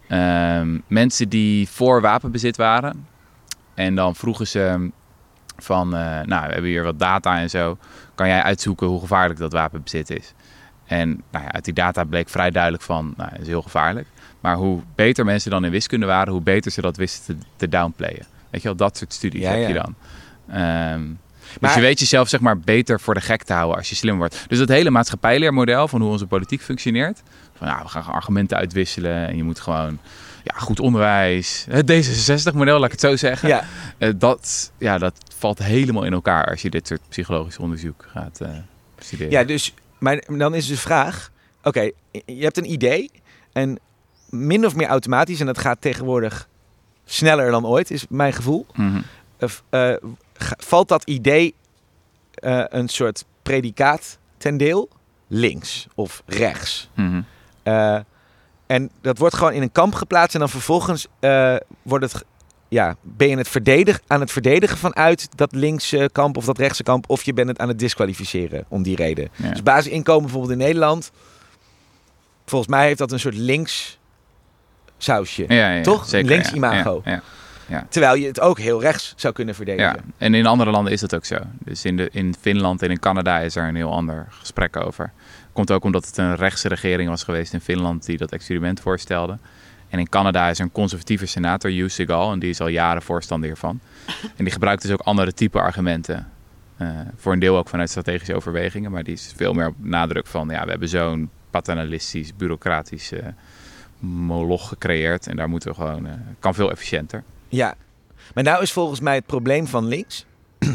ehm, 0.07 0.79
mensen 0.87 1.29
die 1.29 1.69
voor 1.69 2.01
wapenbezit 2.01 2.57
waren. 2.57 3.07
En 3.73 3.95
dan 3.95 4.15
vroegen 4.15 4.47
ze 4.47 4.89
van, 5.57 5.95
eh, 5.95 6.01
nou, 6.01 6.47
we 6.47 6.53
hebben 6.53 6.69
hier 6.69 6.83
wat 6.83 6.99
data 6.99 7.39
en 7.39 7.49
zo. 7.49 7.77
Kan 8.15 8.27
jij 8.27 8.41
uitzoeken 8.41 8.87
hoe 8.87 8.99
gevaarlijk 8.99 9.39
dat 9.39 9.51
wapenbezit 9.51 10.09
is? 10.09 10.33
En 10.85 11.23
nou 11.31 11.45
ja, 11.45 11.51
uit 11.51 11.65
die 11.65 11.73
data 11.73 12.03
bleek 12.03 12.29
vrij 12.29 12.51
duidelijk 12.51 12.83
van, 12.83 13.13
nou, 13.17 13.29
is 13.39 13.47
heel 13.47 13.61
gevaarlijk. 13.61 14.07
Maar 14.39 14.55
hoe 14.55 14.81
beter 14.95 15.25
mensen 15.25 15.51
dan 15.51 15.65
in 15.65 15.71
wiskunde 15.71 16.05
waren, 16.05 16.33
hoe 16.33 16.41
beter 16.41 16.71
ze 16.71 16.81
dat 16.81 16.97
wisten 16.97 17.39
te, 17.39 17.45
te 17.55 17.69
downplayen. 17.69 18.25
Weet 18.49 18.61
je 18.61 18.67
wel, 18.67 18.77
dat 18.77 18.97
soort 18.97 19.13
studies 19.13 19.41
Ja, 19.41 19.51
heb 19.51 19.67
je 19.67 19.73
dan. 19.73 19.95
Dus 21.59 21.73
je 21.73 21.81
weet 21.81 21.99
jezelf 21.99 22.29
zeg 22.29 22.39
maar 22.39 22.59
beter 22.59 22.99
voor 22.99 23.13
de 23.13 23.21
gek 23.21 23.43
te 23.43 23.53
houden 23.53 23.77
als 23.77 23.89
je 23.89 23.95
slim 23.95 24.17
wordt. 24.17 24.45
Dus 24.47 24.57
dat 24.57 24.69
hele 24.69 24.89
maatschappijleermodel 24.89 25.87
van 25.87 26.01
hoe 26.01 26.11
onze 26.11 26.25
politiek 26.25 26.61
functioneert. 26.61 27.21
Van 27.57 27.67
nou, 27.67 27.81
we 27.83 27.89
gaan 27.89 28.05
argumenten 28.05 28.57
uitwisselen 28.57 29.27
en 29.27 29.37
je 29.37 29.43
moet 29.43 29.59
gewoon 29.59 29.99
ja, 30.43 30.53
goed 30.59 30.79
onderwijs. 30.79 31.65
Het 31.69 31.91
D66-model, 31.91 32.75
laat 32.75 32.85
ik 32.85 32.91
het 32.91 32.99
zo 32.99 33.15
zeggen. 33.15 33.49
Ja, 33.49 33.63
Eh, 33.97 34.09
dat, 34.15 34.71
ja, 34.77 34.97
dat 34.97 35.13
valt 35.37 35.59
helemaal 35.59 36.03
in 36.03 36.13
elkaar 36.13 36.45
als 36.45 36.61
je 36.61 36.69
dit 36.69 36.87
soort 36.87 37.01
psychologisch 37.09 37.57
onderzoek 37.57 38.05
gaat 38.11 38.41
eh 38.41 38.49
studeren. 38.99 39.31
ja 39.31 39.43
dus, 39.43 39.73
maar 39.99 40.23
dan 40.27 40.55
is 40.55 40.67
de 40.67 40.77
vraag... 40.77 41.31
Oké, 41.63 41.91
je 42.11 42.43
hebt 42.43 42.57
een 42.57 42.71
idee 42.71 43.11
en 43.53 43.79
min 44.29 44.65
of 44.65 44.75
meer 44.75 44.87
automatisch... 44.87 45.39
en 45.39 45.45
dat 45.45 45.57
gaat 45.57 45.81
tegenwoordig 45.81 46.47
sneller 47.05 47.51
dan 47.51 47.65
ooit, 47.65 47.91
is 47.91 48.05
mijn 48.09 48.33
gevoel... 48.33 48.65
Mhm. 48.73 49.01
eh, 49.69 49.93
valt 50.57 50.87
dat 50.87 51.03
idee 51.03 51.55
eh, 52.33 52.63
een 52.67 52.87
soort 52.87 53.25
predicaat 53.43 54.17
ten 54.37 54.57
deel? 54.57 54.89
Links 55.27 55.87
of 55.95 56.23
rechts? 56.25 56.89
Mhm. 56.93 57.21
Eh, 57.63 57.99
en 58.67 58.89
dat 59.01 59.17
wordt 59.17 59.35
gewoon 59.35 59.53
in 59.53 59.61
een 59.61 59.71
kamp 59.71 59.93
geplaatst 59.93 60.33
en 60.33 60.39
dan 60.39 60.49
vervolgens 60.49 61.07
eh, 61.19 61.55
wordt 61.81 62.11
het, 62.11 62.25
ja, 62.67 62.95
ben 63.01 63.29
je 63.29 63.37
het 63.37 63.47
verdedig, 63.47 63.99
aan 64.07 64.19
het 64.19 64.31
verdedigen 64.31 64.77
vanuit 64.77 65.37
dat 65.37 65.51
linkse 65.51 66.09
kamp 66.11 66.37
of 66.37 66.45
dat 66.45 66.57
rechtse 66.57 66.83
kamp, 66.83 67.09
of 67.09 67.23
je 67.23 67.33
bent 67.33 67.47
het 67.47 67.59
aan 67.59 67.67
het 67.67 67.79
disqualificeren 67.79 68.65
om 68.67 68.83
die 68.83 68.95
reden. 68.95 69.29
Ja. 69.35 69.49
Dus 69.49 69.63
basisinkomen 69.63 70.21
bijvoorbeeld 70.21 70.51
in 70.51 70.65
Nederland, 70.65 71.11
volgens 72.45 72.71
mij 72.71 72.85
heeft 72.85 72.97
dat 72.97 73.11
een 73.11 73.19
soort 73.19 73.35
links 73.35 73.99
sausje. 74.97 75.45
Ja, 75.47 75.71
ja, 75.71 75.83
Toch? 75.83 76.05
Zeker, 76.05 76.29
Links 76.29 76.49
ja. 76.49 76.55
imago. 76.55 77.01
Ja, 77.05 77.21
ja. 77.67 77.85
Terwijl 77.89 78.15
je 78.15 78.27
het 78.27 78.39
ook 78.39 78.59
heel 78.59 78.81
rechts 78.81 79.13
zou 79.15 79.33
kunnen 79.33 79.53
Ja, 79.57 79.65
verdedigen. 79.65 80.13
en 80.17 80.33
in 80.33 80.45
andere 80.45 80.71
landen 80.71 80.93
is 80.93 80.99
dat 80.99 81.15
ook 81.15 81.25
zo. 81.25 81.37
Dus 81.59 81.85
in, 81.85 81.97
de, 81.97 82.09
in 82.11 82.35
Finland 82.39 82.81
en 82.81 82.89
in 82.89 82.99
Canada 82.99 83.39
is 83.39 83.55
er 83.55 83.67
een 83.67 83.75
heel 83.75 83.91
ander 83.91 84.27
gesprek 84.29 84.75
over. 84.75 85.11
Komt 85.53 85.71
ook 85.71 85.83
omdat 85.83 86.05
het 86.05 86.17
een 86.17 86.35
rechtse 86.35 86.67
regering 86.67 87.09
was 87.09 87.23
geweest 87.23 87.53
in 87.53 87.61
Finland 87.61 88.05
die 88.05 88.17
dat 88.17 88.31
experiment 88.31 88.79
voorstelde. 88.79 89.37
En 89.89 89.99
in 89.99 90.09
Canada 90.09 90.49
is 90.49 90.59
er 90.59 90.65
een 90.65 90.71
conservatieve 90.71 91.25
senator, 91.25 91.71
Hugh 91.71 91.89
Segal, 91.89 92.31
en 92.31 92.39
die 92.39 92.49
is 92.49 92.61
al 92.61 92.67
jaren 92.67 93.01
voorstander 93.01 93.47
hiervan. 93.47 93.79
En 94.35 94.43
die 94.43 94.53
gebruikt 94.53 94.81
dus 94.81 94.91
ook 94.91 95.01
andere 95.01 95.33
type 95.33 95.59
argumenten. 95.59 96.27
Eh, 96.77 96.89
voor 97.15 97.33
een 97.33 97.39
deel 97.39 97.57
ook 97.57 97.69
vanuit 97.69 97.89
strategische 97.89 98.35
overwegingen, 98.35 98.91
maar 98.91 99.03
die 99.03 99.13
is 99.13 99.33
veel 99.35 99.53
meer 99.53 99.67
op 99.67 99.75
nadruk 99.77 100.27
van, 100.27 100.49
ja, 100.49 100.63
we 100.63 100.69
hebben 100.69 100.89
zo'n 100.89 101.29
paternalistisch, 101.49 102.35
bureaucratisch 102.35 103.11
moloch 103.99 104.67
gecreëerd 104.67 105.27
en 105.27 105.35
daar 105.35 105.49
moeten 105.49 105.69
we 105.69 105.75
gewoon, 105.75 106.07
eh, 106.07 106.13
kan 106.39 106.53
veel 106.53 106.71
efficiënter. 106.71 107.23
Ja. 107.49 107.75
Maar 108.33 108.43
nou 108.43 108.61
is 108.61 108.71
volgens 108.71 108.99
mij 108.99 109.15
het 109.15 109.25
probleem 109.25 109.67
van 109.67 109.85
links 109.87 110.25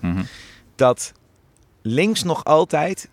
Mhm. 0.00 0.22
dat 0.74 1.12
links 1.82 2.22
nog 2.22 2.44
altijd 2.44 3.08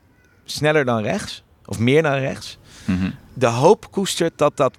sneller 0.46 0.86
dan 0.86 1.02
rechts, 1.02 1.44
of 1.66 1.80
meer 1.80 2.02
dan 2.04 2.14
rechts, 2.14 2.58
Mhm. 2.86 3.10
de 3.34 3.46
hoop 3.48 3.92
koestert 3.92 4.38
dat 4.38 4.58
dat 4.58 4.78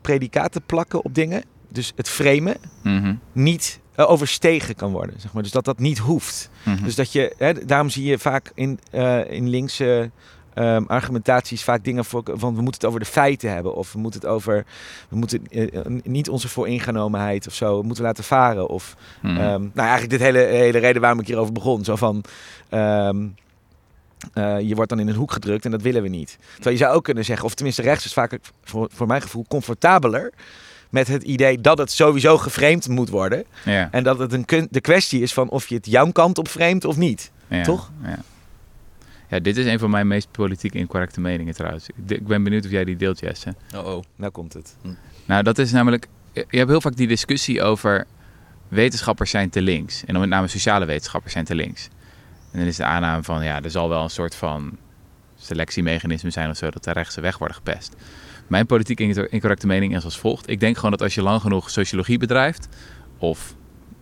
predicaten 0.00 0.62
plakken 0.66 1.04
op 1.04 1.14
dingen, 1.14 1.42
dus 1.68 1.92
het 1.96 2.08
framen, 2.08 2.56
Mhm. 2.82 3.14
niet 3.32 3.80
eh, 3.94 4.10
overstegen 4.10 4.74
kan 4.74 4.92
worden. 4.92 5.20
Zeg 5.20 5.32
maar. 5.32 5.42
Dus 5.42 5.52
dat 5.52 5.64
dat 5.64 5.78
niet 5.78 5.98
hoeft. 5.98 6.50
Dus 6.82 6.94
dat 6.94 7.12
je, 7.12 7.34
hè, 7.38 7.64
daarom 7.64 7.88
zie 7.90 8.04
je 8.04 8.18
vaak 8.18 8.52
in, 8.54 8.78
eh, 8.90 9.30
in 9.30 9.48
linkse 9.48 10.10
ehm, 10.54 10.84
argumentaties 10.86 11.64
vaak 11.64 11.84
dingen 11.84 12.04
voor, 12.04 12.22
van 12.24 12.54
we 12.54 12.62
moeten 12.62 12.80
het 12.80 12.84
over 12.84 13.00
de 13.00 13.06
feiten 13.06 13.52
hebben. 13.52 13.74
Of 13.74 13.92
we 13.92 13.98
moeten 13.98 14.20
het 14.20 14.30
over, 14.30 14.64
we 15.08 15.16
moeten 15.16 15.46
eh, 15.50 15.76
eh, 15.76 15.84
niet 16.02 16.28
onze 16.28 16.48
vooringenomenheid 16.48 17.46
of 17.46 17.54
zo, 17.54 17.82
moeten 17.82 18.04
laten 18.04 18.24
varen. 18.24 18.68
Of 18.68 18.96
Mhm. 19.22 19.36
Ehm, 19.36 19.60
nou, 19.60 19.70
eigenlijk 19.74 20.10
dit 20.10 20.20
hele, 20.20 20.38
hele 20.38 20.78
reden 20.78 21.00
waarom 21.00 21.20
ik 21.20 21.26
hierover 21.26 21.52
begon. 21.52 21.84
Zo 21.84 21.96
van, 21.96 22.24
ehm, 22.68 23.26
eh, 24.32 24.60
je 24.60 24.74
wordt 24.74 24.90
dan 24.90 25.00
in 25.00 25.08
een 25.08 25.14
hoek 25.14 25.32
gedrukt 25.32 25.64
en 25.64 25.70
dat 25.70 25.82
willen 25.82 26.02
we 26.02 26.08
niet. 26.08 26.38
Terwijl 26.54 26.76
je 26.76 26.82
zou 26.82 26.94
ook 26.94 27.04
kunnen 27.04 27.24
zeggen, 27.24 27.46
of 27.46 27.54
tenminste 27.54 27.82
rechts 27.82 28.04
is 28.04 28.12
vaak 28.12 28.38
voor, 28.64 28.88
voor 28.92 29.06
mijn 29.06 29.22
gevoel 29.22 29.44
comfortabeler 29.48 30.32
met 30.90 31.08
het 31.08 31.22
idee 31.22 31.60
dat 31.60 31.78
het 31.78 31.90
sowieso 31.90 32.38
geframed 32.38 32.88
moet 32.88 33.08
worden. 33.08 33.44
ja. 33.64 33.88
En 33.90 34.04
dat 34.04 34.18
het 34.18 34.32
een 34.32 34.68
de 34.70 34.80
kwestie 34.80 35.22
is 35.22 35.32
van 35.32 35.48
of 35.48 35.66
je 35.68 35.74
het 35.74 35.86
jouw 35.86 36.10
kant 36.12 36.38
op 36.38 36.48
framet 36.48 36.84
of 36.84 36.96
niet. 36.96 37.30
Ja, 37.48 37.62
Toch? 37.62 37.90
Ja. 38.02 38.18
Ja, 39.30 39.38
dit 39.38 39.56
is 39.56 39.66
een 39.66 39.78
van 39.78 39.90
mijn 39.90 40.06
meest 40.06 40.30
politiek 40.30 40.74
incorrecte 40.74 41.20
meningen 41.20 41.54
trouwens. 41.54 41.88
Ik 42.06 42.26
ben 42.26 42.42
benieuwd 42.42 42.64
of 42.64 42.70
jij 42.70 42.84
die 42.84 42.96
deelt, 42.96 43.20
Jesse. 43.20 43.54
Oh, 43.74 43.86
oh. 43.86 44.02
Nou 44.16 44.32
komt 44.32 44.52
het. 44.52 44.76
Nou, 45.24 45.42
dat 45.42 45.58
is 45.58 45.72
namelijk... 45.72 46.06
Je 46.32 46.44
hebt 46.50 46.70
heel 46.70 46.80
vaak 46.80 46.96
die 46.96 47.06
discussie 47.06 47.62
over 47.62 48.06
wetenschappers 48.68 49.30
zijn 49.30 49.50
te 49.50 49.62
links. 49.62 50.04
En 50.04 50.12
dan 50.12 50.20
met 50.20 50.30
name 50.30 50.48
sociale 50.48 50.84
wetenschappers 50.84 51.32
zijn 51.32 51.44
te 51.44 51.54
links. 51.54 51.88
En 52.52 52.58
dan 52.58 52.68
is 52.68 52.76
de 52.76 52.84
aanname 52.84 53.22
van, 53.22 53.44
ja, 53.44 53.62
er 53.62 53.70
zal 53.70 53.88
wel 53.88 54.02
een 54.02 54.10
soort 54.10 54.34
van 54.34 54.76
selectiemechanisme 55.36 56.30
zijn 56.30 56.50
of 56.50 56.56
zo... 56.56 56.70
dat 56.70 56.84
de 56.84 56.92
rechtse 56.92 57.20
weg 57.20 57.38
worden 57.38 57.56
gepest. 57.56 57.96
Mijn 58.46 58.66
politiek 58.66 59.00
inco- 59.00 59.26
incorrecte 59.30 59.66
mening 59.66 59.96
is 59.96 60.04
als 60.04 60.18
volgt. 60.18 60.48
Ik 60.48 60.60
denk 60.60 60.76
gewoon 60.76 60.90
dat 60.90 61.02
als 61.02 61.14
je 61.14 61.22
lang 61.22 61.40
genoeg 61.40 61.70
sociologie 61.70 62.18
bedrijft... 62.18 62.68
of 63.18 63.54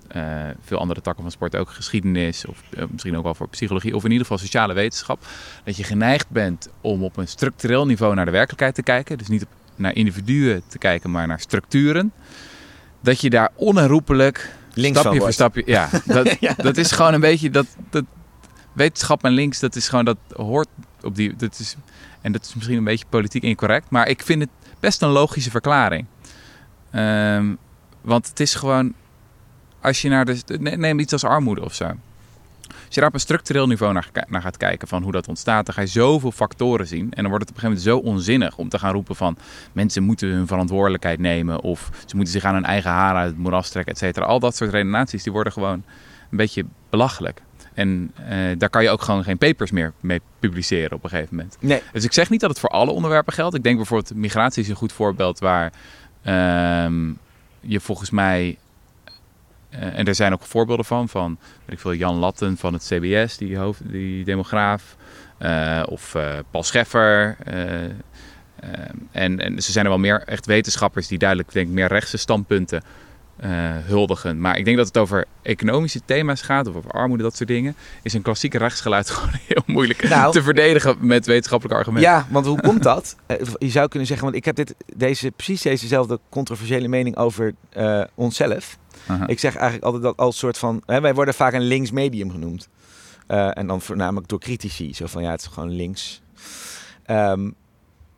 eh, 0.08 0.22
veel 0.60 0.78
andere 0.78 1.00
takken 1.00 1.22
van 1.22 1.32
sport, 1.32 1.56
ook 1.56 1.70
geschiedenis... 1.70 2.46
of 2.46 2.62
eh, 2.70 2.84
misschien 2.90 3.16
ook 3.16 3.22
wel 3.22 3.34
voor 3.34 3.48
psychologie... 3.48 3.96
of 3.96 4.04
in 4.04 4.10
ieder 4.10 4.26
geval 4.26 4.42
sociale 4.42 4.74
wetenschap... 4.74 5.26
dat 5.64 5.76
je 5.76 5.84
geneigd 5.84 6.30
bent 6.30 6.68
om 6.80 7.04
op 7.04 7.16
een 7.16 7.28
structureel 7.28 7.86
niveau 7.86 8.14
naar 8.14 8.24
de 8.24 8.30
werkelijkheid 8.30 8.74
te 8.74 8.82
kijken. 8.82 9.18
Dus 9.18 9.28
niet 9.28 9.42
op, 9.42 9.48
naar 9.76 9.94
individuen 9.94 10.62
te 10.66 10.78
kijken, 10.78 11.10
maar 11.10 11.26
naar 11.26 11.40
structuren. 11.40 12.12
Dat 13.00 13.20
je 13.20 13.30
daar 13.30 13.50
onherroepelijk 13.54 14.56
Links 14.74 14.98
stapje 14.98 15.20
voor 15.20 15.32
stapje. 15.32 15.62
Ja, 15.66 15.88
dat, 16.04 16.36
Ja. 16.40 16.54
dat 16.56 16.76
is 16.76 16.90
gewoon 16.92 17.14
een 17.14 17.20
beetje 17.20 17.50
dat, 17.50 17.66
dat 17.90 18.04
wetenschap 18.72 19.24
en 19.24 19.32
links, 19.32 19.60
dat 19.60 19.76
is 19.76 19.88
gewoon 19.88 20.04
dat 20.04 20.18
hoort 20.36 20.68
op 21.02 21.14
die. 21.14 21.36
Dat 21.36 21.58
is, 21.58 21.76
en 22.20 22.32
dat 22.32 22.44
is 22.44 22.54
misschien 22.54 22.76
een 22.76 22.84
beetje 22.84 23.04
politiek 23.08 23.42
incorrect, 23.42 23.90
maar 23.90 24.08
ik 24.08 24.22
vind 24.22 24.40
het 24.40 24.50
best 24.80 25.02
een 25.02 25.08
logische 25.08 25.50
verklaring. 25.50 26.06
Ehm, 26.90 27.54
want 28.00 28.28
het 28.28 28.40
is 28.40 28.54
gewoon, 28.54 28.94
als 29.80 30.02
je 30.02 30.08
naar 30.08 30.24
de. 30.24 30.42
ne- 30.60 30.76
Neem 30.76 30.98
iets 30.98 31.12
als 31.12 31.24
armoede 31.24 31.64
of 31.64 31.74
zo. 31.74 31.84
Als 32.68 32.96
je 32.96 33.00
daar 33.00 33.08
op 33.08 33.14
een 33.14 33.20
structureel 33.20 33.66
niveau 33.66 33.92
naar, 33.92 34.08
naar 34.28 34.42
gaat 34.42 34.56
kijken 34.56 34.88
van 34.88 35.02
hoe 35.02 35.12
dat 35.12 35.28
ontstaat, 35.28 35.66
dan 35.66 35.74
ga 35.74 35.80
je 35.80 35.86
zoveel 35.86 36.32
factoren 36.32 36.86
zien. 36.86 37.04
En 37.10 37.22
dan 37.22 37.28
wordt 37.28 37.48
het 37.48 37.56
op 37.56 37.62
een 37.62 37.70
gegeven 37.70 37.90
moment 37.92 38.04
zo 38.06 38.10
onzinnig 38.14 38.56
om 38.56 38.68
te 38.68 38.78
gaan 38.78 38.92
roepen 38.92 39.16
van 39.16 39.36
mensen 39.72 40.02
moeten 40.02 40.28
hun 40.28 40.46
verantwoordelijkheid 40.46 41.18
nemen 41.18 41.60
of 41.60 41.90
ze 42.06 42.16
moeten 42.16 42.32
zich 42.34 42.44
aan 42.44 42.54
hun 42.54 42.64
eigen 42.64 42.90
haren 42.90 43.20
uit 43.20 43.30
het 43.30 43.38
moeras 43.38 43.68
trekken, 43.70 43.92
et 43.92 43.98
cetera. 43.98 44.26
Al 44.26 44.40
dat 44.40 44.56
soort 44.56 44.70
redenaties 44.70 45.22
die 45.22 45.32
worden 45.32 45.52
gewoon 45.52 45.82
een 46.30 46.36
beetje 46.36 46.64
belachelijk. 46.90 47.42
en 47.74 48.10
eh, 48.28 48.36
daar 48.58 48.70
kan 48.70 48.82
je 48.82 48.90
ook 48.90 49.02
gewoon 49.02 49.24
geen 49.24 49.38
papers 49.38 49.70
meer 49.70 49.92
mee 50.00 50.20
publiceren 50.38 50.92
op 50.96 51.04
een 51.04 51.10
gegeven 51.10 51.36
moment. 51.36 51.56
Nee. 51.60 51.82
Dus 51.92 52.04
ik 52.04 52.12
zeg 52.12 52.30
niet 52.30 52.40
dat 52.40 52.50
het 52.50 52.58
voor 52.58 52.68
alle 52.70 52.90
onderwerpen 52.90 53.32
geldt. 53.32 53.54
Ik 53.56 53.62
denk 53.62 53.76
bijvoorbeeld 53.76 54.14
migratie 54.14 54.62
is 54.62 54.68
een 54.68 54.76
goed 54.76 54.92
voorbeeld 54.92 55.38
waar 55.38 55.72
ehm, 56.22 57.10
je 57.60 57.80
volgens 57.80 58.10
mij 58.10 58.58
en 59.70 60.06
er 60.06 60.14
zijn 60.14 60.32
ook 60.32 60.42
voorbeelden 60.42 60.84
van, 60.84 61.08
van 61.08 61.38
weet 61.64 61.74
ik 61.74 61.80
veel, 61.80 61.94
Jan 61.94 62.16
Latten 62.16 62.56
van 62.56 62.72
het 62.72 62.82
CBS, 62.82 63.36
die, 63.36 63.56
hoofd, 63.56 63.80
die 63.84 64.24
demograaf, 64.24 64.96
eh, 65.38 65.82
of 65.86 66.14
eh, 66.14 66.34
Paul 66.50 66.62
Scheffer. 66.64 67.36
eh, 67.44 67.84
eh, 67.84 67.90
en, 69.12 69.40
en 69.40 69.62
ze 69.62 69.72
zijn 69.72 69.84
er 69.84 69.90
wel 69.90 70.00
meer 70.00 70.22
echt 70.26 70.46
wetenschappers 70.46 71.06
die 71.06 71.18
duidelijk 71.18 71.52
denk 71.52 71.68
meer 71.68 71.86
rechtse 71.88 72.16
standpunten 72.16 72.82
eh, 73.36 73.50
huldigen. 73.84 74.40
Maar 74.40 74.58
ik 74.58 74.64
denk 74.64 74.76
dat 74.76 74.86
het 74.86 74.98
over 74.98 75.24
economische 75.42 76.00
thema's 76.04 76.42
gaat, 76.42 76.66
of 76.68 76.74
over 76.76 76.90
armoede, 76.90 77.22
dat 77.22 77.36
soort 77.36 77.48
dingen, 77.48 77.74
is 78.02 78.12
een 78.14 78.22
klassieke 78.22 78.58
rechtsgeluid 78.58 79.10
gewoon 79.10 79.34
heel 79.46 79.62
moeilijk 79.66 80.08
Nou. 80.08 80.32
te 80.32 80.42
verdedigen 80.42 80.96
met 81.00 81.26
wetenschappelijke 81.26 81.78
argumenten. 81.78 82.10
Ja, 82.10 82.26
want 82.30 82.46
hoe 82.46 82.60
komt 82.60 82.82
dat? 82.82 83.16
Eh, 83.26 83.36
Je 83.58 83.68
zou 83.70 83.88
kunnen 83.88 84.08
zeggen, 84.08 84.26
want 84.26 84.38
ik 84.38 84.44
heb 84.44 84.56
dit, 84.56 84.74
deze, 84.96 85.30
precies 85.30 85.62
dezezelfde 85.62 86.18
controversiële 86.28 86.88
mening 86.88 87.16
over 87.16 87.54
eh, 87.70 88.02
onszelf. 88.14 88.78
Aha. 89.08 89.26
Ik 89.26 89.38
zeg 89.38 89.54
eigenlijk 89.54 89.84
altijd 89.84 90.02
dat 90.02 90.16
als 90.16 90.38
soort 90.38 90.58
van... 90.58 90.82
Hè, 90.86 91.00
wij 91.00 91.14
worden 91.14 91.34
vaak 91.34 91.52
een 91.52 91.62
links 91.66 91.90
medium 91.90 92.30
genoemd. 92.30 92.68
Eh, 93.26 93.58
en 93.58 93.66
dan 93.66 93.80
voornamelijk 93.80 94.28
door 94.28 94.38
critici. 94.40 94.94
Zo 94.94 95.06
van, 95.06 95.22
ja, 95.22 95.30
het 95.30 95.40
is 95.40 95.46
gewoon 95.46 95.70
links. 95.70 96.22
Ehm, 97.04 97.50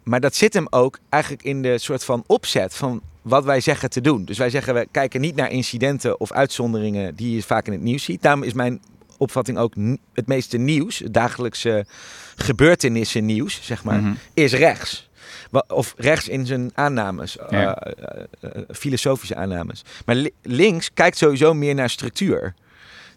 maar 0.03 0.21
dat 0.21 0.35
zit 0.35 0.55
hem 0.55 0.67
ook 0.71 0.99
eigenlijk 1.09 1.43
in 1.43 1.63
de 1.63 1.79
soort 1.79 2.05
van 2.05 2.25
opzet 2.27 2.75
van 2.75 3.01
wat 3.23 3.45
wij 3.45 3.61
zeggen 3.61 3.91
te 3.91 4.01
doen. 4.01 4.25
Dus 4.25 4.39
wij 4.39 4.51
zeggen, 4.51 4.75
we 4.75 4.89
kijken 4.91 5.21
niet 5.21 5.37
naar 5.37 5.51
incidenten 5.51 6.21
of 6.21 6.33
uitzonderingen 6.33 7.15
die 7.15 7.35
je 7.35 7.43
vaak 7.43 7.67
in 7.67 7.73
het 7.73 7.83
nieuws 7.83 8.05
ziet. 8.05 8.23
Daarom 8.23 8.43
is 8.43 8.53
mijn 8.53 8.81
opvatting 9.19 9.59
ook 9.59 9.75
het 10.13 10.27
meeste 10.27 10.57
nieuws, 10.57 10.99
het 10.99 11.15
dagelijkse 11.15 11.87
gebeurtenissen 12.37 13.25
nieuws, 13.27 13.61
zeg 13.63 13.85
maar, 13.85 14.01
Mhm. 14.01 14.13
is 14.35 14.53
rechts. 14.53 15.10
Of 15.69 15.95
rechts 15.97 16.29
in 16.29 16.47
zijn 16.47 16.71
aannames, 16.75 17.37
Ja. 17.51 17.77
eh, 17.77 17.93
eh, 18.01 18.25
eh, 18.41 18.63
filosofische 18.71 19.35
aannames. 19.37 19.85
Maar 20.07 20.15
li- 20.15 20.35
links 20.43 20.93
kijkt 20.95 21.17
sowieso 21.17 21.55
meer 21.55 21.75
naar 21.75 21.91
structuur. 21.91 22.55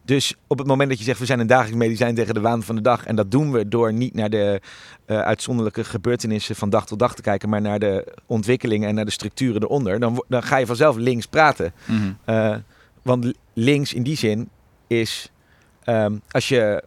Dus 0.06 0.36
op 0.47 0.58
het 0.58 0.67
moment 0.67 0.89
dat 0.89 0.97
je 0.97 1.04
zegt 1.04 1.19
we 1.19 1.26
zijn 1.26 1.39
een 1.39 1.47
dagelijks 1.47 1.78
medicijn 1.78 2.15
tegen 2.15 2.34
de 2.34 2.39
waan 2.41 2.63
van 2.63 2.76
de 2.76 2.82
dag. 2.82 3.06
En 3.06 3.15
dat 3.15 3.32
doen 3.32 3.52
we 3.52 3.67
door 3.67 3.93
niet 3.93 4.13
naar 4.13 4.30
de 4.30 4.62
uitzonderlijke 5.06 5.84
gebeurtenissen 5.84 6.56
van 6.56 6.69
dag 6.69 6.86
tot 6.86 6.99
dag 6.99 7.15
te 7.15 7.21
kijken. 7.21 7.49
Maar 7.49 7.62
naar 7.62 7.80
de 7.80 8.13
ontwikkelingen 8.26 8.89
en 8.89 8.95
naar 8.95 9.06
de 9.06 9.12
structuren 9.12 9.62
eronder. 9.63 9.99
Dan, 9.99 10.23
dan 10.28 10.43
ga 10.43 10.58
je 10.58 10.65
vanzelf 10.65 10.95
links 10.95 11.26
praten. 11.26 11.73
Mhm. 12.26 12.60
Want 13.02 13.23
li- 13.23 13.36
links 13.54 13.93
in 13.93 14.04
die 14.04 14.17
zin 14.17 14.49
is 14.88 15.32
ehm, 15.84 16.15
als 16.32 16.47
je 16.47 16.84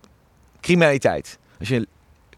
criminaliteit, 0.61 1.39
als 1.59 1.69
je 1.69 1.87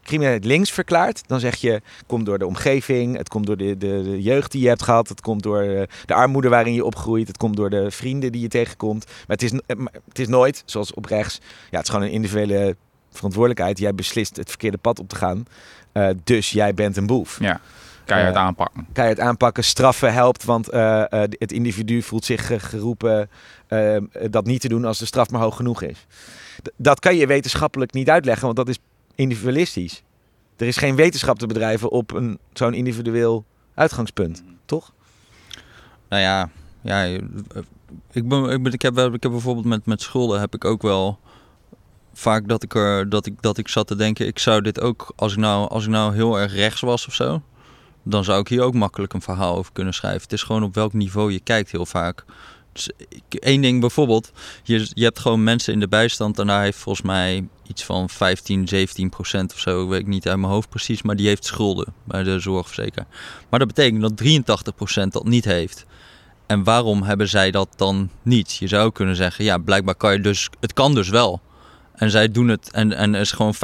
criminaliteit 0.09 0.51
links 0.51 0.71
verklaart, 0.71 1.21
dan 1.27 1.39
zeg 1.39 1.55
je 1.55 1.71
het 1.71 1.83
komt 2.07 2.25
door 2.25 2.39
de 2.39 2.45
omgeving, 2.45 3.17
het 3.17 3.29
komt 3.29 3.45
door 3.45 3.57
de, 3.57 3.77
de, 3.77 4.01
de 4.03 4.21
jeugd 4.21 4.51
die 4.51 4.61
je 4.61 4.67
hebt 4.67 4.83
gehad, 4.83 5.07
het 5.09 5.21
komt 5.21 5.43
door 5.43 5.61
eh, 5.61 5.81
de 6.05 6.13
armoede 6.13 6.49
waarin 6.49 6.73
je 6.73 6.85
opgroeit, 6.85 7.27
het 7.27 7.37
komt 7.37 7.55
door 7.55 7.69
de 7.69 7.91
vrienden 7.91 8.31
die 8.31 8.41
je 8.41 8.47
tegenkomt. 8.47 9.05
Maar 9.05 9.37
het 9.37 9.43
is, 9.43 9.51
eh, 9.51 9.77
het 10.07 10.19
is 10.19 10.27
nooit, 10.27 10.63
zoals 10.65 10.93
op 10.93 11.05
rechts, 11.05 11.39
ja, 11.69 11.77
het 11.77 11.87
is 11.87 11.93
gewoon 11.93 12.05
een 12.07 12.13
individuele 12.13 12.75
verantwoordelijkheid. 13.11 13.77
Jij 13.79 13.95
beslist 13.95 14.35
het 14.35 14.49
verkeerde 14.49 14.77
pad 14.77 14.99
op 14.99 15.09
te 15.09 15.15
gaan, 15.15 15.45
eh, 15.91 16.09
dus 16.23 16.49
jij 16.51 16.73
bent 16.73 16.97
een 16.97 17.07
boef 17.07 17.37
Ja, 17.39 17.61
keihard 18.05 18.35
Eh, 18.35 18.41
aanpakken. 18.41 18.87
kan 18.93 19.03
je 19.03 19.09
het 19.09 19.19
aanpakken. 19.19 19.63
Straffen 19.63 20.13
helpt, 20.13 20.43
want 20.43 20.65
het 21.39 21.51
individu 21.51 22.01
voelt 22.01 22.25
zich 22.25 22.69
geroepen 22.69 23.29
dat 24.29 24.45
niet 24.45 24.61
te 24.61 24.67
doen 24.69 24.85
als 24.85 24.97
de 24.99 25.05
straf 25.05 25.29
maar 25.29 25.41
hoog 25.41 25.55
genoeg 25.55 25.81
is. 25.81 26.05
D- 26.63 26.71
dat 26.77 26.99
kan 26.99 27.15
je 27.15 27.27
wetenschappelijk 27.27 27.93
niet 27.93 28.09
uitleggen, 28.09 28.45
want 28.45 28.55
dat 28.57 28.69
is 28.69 28.77
individualistisch. 29.19 30.03
Er 30.57 30.67
is 30.67 30.77
geen 30.77 30.95
wetenschap 30.95 31.39
te 31.39 31.47
bedrijven 31.47 31.91
op 31.91 32.11
een, 32.11 32.39
zo'n 32.53 32.73
individueel 32.73 33.45
uitgangspunt, 33.73 34.43
toch? 34.65 34.93
Nou 36.09 36.21
ja, 36.21 36.49
ja 36.81 37.05
eh, 37.05 37.13
ik, 38.11 38.27
ben, 38.27 38.49
ik, 38.49 38.63
ben, 38.63 38.73
ik, 38.73 38.81
heb, 38.81 38.97
ik 38.97 39.23
heb 39.23 39.31
bijvoorbeeld 39.31 39.65
met, 39.65 39.85
met 39.85 40.01
schulden 40.01 40.39
heb 40.39 40.55
ik 40.55 40.65
ook 40.65 40.81
wel 40.81 41.19
vaak 42.13 42.47
dat 42.47 42.63
ik, 42.63 42.75
er, 42.75 43.09
dat, 43.09 43.25
ik, 43.25 43.41
dat 43.41 43.57
ik 43.57 43.67
zat 43.67 43.87
te 43.87 43.95
denken, 43.95 44.27
ik 44.27 44.39
zou 44.39 44.61
dit 44.61 44.81
ook, 44.81 45.13
als 45.15 45.31
ik, 45.31 45.37
nou, 45.37 45.69
als 45.69 45.83
ik 45.83 45.89
nou 45.89 46.13
heel 46.13 46.39
erg 46.39 46.53
rechts 46.53 46.81
was 46.81 47.07
of 47.07 47.13
zo, 47.13 47.41
dan 48.03 48.23
zou 48.23 48.39
ik 48.39 48.47
hier 48.47 48.61
ook 48.61 48.73
makkelijk 48.73 49.13
een 49.13 49.21
verhaal 49.21 49.55
over 49.55 49.71
kunnen 49.73 49.93
schrijven. 49.93 50.21
Het 50.21 50.33
is 50.33 50.43
gewoon 50.43 50.63
op 50.63 50.75
welk 50.75 50.93
niveau 50.93 51.31
je 51.31 51.39
kijkt 51.39 51.71
heel 51.71 51.85
vaak. 51.85 52.25
Één 53.29 53.61
ding 53.61 53.79
bijvoorbeeld, 53.79 54.31
je, 54.63 54.89
je 54.93 55.03
hebt 55.03 55.19
gewoon 55.19 55.43
mensen 55.43 55.73
in 55.73 55.79
de 55.79 55.87
bijstand 55.87 56.39
en 56.39 56.47
daar 56.47 56.61
heeft 56.61 56.77
volgens 56.77 57.05
mij 57.05 57.47
iets 57.67 57.83
van 57.83 58.09
15, 58.09 58.67
17 58.67 59.09
procent 59.09 59.53
of 59.53 59.59
zo, 59.59 59.87
weet 59.87 59.99
ik 59.99 60.07
niet 60.07 60.27
uit 60.27 60.37
mijn 60.37 60.51
hoofd 60.51 60.69
precies, 60.69 61.01
maar 61.01 61.15
die 61.15 61.27
heeft 61.27 61.45
schulden 61.45 61.93
bij 62.03 62.23
de 62.23 62.39
zorgverzekeraar. 62.39 63.07
Maar 63.49 63.59
dat 63.59 63.67
betekent 63.67 64.01
dat 64.01 64.17
83 64.17 64.75
procent 64.75 65.13
dat 65.13 65.25
niet 65.25 65.45
heeft. 65.45 65.85
En 66.45 66.63
waarom 66.63 67.03
hebben 67.03 67.29
zij 67.29 67.51
dat 67.51 67.67
dan 67.75 68.09
niet? 68.21 68.55
Je 68.55 68.67
zou 68.67 68.91
kunnen 68.91 69.15
zeggen, 69.15 69.45
ja, 69.45 69.57
blijkbaar 69.57 69.95
kan 69.95 70.13
je 70.13 70.19
dus, 70.19 70.49
het 70.59 70.73
kan 70.73 70.95
dus 70.95 71.09
wel. 71.09 71.41
En 71.95 72.09
zij 72.09 72.31
doen 72.31 72.47
het 72.47 72.71
en, 72.71 72.93
en 72.93 73.13
er 73.13 73.21
is 73.21 73.31
gewoon 73.31 73.55
15% 73.55 73.59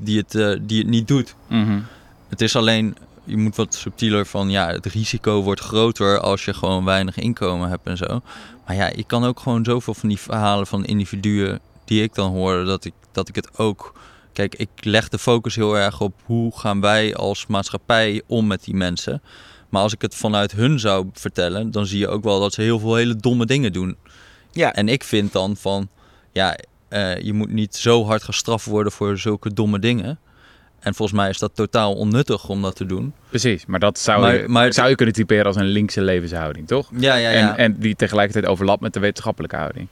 die 0.00 0.18
het, 0.18 0.34
eh, 0.34 0.52
die 0.60 0.78
het 0.78 0.88
niet 0.88 1.08
doet. 1.08 1.34
Mhm. 1.48 1.80
Het 2.28 2.40
is 2.40 2.56
alleen, 2.56 2.96
je 3.24 3.36
moet 3.36 3.56
wat 3.56 3.74
subtieler 3.74 4.26
van, 4.26 4.50
ja, 4.50 4.68
het 4.68 4.86
risico 4.86 5.42
wordt 5.42 5.60
groter 5.60 6.20
als 6.20 6.44
je 6.44 6.54
gewoon 6.54 6.84
weinig 6.84 7.16
inkomen 7.16 7.68
hebt 7.68 7.86
en 7.86 7.96
zo. 7.96 8.20
Maar 8.66 8.76
ja, 8.76 8.90
je 8.96 9.04
kan 9.04 9.24
ook 9.24 9.40
gewoon 9.40 9.64
zoveel 9.64 9.94
van 9.94 10.08
die 10.08 10.18
verhalen 10.18 10.66
van 10.66 10.84
individuen 10.84 11.60
die 11.84 12.02
ik 12.02 12.14
dan 12.14 12.32
hoor, 12.32 12.64
dat 12.64 12.84
ik, 12.84 12.94
dat 13.12 13.28
ik 13.28 13.34
het 13.34 13.58
ook... 13.58 13.92
Kijk, 14.32 14.54
ik 14.54 14.68
leg 14.80 15.08
de 15.08 15.18
focus 15.18 15.54
heel 15.54 15.76
erg 15.76 16.00
op 16.00 16.14
hoe 16.24 16.58
gaan 16.58 16.80
wij 16.80 17.14
als 17.14 17.46
maatschappij 17.46 18.22
om 18.26 18.46
met 18.46 18.64
die 18.64 18.74
mensen. 18.74 19.22
Maar 19.68 19.82
als 19.82 19.92
ik 19.92 20.02
het 20.02 20.14
vanuit 20.14 20.52
hun 20.52 20.78
zou 20.78 21.08
vertellen, 21.12 21.70
dan 21.70 21.86
zie 21.86 21.98
je 21.98 22.08
ook 22.08 22.24
wel 22.24 22.40
dat 22.40 22.52
ze 22.52 22.62
heel 22.62 22.78
veel 22.78 22.94
hele 22.94 23.16
domme 23.16 23.46
dingen 23.46 23.72
doen. 23.72 23.96
Ja, 24.52 24.72
En 24.72 24.88
ik 24.88 25.04
vind 25.04 25.32
dan 25.32 25.56
van, 25.56 25.88
ja, 26.32 26.56
eh, 26.88 27.18
je 27.20 27.32
moet 27.32 27.50
niet 27.50 27.76
zo 27.76 28.04
hard 28.04 28.22
gestraft 28.22 28.66
worden 28.66 28.92
voor 28.92 29.18
zulke 29.18 29.52
domme 29.52 29.78
dingen. 29.78 30.18
En 30.84 30.94
volgens 30.94 31.18
mij 31.18 31.28
is 31.28 31.38
dat 31.38 31.50
totaal 31.54 31.94
onnuttig 31.94 32.48
om 32.48 32.62
dat 32.62 32.76
te 32.76 32.86
doen. 32.86 33.12
Precies, 33.28 33.66
maar 33.66 33.80
dat 33.80 33.98
zou, 33.98 34.20
Maar- 34.20 34.34
je, 34.36 34.48
maar- 34.48 34.72
zou 34.72 34.88
je 34.88 34.94
kunnen 34.94 35.14
typeren 35.14 35.44
als 35.46 35.56
een 35.56 35.64
linkse 35.64 36.02
levenshouding, 36.02 36.66
toch? 36.66 36.88
Ja, 36.96 37.14
ja, 37.14 37.30
En, 37.30 37.56
en 37.56 37.76
die 37.78 37.96
tegelijkertijd 37.96 38.46
overlapt 38.46 38.80
met 38.80 38.92
de 38.92 39.00
wetenschappelijke 39.00 39.56
houding. 39.56 39.88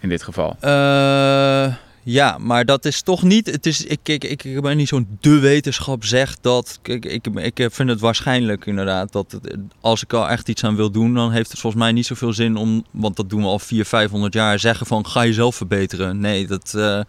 In 0.00 0.08
dit 0.08 0.22
geval. 0.22 0.56
Eh, 0.60 1.74
ja, 2.02 2.38
maar 2.38 2.64
dat 2.64 2.84
is 2.84 3.02
toch 3.02 3.22
niet. 3.22 3.46
Het 3.46 3.66
is, 3.66 3.84
ik, 3.84 3.98
ik, 4.08 4.24
ik, 4.24 4.44
ik 4.44 4.60
ben 4.60 4.76
niet 4.76 4.88
zo'n 4.88 5.18
de 5.20 5.38
wetenschap 5.38 6.04
zegt 6.04 6.38
dat. 6.42 6.78
Kijk, 6.82 7.04
ik, 7.04 7.26
ik 7.56 7.68
vind 7.72 7.88
het 7.88 8.00
waarschijnlijk 8.00 8.66
inderdaad 8.66 9.12
dat 9.12 9.32
het, 9.32 9.56
als 9.80 10.02
ik 10.02 10.12
al 10.12 10.28
echt 10.28 10.48
iets 10.48 10.64
aan 10.64 10.76
wil 10.76 10.90
doen, 10.90 11.14
dan 11.14 11.32
heeft 11.32 11.50
het 11.50 11.60
volgens 11.60 11.82
mij 11.82 11.92
niet 11.92 12.06
zoveel 12.06 12.32
zin 12.32 12.56
om. 12.56 12.84
Want 12.90 13.16
dat 13.16 13.30
doen 13.30 13.40
we 13.40 13.46
al 13.46 13.58
400, 13.58 13.88
500 13.88 14.34
jaar. 14.34 14.58
Zeggen 14.58 14.86
van 14.86 15.06
ga 15.06 15.24
jezelf 15.24 15.56
verbeteren. 15.56 16.20
Nee, 16.20 16.46
dat. 16.46 16.74
eh, 16.76 17.00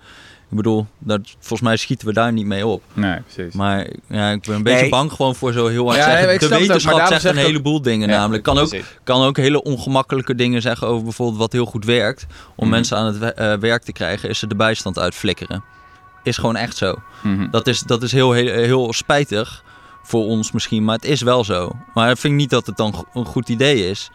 ik 0.53 0.59
bedoel, 0.63 0.87
dat, 0.99 1.19
volgens 1.39 1.61
mij 1.61 1.77
schieten 1.77 2.07
we 2.07 2.13
daar 2.13 2.31
niet 2.33 2.45
mee 2.45 2.67
op. 2.67 2.83
Nee, 2.93 3.19
precies. 3.33 3.53
Maar 3.53 3.87
ja, 4.07 4.29
ik 4.31 4.41
ben 4.41 4.55
een 4.55 4.63
beetje 4.63 4.81
Nee. 4.81 4.89
bang 4.89 5.11
gewoon 5.11 5.35
voor 5.35 5.53
zo 5.53 5.67
heel 5.67 5.85
hard 5.85 5.97
Ja, 5.97 6.03
zeggen. 6.03 6.27
nee, 6.27 6.37
de 6.39 6.45
ook, 6.45 6.51
wetenschap 6.51 6.91
daarom 6.97 7.19
zegt 7.19 7.23
een 7.35 7.41
ook- 7.41 7.47
heleboel 7.47 7.81
dingen 7.81 8.09
Ja, 8.09 8.17
namelijk. 8.17 8.43
Kan 8.43 8.57
ook, 8.57 8.73
kan 9.03 9.21
ook 9.23 9.37
hele 9.37 9.63
ongemakkelijke 9.63 10.35
dingen 10.35 10.61
zeggen 10.61 10.87
over 10.87 11.03
bijvoorbeeld 11.03 11.37
wat 11.39 11.51
heel 11.51 11.65
goed 11.65 11.85
werkt. 11.85 12.25
Om 12.55 12.65
Mhm. 12.65 12.69
mensen 12.73 12.97
aan 12.97 13.05
het 13.05 13.33
eh, 13.33 13.53
werk 13.53 13.83
te 13.83 13.91
krijgen, 13.91 14.29
is 14.29 14.39
ze 14.39 14.47
de 14.47 14.55
bijstand 14.55 14.99
uitflikkeren. 14.99 15.63
Is 16.23 16.37
gewoon 16.37 16.55
echt 16.55 16.77
zo. 16.77 16.95
Mhm. 17.23 17.49
Dat 17.51 17.67
is, 17.67 17.79
dat 17.79 18.03
is 18.03 18.11
heel, 18.11 18.31
heel, 18.31 18.53
heel 18.53 18.93
spijtig 18.93 19.63
voor 20.03 20.25
ons 20.25 20.51
misschien, 20.51 20.83
maar 20.83 20.95
het 20.95 21.05
is 21.05 21.21
wel 21.21 21.43
zo. 21.43 21.71
Maar 21.93 22.11
ik 22.11 22.17
vind 22.17 22.35
niet 22.35 22.49
dat 22.49 22.65
het 22.65 22.77
dan 22.77 23.07
een 23.13 23.25
goed 23.25 23.49
idee 23.49 23.89
is. 23.89 24.11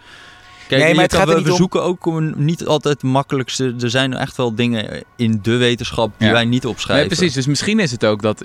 Kijk, 0.69 0.83
Nee, 0.83 0.95
maar 0.95 1.03
het 1.05 1.15
gaat 1.15 1.23
er 1.29 1.29
we, 1.29 1.35
niet 1.35 1.45
we 1.45 1.51
om- 1.51 1.57
zoeken 1.57 1.83
ook 1.83 2.07
om 2.07 2.33
niet 2.37 2.67
altijd 2.67 2.95
het 2.95 3.11
makkelijkste. 3.11 3.75
Er 3.81 3.91
zijn 3.91 4.15
echt 4.15 4.37
wel 4.37 4.55
dingen 4.55 5.05
in 5.17 5.39
de 5.43 5.57
wetenschap 5.57 6.13
die 6.19 6.27
Ja. 6.27 6.33
wij 6.33 6.45
niet 6.45 6.67
opschrijven. 6.67 7.07
Nee, 7.07 7.17
precies. 7.17 7.35
Dus 7.35 7.47
misschien 7.47 7.79
is 7.81 7.91
het 7.91 8.05
ook 8.05 8.23
dat 8.23 8.45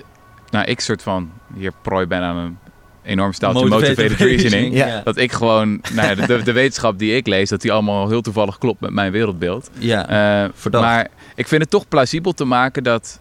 nou, 0.50 0.64
ik 0.66 0.80
soort 0.80 1.02
van 1.02 1.30
hier 1.56 1.72
prooi 1.82 2.06
ben 2.06 2.20
aan 2.20 2.36
een 2.36 2.58
enorm 3.02 3.32
staaltje 3.32 3.66
motivated 3.66 4.10
reasoning. 4.18 4.74
Ja. 4.84 5.00
Dat 5.04 5.16
ik 5.16 5.32
gewoon, 5.32 5.80
nou 5.92 6.08
ja, 6.20 6.26
de, 6.26 6.52
wetenschap 6.52 6.98
die 6.98 7.16
ik 7.16 7.26
lees, 7.26 7.48
dat 7.48 7.60
die 7.60 7.72
allemaal 7.72 8.08
heel 8.08 8.20
toevallig 8.20 8.58
klopt 8.58 8.80
met 8.80 8.90
mijn 8.92 9.12
wereldbeeld. 9.12 9.70
ja. 9.78 10.08
Eh, 10.44 10.70
maar 10.72 11.08
ik 11.34 11.48
vind 11.48 11.60
het 11.62 11.70
toch 11.70 11.88
plausibel 11.88 12.32
te 12.32 12.44
maken 12.44 12.82
dat. 12.82 13.20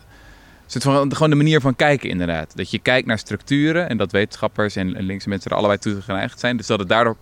soort 0.66 0.84
van, 0.84 1.14
gewoon 1.14 1.30
de 1.30 1.36
manier 1.36 1.62
van 1.62 1.76
kijken, 1.76 2.10
inderdaad. 2.10 2.56
Dat 2.56 2.72
je 2.72 2.80
kijkt 2.80 3.08
naar 3.08 3.18
structuren 3.20 3.90
en 3.90 3.98
dat 3.98 4.12
wetenschappers 4.12 4.76
en, 4.76 4.96
en 4.96 5.04
linkse 5.04 5.30
mensen 5.30 5.52
er 5.52 5.58
allebei 5.58 5.80
toe 5.80 6.02
geneigd 6.02 6.40
zijn. 6.40 6.58
Dus 6.58 6.68
dat 6.68 6.80
het 6.80 6.90
daardoor 6.90 7.18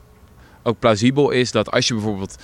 ook 0.63 0.80
plausibel 0.80 1.30
is 1.30 1.52
dat 1.52 1.71
als 1.71 1.88
je 1.88 1.93
bijvoorbeeld, 1.93 2.36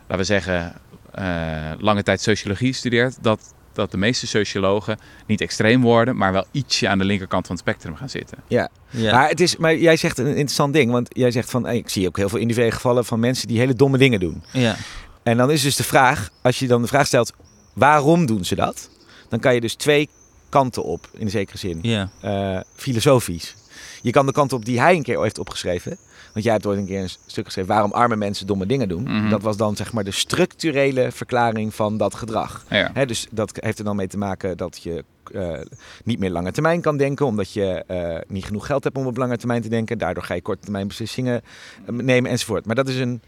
laten 0.00 0.16
we 0.16 0.24
zeggen, 0.24 0.74
eh, 1.12 1.70
lange 1.78 2.02
tijd 2.02 2.20
sociologie 2.20 2.72
studeert, 2.72 3.16
dat, 3.20 3.54
dat 3.72 3.90
de 3.90 3.96
meeste 3.96 4.26
sociologen 4.26 4.98
niet 5.26 5.40
extreem 5.40 5.82
worden, 5.82 6.16
maar 6.16 6.32
wel 6.32 6.44
ietsje 6.50 6.88
aan 6.88 6.98
de 6.98 7.04
linkerkant 7.04 7.46
van 7.46 7.56
het 7.56 7.64
spectrum 7.64 7.96
gaan 7.96 8.08
zitten. 8.08 8.38
ja. 8.48 8.70
Maar, 8.90 9.28
het 9.28 9.40
is, 9.40 9.56
maar 9.56 9.76
jij 9.76 9.96
zegt 9.96 10.18
een 10.18 10.26
interessant 10.26 10.72
ding, 10.72 10.90
want 10.90 11.08
jij 11.12 11.30
zegt 11.30 11.50
van, 11.50 11.68
ik 11.68 11.88
zie 11.88 12.06
ook 12.06 12.16
heel 12.16 12.28
veel 12.28 12.38
individuele 12.38 12.74
gevallen 12.74 13.04
van 13.04 13.20
mensen 13.20 13.48
die 13.48 13.58
hele 13.58 13.74
domme 13.74 13.98
dingen 13.98 14.20
doen. 14.20 14.42
ja. 14.52 14.76
En 15.22 15.36
dan 15.36 15.50
is 15.50 15.62
dus 15.62 15.76
de 15.76 15.84
vraag, 15.84 16.30
als 16.42 16.58
je 16.58 16.66
dan 16.66 16.82
de 16.82 16.88
vraag 16.88 17.06
stelt, 17.06 17.32
waarom 17.72 18.26
doen 18.26 18.44
ze 18.44 18.54
dat? 18.54 18.90
Dan 19.28 19.40
kan 19.40 19.54
je 19.54 19.60
dus 19.60 19.74
twee 19.74 20.08
kanten 20.48 20.84
op, 20.84 21.08
in 21.12 21.30
zekere 21.30 21.58
zin. 21.58 21.78
Ja, 21.82 22.10
eh, 22.20 22.60
filosofisch. 22.74 23.54
Je 24.02 24.10
kan 24.10 24.26
de 24.26 24.32
kant 24.32 24.52
op 24.52 24.64
die 24.64 24.80
hij 24.80 24.94
een 24.94 25.02
keer 25.02 25.22
heeft 25.22 25.38
opgeschreven. 25.38 25.98
Want 26.36 26.48
jij 26.48 26.56
hebt 26.56 26.66
ooit 26.66 26.78
een 26.78 26.86
keer 26.86 27.02
een 27.02 27.10
stuk 27.26 27.44
geschreven 27.44 27.72
waarom 27.72 27.92
arme 27.92 28.16
mensen 28.16 28.46
domme 28.46 28.66
dingen 28.66 28.88
doen. 28.88 29.02
Mhm. 29.02 29.28
Dat 29.28 29.42
was 29.42 29.56
dan 29.56 29.76
zeg 29.76 29.92
maar 29.92 30.04
de 30.04 30.10
structurele 30.10 31.12
verklaring 31.12 31.74
van 31.74 31.96
dat 31.96 32.14
gedrag. 32.14 32.64
Ja. 32.70 33.04
Dus 33.04 33.26
dat 33.30 33.58
heeft 33.60 33.78
er 33.78 33.84
dan 33.84 33.96
mee 33.96 34.06
te 34.06 34.18
maken 34.18 34.56
dat 34.56 34.82
je 34.82 35.04
eh, 35.34 35.60
niet 36.04 36.18
meer 36.18 36.30
lange 36.30 36.52
termijn 36.52 36.80
kan 36.80 36.96
denken, 36.96 37.26
omdat 37.26 37.52
je 37.52 37.84
eh, 37.86 38.18
niet 38.28 38.44
genoeg 38.44 38.66
geld 38.66 38.84
hebt 38.84 38.96
om 38.96 39.06
op 39.06 39.16
lange 39.16 39.36
termijn 39.36 39.62
te 39.62 39.68
denken. 39.68 39.98
Daardoor 39.98 40.22
ga 40.22 40.34
je 40.34 40.42
korte 40.42 40.62
termijn 40.62 40.88
beslissingen 40.88 41.42
eh, 41.86 41.94
nemen 41.94 42.30
enzovoort. 42.30 42.66
Maar 42.66 42.74
dat 42.74 42.88
is 42.88 42.98
een. 42.98 43.20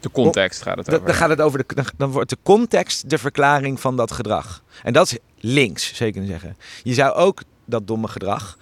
De 0.00 0.10
context 0.10 0.62
gaat 0.62 0.76
het 0.76 0.90
over. 0.90 1.06
dan 1.06 1.14
gaat 1.14 1.28
het 1.28 1.40
over 1.40 1.58
de, 1.58 1.84
dan, 1.96 2.10
wordt 2.10 2.30
de 2.30 2.38
context 2.42 3.10
de 3.10 3.18
verklaring 3.18 3.80
van 3.80 3.96
dat 3.96 4.12
gedrag. 4.12 4.62
En 4.82 4.92
dat 4.92 5.06
is 5.06 5.18
links, 5.40 5.98
je 5.98 6.10
kunnen 6.12 6.30
zeggen. 6.30 6.56
Je 6.82 6.94
zou 6.94 7.14
ook 7.14 7.42
dat 7.64 7.86
domme 7.86 8.08
gedrag 8.08 8.58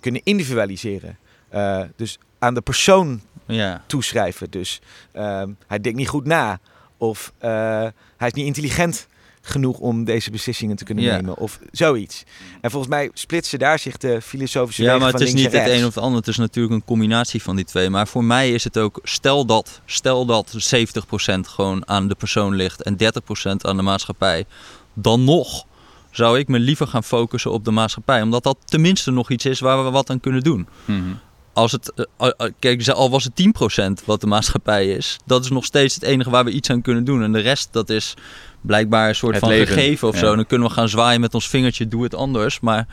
kunnen 0.00 0.20
individualiseren. 0.24 1.18
Dus 1.96 2.18
aan 2.40 2.54
de 2.54 2.60
persoon 2.60 3.20
ja. 3.46 3.84
toeschrijven. 3.86 4.50
Dus 4.50 4.80
ehm, 5.12 5.50
hij 5.66 5.80
denkt 5.80 5.98
niet 5.98 6.08
goed 6.08 6.26
na. 6.26 6.58
Of 6.96 7.32
eh, 7.38 7.50
hij 8.16 8.28
is 8.28 8.32
niet 8.32 8.46
intelligent 8.46 9.06
genoeg 9.42 9.78
om 9.78 10.04
deze 10.04 10.30
beslissingen 10.30 10.76
te 10.76 10.84
kunnen 10.84 11.04
Ja. 11.04 11.16
nemen. 11.16 11.36
Of 11.36 11.58
zoiets. 11.70 12.22
En 12.60 12.70
volgens 12.70 12.92
mij 12.92 13.10
splitsen 13.14 13.58
daar 13.58 13.78
zich 13.78 13.96
de 13.96 14.20
filosofische 14.22 14.82
Ja, 14.82 14.88
wegen 14.88 15.02
maar 15.02 15.10
van 15.10 15.20
het 15.20 15.28
is 15.28 15.34
niet 15.34 15.52
het 15.52 15.68
een 15.68 15.86
of 15.86 15.94
het 15.94 16.04
ander. 16.04 16.18
Het 16.18 16.28
is 16.28 16.36
natuurlijk 16.36 16.74
een 16.74 16.84
combinatie 16.84 17.42
van 17.42 17.56
die 17.56 17.64
twee. 17.64 17.90
Maar 17.90 18.08
voor 18.08 18.24
mij 18.24 18.52
is 18.52 18.64
het 18.64 18.78
ook, 18.78 19.00
stel 19.02 19.44
dat, 19.46 19.80
stel 19.84 20.26
dat 20.26 20.74
70% 20.76 21.40
gewoon 21.40 21.88
aan 21.88 22.08
de 22.08 22.14
persoon 22.14 22.54
ligt 22.54 22.82
en 22.82 22.96
30% 22.96 23.56
aan 23.56 23.76
de 23.76 23.82
maatschappij. 23.82 24.44
Dan 24.94 25.24
nog 25.24 25.64
zou 26.10 26.38
ik 26.38 26.48
me 26.48 26.58
liever 26.58 26.86
gaan 26.86 27.04
focussen 27.04 27.52
op 27.52 27.64
de 27.64 27.70
maatschappij. 27.70 28.22
Omdat 28.22 28.42
dat 28.42 28.56
tenminste 28.64 29.10
nog 29.10 29.30
iets 29.30 29.44
is 29.44 29.60
waar 29.60 29.84
we 29.84 29.90
wat 29.90 30.10
aan 30.10 30.20
kunnen 30.20 30.42
doen. 30.42 30.68
Mhm. 30.84 31.00
Als 31.52 31.72
het, 31.72 31.92
eh, 32.16 32.28
kijk, 32.58 32.88
al 32.88 33.10
was 33.10 33.24
het 33.24 33.36
10% 33.36 34.02
wat 34.04 34.20
de 34.20 34.26
maatschappij 34.26 34.88
is, 34.88 35.18
dat 35.26 35.44
is 35.44 35.50
nog 35.50 35.64
steeds 35.64 35.94
het 35.94 36.02
enige 36.02 36.30
waar 36.30 36.44
we 36.44 36.50
iets 36.50 36.70
aan 36.70 36.82
kunnen 36.82 37.04
doen. 37.04 37.22
En 37.22 37.32
de 37.32 37.38
rest, 37.38 37.68
dat 37.72 37.90
is 37.90 38.14
blijkbaar 38.60 39.08
een 39.08 39.14
soort 39.14 39.34
Het 39.34 39.44
van 39.44 39.52
leven, 39.52 39.74
gegeven 39.74 40.08
of 40.08 40.14
ja. 40.14 40.20
zo. 40.20 40.36
Dan 40.36 40.46
kunnen 40.46 40.68
we 40.68 40.74
gaan 40.74 40.88
zwaaien 40.88 41.20
met 41.20 41.34
ons 41.34 41.48
vingertje, 41.48 41.88
doe 41.88 42.02
het 42.02 42.14
anders. 42.14 42.60
Maar 42.60 42.86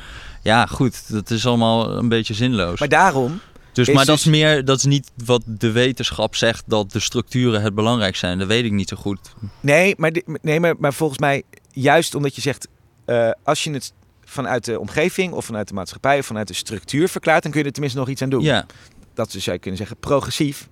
ja, 0.43 0.65
goed, 0.65 1.11
dat 1.11 1.29
is 1.29 1.45
allemaal 1.45 1.91
een 1.91 2.09
beetje 2.09 2.33
zinloos. 2.33 2.79
Maar 2.79 2.89
daarom, 2.89 3.41
dus, 3.71 3.87
is 3.87 3.95
maar 3.95 4.05
dat 4.05 4.15
dus- 4.15 4.25
is 4.25 4.31
meer, 4.31 4.65
dat 4.65 4.77
is 4.77 4.85
niet 4.85 5.11
wat 5.25 5.41
de 5.45 5.71
wetenschap 5.71 6.35
zegt 6.35 6.63
dat 6.67 6.91
de 6.91 6.99
structuren 6.99 7.61
het 7.61 7.75
belangrijk 7.75 8.15
zijn. 8.15 8.39
Dat 8.39 8.47
weet 8.47 8.65
ik 8.65 8.71
niet 8.71 8.89
zo 8.89 8.95
goed. 8.95 9.19
nee, 9.59 9.93
maar, 9.97 10.11
nee 10.41 10.59
maar, 10.59 10.75
maar 10.79 10.93
volgens 10.93 11.19
mij, 11.19 11.43
juist 11.71 12.15
omdat 12.15 12.35
je 12.35 12.41
zegt, 12.41 12.67
eh, 13.05 13.31
als 13.43 13.63
je 13.63 13.71
het 13.71 13.93
vanuit 14.29 14.65
de 14.65 14.79
omgeving 14.79 15.33
of 15.33 15.45
vanuit 15.45 15.67
de 15.67 15.73
maatschappij 15.73 16.19
of 16.19 16.25
vanuit 16.25 16.47
de 16.47 16.53
structuur 16.53 17.09
verklaart, 17.09 17.43
dan 17.43 17.51
kun 17.51 17.59
je 17.61 17.65
er 17.67 17.73
tenminste 17.73 17.99
nog 17.99 18.09
iets 18.09 18.21
aan 18.21 18.29
doen. 18.29 18.41
Ja, 18.41 18.65
dat 19.13 19.31
zou 19.31 19.51
je 19.55 19.59
kunnen 19.61 19.77
zeggen, 19.79 19.97
progressief. 19.97 20.67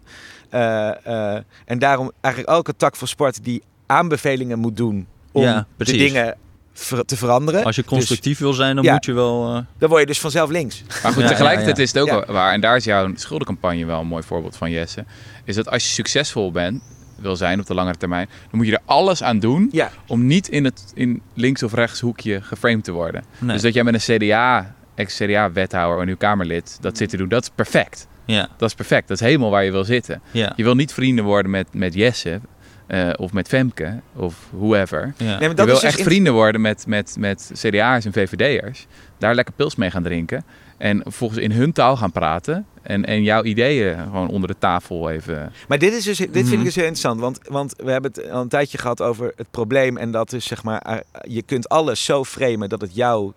Eh, 0.50 1.06
eh, 1.36 1.42
en 1.66 1.80
daarom 1.80 2.12
eigenlijk 2.22 2.54
elke 2.56 2.76
tak 2.76 2.96
van 2.96 3.08
sport 3.08 3.44
die 3.44 3.64
aanbevelingen 3.86 4.60
moet 4.60 4.78
doen 4.78 5.08
om 5.32 5.42
Ja, 5.42 5.68
de 5.78 5.84
dingen 5.86 6.38
ver- 6.74 7.06
te 7.06 7.18
veranderen. 7.18 7.64
als 7.64 7.76
je 7.76 7.84
constructief 7.84 8.40
wil 8.40 8.54
zijn, 8.54 8.76
dan 8.76 8.84
ja. 8.84 8.92
moet 8.94 9.06
je 9.06 9.14
wel... 9.14 9.56
eh, 9.56 9.62
Dan 9.78 9.90
word 9.90 10.02
je 10.02 10.08
dus 10.08 10.20
vanzelf 10.20 10.50
links. 10.50 10.84
Maar 11.04 11.12
goed, 11.14 11.22
Ja, 11.22 11.28
tegelijkertijd 11.28 11.76
ja, 11.78 11.82
ja. 11.84 11.90
is 11.90 11.94
het 11.94 12.02
ook 12.24 12.26
waar. 12.26 12.54
En 12.54 12.62
daar 12.62 12.76
is 12.76 12.84
jouw 12.84 13.12
schuldencampagne 13.16 13.86
wel 13.86 14.00
een 14.00 14.08
mooi 14.08 14.24
voorbeeld 14.24 14.56
van, 14.58 14.72
Jesse. 14.72 15.06
Is 15.44 15.56
dat 15.56 15.70
als 15.70 15.84
je 15.84 15.90
succesvol 15.90 16.52
bent, 16.52 16.84
wil 17.18 17.36
zijn 17.36 17.60
op 17.60 17.66
de 17.66 17.74
langere 17.74 17.98
termijn, 17.98 18.28
dan 18.28 18.58
moet 18.60 18.66
je 18.68 18.72
er 18.74 18.82
alles 18.86 19.24
aan 19.24 19.40
doen 19.40 19.70
Ja, 19.72 19.90
om 20.08 20.26
niet 20.28 20.48
in 20.48 20.64
het 20.66 20.92
in 20.94 21.22
links 21.34 21.64
of 21.64 21.74
rechts 21.74 22.00
hoekje 22.00 22.42
geframed 22.42 22.84
te 22.84 22.92
worden. 22.92 23.24
nee. 23.40 23.52
Dus 23.54 23.62
dat 23.62 23.74
jij 23.74 23.84
met 23.84 23.94
een 24.08 24.18
CDA, 24.18 24.76
ex-CDA-wethouder 24.96 26.02
en 26.02 26.08
uw 26.08 26.18
Kamerlid 26.18 26.78
dat 26.82 26.98
zit 26.98 27.10
te 27.10 27.18
doen, 27.18 27.28
dat 27.30 27.44
is 27.44 27.50
perfect. 27.56 28.08
ja, 28.26 28.48
Dat 28.58 28.70
is 28.70 28.76
perfect. 28.76 29.08
Dat 29.08 29.22
is 29.22 29.28
helemaal 29.28 29.50
waar 29.50 29.64
je 29.64 29.72
wil 29.72 29.84
zitten. 29.84 30.22
ja, 30.32 30.54
Je 30.56 30.64
wil 30.64 30.76
niet 30.76 30.94
vrienden 30.94 31.24
worden 31.26 31.52
met, 31.52 31.68
met 31.74 31.94
Jesse 31.94 32.40
eh, 32.88 33.10
of 33.16 33.34
met 33.34 33.48
Femke 33.48 34.00
of 34.16 34.36
whoever. 34.52 35.14
ja. 35.18 35.26
nee, 35.26 35.38
maar 35.40 35.50
Je 35.50 35.56
wil 35.56 35.66
dus 35.66 35.84
echt 35.84 36.02
vrienden 36.02 36.34
worden 36.34 36.62
met, 36.62 36.88
met, 36.88 37.16
met 37.20 37.52
CDA'ers 37.54 38.06
en 38.06 38.14
VVD'ers. 38.14 38.86
Daar 39.18 39.36
lekker 39.36 39.54
pils 39.54 39.76
mee 39.76 39.92
gaan 39.92 40.04
drinken. 40.04 40.44
En 40.78 41.02
volgens 41.06 41.40
in 41.40 41.52
hun 41.52 41.72
taal 41.72 41.98
gaan 41.98 42.12
praten. 42.12 42.66
En, 42.86 43.06
en 43.06 43.24
jouw 43.24 43.44
ideeën 43.44 43.98
gewoon 44.00 44.30
onder 44.30 44.50
de 44.50 44.58
tafel 44.60 45.10
even... 45.10 45.54
Maar 45.68 45.78
dit, 45.80 45.94
is 45.94 46.04
dus, 46.04 46.18
dit 46.18 46.30
vind 46.32 46.46
Mhm. 46.48 46.58
ik 46.58 46.64
dus 46.64 46.76
heel 46.76 46.84
interessant. 46.84 47.20
Want, 47.20 47.40
want 47.48 47.74
we 47.78 47.92
hebben 47.92 48.12
het 48.12 48.30
al 48.30 48.42
een 48.42 48.48
tijdje 48.50 48.78
gehad 48.78 49.02
over 49.02 49.34
het 49.36 49.52
probleem. 49.52 49.98
En 49.98 50.12
dat 50.12 50.34
is 50.34 50.46
zeg 50.46 50.64
maar, 50.64 50.82
eh, 50.82 50.98
je 51.22 51.42
kunt 51.42 51.70
alles 51.70 52.06
zo 52.06 52.24
framen 52.24 52.70
dat 52.70 52.82
het 52.82 52.96
jouw 52.96 53.34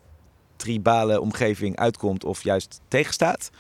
tribale 0.57 1.21
omgeving 1.21 1.77
uitkomt 1.77 2.25
of 2.25 2.43
juist 2.43 2.81
tegenstaat. 2.89 3.51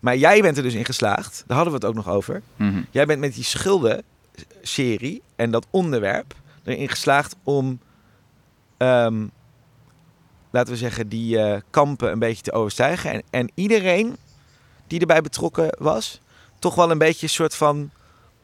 Maar 0.00 0.16
jij 0.16 0.40
bent 0.40 0.56
er 0.56 0.62
dus 0.62 0.74
in 0.74 0.84
geslaagd, 0.84 1.44
daar 1.46 1.56
hadden 1.56 1.74
we 1.80 1.86
het 1.86 1.88
ook 1.96 2.04
nog 2.04 2.14
over. 2.14 2.42
Mhm. 2.56 2.82
Jij 2.90 3.06
bent 3.06 3.20
met 3.20 3.34
die 3.34 3.44
schulden-serie 3.44 5.22
en 5.36 5.50
dat 5.50 5.66
onderwerp 5.70 6.34
erin 6.64 6.88
geslaagd 6.88 7.36
om, 7.42 7.80
ehm, 8.76 9.26
laten 10.50 10.72
we 10.72 10.78
zeggen, 10.78 11.08
die 11.08 11.38
eh, 11.38 11.60
kampen 11.70 12.12
een 12.12 12.18
beetje 12.18 12.42
te 12.42 12.52
overstijgen. 12.52 13.12
En, 13.12 13.22
en 13.30 13.50
iedereen 13.54 14.16
die 14.86 15.00
erbij 15.00 15.20
betrokken 15.20 15.76
was, 15.78 16.20
toch 16.58 16.74
wel 16.74 16.90
een 16.90 16.98
beetje 16.98 17.26
een 17.26 17.32
soort 17.32 17.54
van 17.54 17.90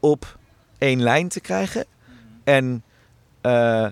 op 0.00 0.36
één 0.78 1.02
lijn 1.02 1.28
te 1.28 1.40
krijgen. 1.40 1.84
En 2.44 2.82
eh, 3.40 3.86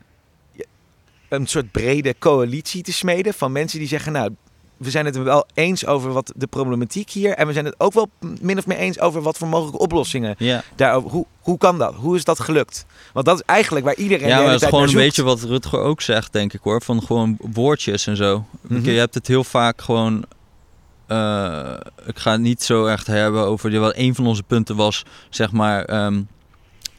een 1.28 1.46
soort 1.46 1.70
brede 1.70 2.14
coalitie 2.18 2.82
te 2.82 2.92
smeden 2.92 3.34
van 3.34 3.52
mensen 3.52 3.78
die 3.78 3.88
zeggen, 3.88 4.12
nou, 4.12 4.34
we 4.80 4.90
zijn 4.90 5.04
het 5.04 5.16
wel 5.16 5.46
eens 5.54 5.86
over 5.86 6.12
wat 6.12 6.32
de 6.36 6.46
problematiek 6.46 7.10
hier. 7.10 7.32
En 7.32 7.46
we 7.46 7.52
zijn 7.52 7.64
het 7.64 7.74
ook 7.78 7.92
wel 7.92 8.08
min 8.40 8.58
of 8.58 8.66
meer 8.66 8.76
eens 8.76 9.00
over 9.00 9.22
wat 9.22 9.38
voor 9.38 9.48
mogelijke 9.48 9.78
oplossingen 9.78 10.34
ja. 10.38 10.62
daarover. 10.76 11.10
Hoe, 11.10 11.26
hoe 11.40 11.58
kan 11.58 11.78
dat? 11.78 11.94
Hoe 11.94 12.16
is 12.16 12.24
dat 12.24 12.40
gelukt? 12.40 12.86
Want 13.12 13.26
dat 13.26 13.34
is 13.34 13.42
eigenlijk 13.46 13.84
waar 13.86 13.94
iedereen 13.94 14.28
Ja, 14.28 14.40
maar 14.40 14.52
het 14.52 14.62
is 14.62 14.68
gewoon 14.68 14.88
een 14.88 14.94
beetje 14.94 15.22
wat 15.22 15.42
Rutger 15.42 15.78
ook 15.78 16.00
zegt, 16.00 16.32
denk 16.32 16.52
ik 16.52 16.60
hoor. 16.62 16.82
Van 16.82 17.02
gewoon 17.02 17.36
woordjes 17.40 18.06
en 18.06 18.16
zo. 18.16 18.44
Mhm. 18.60 18.84
Je 18.84 18.98
hebt 18.98 19.14
het 19.14 19.26
heel 19.26 19.44
vaak 19.44 19.82
gewoon. 19.82 20.24
Eh, 21.10 21.74
ik 22.06 22.18
ga 22.18 22.32
het 22.32 22.40
niet 22.40 22.62
zo 22.62 22.86
echt 22.86 23.06
hebben 23.06 23.44
over. 23.46 23.80
Wat 23.80 23.96
een 23.96 24.14
van 24.14 24.26
onze 24.26 24.42
punten 24.42 24.76
was, 24.76 25.02
zeg 25.30 25.52
maar. 25.52 25.84
ehm, 25.84 26.22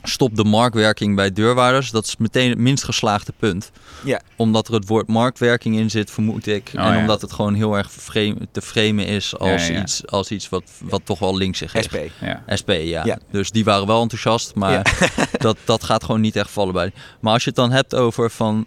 stop 0.03 0.35
de 0.35 0.43
marktwerking 0.43 1.15
bij 1.15 1.31
deurwaarders. 1.33 1.91
Dat 1.91 2.05
is 2.05 2.17
meteen 2.17 2.49
het 2.49 2.57
minst 2.57 2.83
geslaagde 2.83 3.33
punt. 3.39 3.71
Ja. 4.03 4.21
Omdat 4.35 4.67
er 4.67 4.73
het 4.73 4.87
woord 4.87 5.07
marktwerking 5.07 5.75
in 5.75 5.89
zit, 5.89 6.11
vermoed 6.11 6.47
ik. 6.47 6.71
Oh, 6.75 6.85
en 6.85 6.93
ja. 6.93 6.99
omdat 6.99 7.21
het 7.21 7.33
gewoon 7.33 7.53
heel 7.53 7.77
erg 7.77 7.91
frame- 7.91 8.47
te 8.51 8.61
framen 8.61 9.05
is 9.05 9.37
als 9.37 9.67
Ja, 9.67 9.73
ja. 9.73 9.81
iets, 9.81 10.07
als 10.07 10.31
iets 10.31 10.49
wat, 10.49 10.63
wat 10.83 11.01
toch 11.05 11.19
wel 11.19 11.37
linksig 11.37 11.73
is. 11.73 11.83
SP. 11.87 11.97
Ja. 12.21 12.43
SP, 12.59 12.69
ja. 12.69 13.05
Ja. 13.05 13.19
Dus 13.31 13.51
die 13.51 13.63
waren 13.63 13.87
wel 13.87 14.01
enthousiast, 14.01 14.55
maar 14.55 14.99
dat, 15.37 15.57
dat 15.65 15.83
gaat 15.83 16.03
gewoon 16.03 16.21
niet 16.21 16.35
echt 16.35 16.49
vallen 16.51 16.73
bij. 16.73 16.91
Maar 17.19 17.33
als 17.33 17.43
je 17.43 17.49
het 17.49 17.57
dan 17.59 17.71
hebt 17.71 17.95
over 17.95 18.31
van 18.31 18.65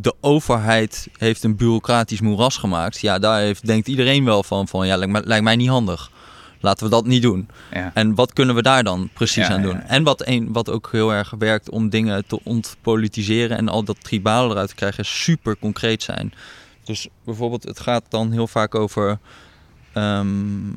de 0.00 0.14
overheid 0.20 1.08
heeft 1.18 1.44
een 1.44 1.56
bureaucratisch 1.56 2.20
moeras 2.20 2.56
gemaakt, 2.56 3.00
ja, 3.00 3.18
daar 3.18 3.40
heeft, 3.40 3.66
denkt 3.66 3.88
iedereen 3.88 4.24
wel 4.24 4.42
van, 4.42 4.68
van 4.68 4.86
ja, 4.86 4.96
lijkt 4.96 5.12
mij, 5.12 5.22
lijkt 5.24 5.44
mij 5.44 5.56
niet 5.56 5.68
handig. 5.68 6.10
Laten 6.62 6.84
we 6.84 6.90
dat 6.90 7.06
niet 7.06 7.22
doen. 7.22 7.48
Ja. 7.72 7.90
En 7.94 8.14
wat 8.14 8.32
kunnen 8.32 8.54
we 8.54 8.62
daar 8.62 8.84
dan 8.84 9.08
precies 9.14 9.46
Ja, 9.46 9.52
aan 9.54 9.62
doen? 9.62 9.76
ja. 9.76 9.86
En 9.86 10.02
wat, 10.02 10.26
een, 10.26 10.52
wat 10.52 10.70
ook 10.70 10.88
heel 10.92 11.12
erg 11.12 11.34
werkt 11.38 11.70
om 11.70 11.88
dingen 11.88 12.26
te 12.26 12.40
ontpolitiseren 12.44 13.56
en 13.56 13.68
al 13.68 13.82
dat 13.82 14.04
tribale 14.04 14.50
eruit 14.50 14.68
te 14.68 14.74
krijgen, 14.74 15.04
super 15.04 15.56
concreet 15.58 16.02
zijn. 16.02 16.32
Dus 16.84 17.08
bijvoorbeeld, 17.24 17.62
het 17.64 17.80
gaat 17.80 18.04
dan 18.08 18.32
heel 18.32 18.46
vaak 18.46 18.74
over 18.74 19.18
ehm, 19.92 20.68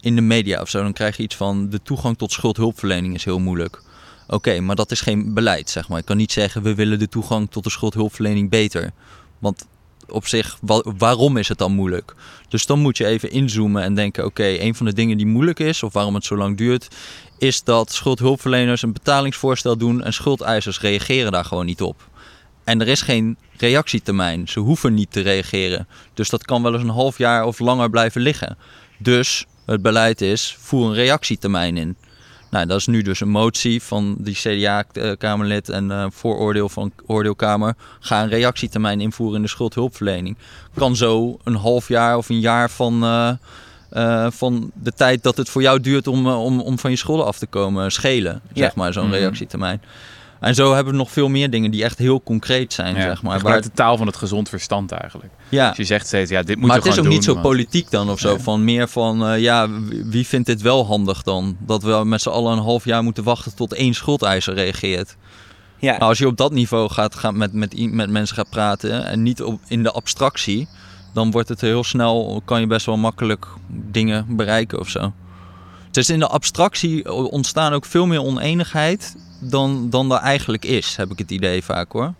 in 0.00 0.14
de 0.14 0.20
media 0.20 0.60
of 0.60 0.68
zo. 0.68 0.82
Dan 0.82 0.92
krijg 0.92 1.16
je 1.16 1.22
iets 1.22 1.36
van 1.36 1.68
de 1.70 1.82
toegang 1.82 2.18
tot 2.18 2.32
schuldhulpverlening 2.32 3.14
is 3.14 3.24
heel 3.24 3.38
moeilijk. 3.38 3.82
Oké, 4.30 4.60
maar 4.60 4.76
dat 4.76 4.90
is 4.90 5.00
geen 5.00 5.34
beleid, 5.34 5.70
zeg 5.70 5.88
maar. 5.88 5.98
Ik 5.98 6.04
kan 6.04 6.16
niet 6.16 6.32
zeggen 6.32 6.62
we 6.62 6.74
willen 6.74 6.98
de 6.98 7.08
toegang 7.08 7.50
tot 7.50 7.64
de 7.64 7.70
schuldhulpverlening 7.70 8.50
beter. 8.50 8.90
Want 9.38 9.66
op 10.08 10.26
zich, 10.26 10.58
wa- 10.60 10.82
waarom 10.98 11.36
is 11.36 11.48
het 11.48 11.58
dan 11.58 11.72
moeilijk? 11.72 12.14
Dus 12.48 12.66
dan 12.66 12.78
moet 12.78 12.96
je 12.96 13.06
even 13.06 13.30
inzoomen 13.30 13.82
en 13.82 13.94
denken: 13.94 14.24
oké, 14.24 14.44
een 14.44 14.74
van 14.74 14.86
de 14.86 14.92
dingen 14.92 15.16
die 15.16 15.26
moeilijk 15.26 15.58
is, 15.58 15.82
of 15.82 15.92
waarom 15.92 16.14
het 16.14 16.24
zo 16.24 16.36
lang 16.36 16.56
duurt, 16.56 16.88
is 17.38 17.62
dat 17.64 17.92
schuldhulpverleners 17.92 18.82
een 18.82 18.92
betalingsvoorstel 18.92 19.76
doen 19.76 20.02
en 20.02 20.12
schuldeisers 20.12 20.80
reageren 20.80 21.32
daar 21.32 21.44
gewoon 21.44 21.66
niet 21.66 21.82
op. 21.82 22.08
En 22.64 22.80
er 22.80 22.88
is 22.88 23.02
geen 23.02 23.36
reactietermijn. 23.56 24.48
Ze 24.48 24.60
hoeven 24.60 24.94
niet 24.94 25.12
te 25.12 25.20
reageren. 25.20 25.88
Dus 26.14 26.28
dat 26.28 26.44
kan 26.44 26.62
wel 26.62 26.72
eens 26.74 26.82
een 26.82 26.88
half 26.88 27.18
jaar 27.18 27.44
of 27.44 27.58
langer 27.58 27.90
blijven 27.90 28.20
liggen. 28.20 28.58
Dus 28.98 29.46
het 29.66 29.82
beleid 29.82 30.20
is: 30.20 30.56
voer 30.60 30.86
een 30.86 30.94
reactietermijn 30.94 31.76
in. 31.76 31.96
Nou, 32.50 32.66
dat 32.66 32.78
is 32.78 32.86
nu 32.86 33.02
dus 33.02 33.20
een 33.20 33.28
motie 33.28 33.82
van 33.82 34.16
die 34.18 34.34
CDA-kamerlid 34.34 35.68
en 35.68 35.90
eh, 35.90 36.06
vooroordeel 36.10 36.68
van 36.68 36.92
oordeelkamer. 37.06 37.74
Ga 38.00 38.22
een 38.22 38.28
reactietermijn 38.28 39.00
invoeren 39.00 39.36
in 39.36 39.42
de 39.42 39.48
schuldhulpverlening. 39.48 40.36
Kan 40.74 40.96
zo 40.96 41.38
een 41.44 41.54
half 41.54 41.88
jaar 41.88 42.16
of 42.16 42.28
een 42.28 42.40
jaar 42.40 42.70
van, 42.70 43.02
eh, 43.04 43.30
eh, 43.90 44.30
van 44.30 44.70
de 44.74 44.92
tijd 44.92 45.22
dat 45.22 45.36
het 45.36 45.48
voor 45.48 45.62
jou 45.62 45.80
duurt 45.80 46.06
om, 46.06 46.26
om, 46.26 46.60
om 46.60 46.78
van 46.78 46.90
je 46.90 46.96
schulden 46.96 47.26
af 47.26 47.38
te 47.38 47.46
komen 47.46 47.92
schelen. 47.92 48.40
Ja. 48.52 48.62
Zeg 48.64 48.74
maar, 48.74 48.92
zo'n 48.92 49.04
Mhm. 49.06 49.14
reactietermijn. 49.14 49.82
En 50.40 50.54
zo 50.54 50.74
hebben 50.74 50.92
we 50.92 50.98
nog 50.98 51.10
veel 51.10 51.28
meer 51.28 51.50
dingen 51.50 51.70
die 51.70 51.84
echt 51.84 51.98
heel 51.98 52.22
concreet 52.22 52.72
zijn, 52.72 52.94
Ja, 52.94 53.00
zeg 53.02 53.22
maar. 53.22 53.40
Waar, 53.40 53.62
de 53.62 53.72
taal 53.72 53.96
van 53.96 54.06
het 54.06 54.16
gezond 54.16 54.48
verstand 54.48 54.92
eigenlijk. 54.92 55.32
ja, 55.48 55.68
Dus 55.68 55.76
je 55.76 55.84
zegt 55.84 56.06
steeds, 56.06 56.30
ja, 56.30 56.42
dit 56.42 56.56
moet 56.56 56.66
maar 56.66 56.76
je 56.76 56.82
het 56.82 56.92
is 56.92 56.98
ook 56.98 57.04
niet 57.04 57.14
doen, 57.14 57.22
zo 57.22 57.32
want- 57.32 57.42
politiek 57.46 57.90
dan 57.90 58.10
of 58.10 58.18
zo. 58.18 58.34
Nee. 58.34 58.42
Van 58.42 58.64
meer 58.64 58.88
van, 58.88 59.26
eh, 59.26 59.40
ja, 59.40 59.68
wie- 60.04 60.26
vindt 60.26 60.46
dit 60.46 60.62
wel 60.62 60.86
handig 60.86 61.22
dan? 61.22 61.56
Dat 61.60 61.82
we 61.82 62.02
met 62.04 62.22
z'n 62.22 62.28
allen 62.28 62.52
een 62.56 62.62
half 62.62 62.84
jaar 62.84 63.02
moeten 63.02 63.24
wachten 63.24 63.54
tot 63.54 63.72
één 63.74 63.94
schuldeiser 63.94 64.54
reageert. 64.54 65.16
Ja. 65.78 65.90
Nou, 65.92 66.02
als 66.02 66.18
je 66.18 66.26
op 66.26 66.36
dat 66.36 66.52
niveau 66.52 66.90
gaat, 66.90 67.14
gaat 67.14 67.34
met, 67.34 67.52
met, 67.52 67.90
met 67.92 68.10
mensen 68.10 68.36
gaat 68.36 68.50
praten 68.50 69.04
en 69.06 69.22
niet 69.22 69.42
op, 69.42 69.60
in 69.68 69.82
de 69.82 69.90
abstractie, 69.92 70.68
dan 71.14 71.30
wordt 71.30 71.48
het 71.48 71.60
heel 71.60 71.84
snel, 71.84 72.42
kan 72.44 72.60
je 72.60 72.66
best 72.66 72.86
wel 72.86 72.96
makkelijk 72.96 73.46
dingen 73.68 74.26
bereiken 74.36 74.78
of 74.78 74.88
zo. 74.88 75.12
Dus 75.90 76.10
in 76.10 76.18
de 76.18 76.26
abstractie 76.28 77.12
ontstaan 77.30 77.72
ook 77.72 77.84
veel 77.84 78.06
meer 78.06 78.22
oneenigheid 78.22 79.16
dan, 79.38 79.90
dan 79.90 80.12
er 80.12 80.18
eigenlijk 80.18 80.64
is, 80.64 80.96
heb 80.96 81.10
ik 81.10 81.18
het 81.18 81.30
idee 81.30 81.64
vaak 81.64 81.92
hoor. 81.92 82.14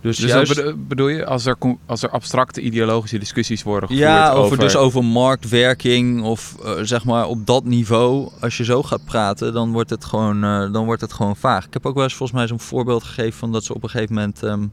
Dus, 0.00 0.16
Dus 0.16 0.30
juist, 0.30 0.54
dat 0.54 0.88
bedoel 0.88 1.08
je, 1.08 1.26
als 1.26 1.46
er, 1.46 1.56
als 1.86 2.02
er 2.02 2.10
abstracte 2.10 2.60
ideologische 2.60 3.18
discussies 3.18 3.62
worden 3.62 3.88
gevoerd 3.88 4.06
ja, 4.06 4.30
over, 4.30 4.42
over... 4.42 4.58
dus 4.58 4.76
over 4.76 5.04
marktwerking 5.04 6.22
of 6.22 6.56
eh, 6.64 6.72
zeg 6.82 7.04
maar 7.04 7.26
op 7.26 7.46
dat 7.46 7.64
niveau, 7.64 8.30
als 8.40 8.56
je 8.56 8.64
zo 8.64 8.82
gaat 8.82 9.04
praten, 9.04 9.52
dan 9.52 9.72
wordt 9.72 9.90
het 9.90 10.04
gewoon, 10.04 10.44
eh, 10.44 10.72
dan 10.72 10.84
wordt 10.84 11.00
het 11.00 11.12
gewoon 11.12 11.36
vaag. 11.36 11.66
Ik 11.66 11.72
heb 11.72 11.86
ook 11.86 11.94
wel 11.94 12.02
eens 12.02 12.14
volgens 12.14 12.38
mij 12.38 12.48
zo'n 12.48 12.60
voorbeeld 12.60 13.04
gegeven 13.04 13.38
van 13.38 13.52
dat 13.52 13.64
ze 13.64 13.74
op 13.74 13.82
een 13.82 13.90
gegeven 13.90 14.14
moment 14.14 14.42
ehm, 14.42 14.66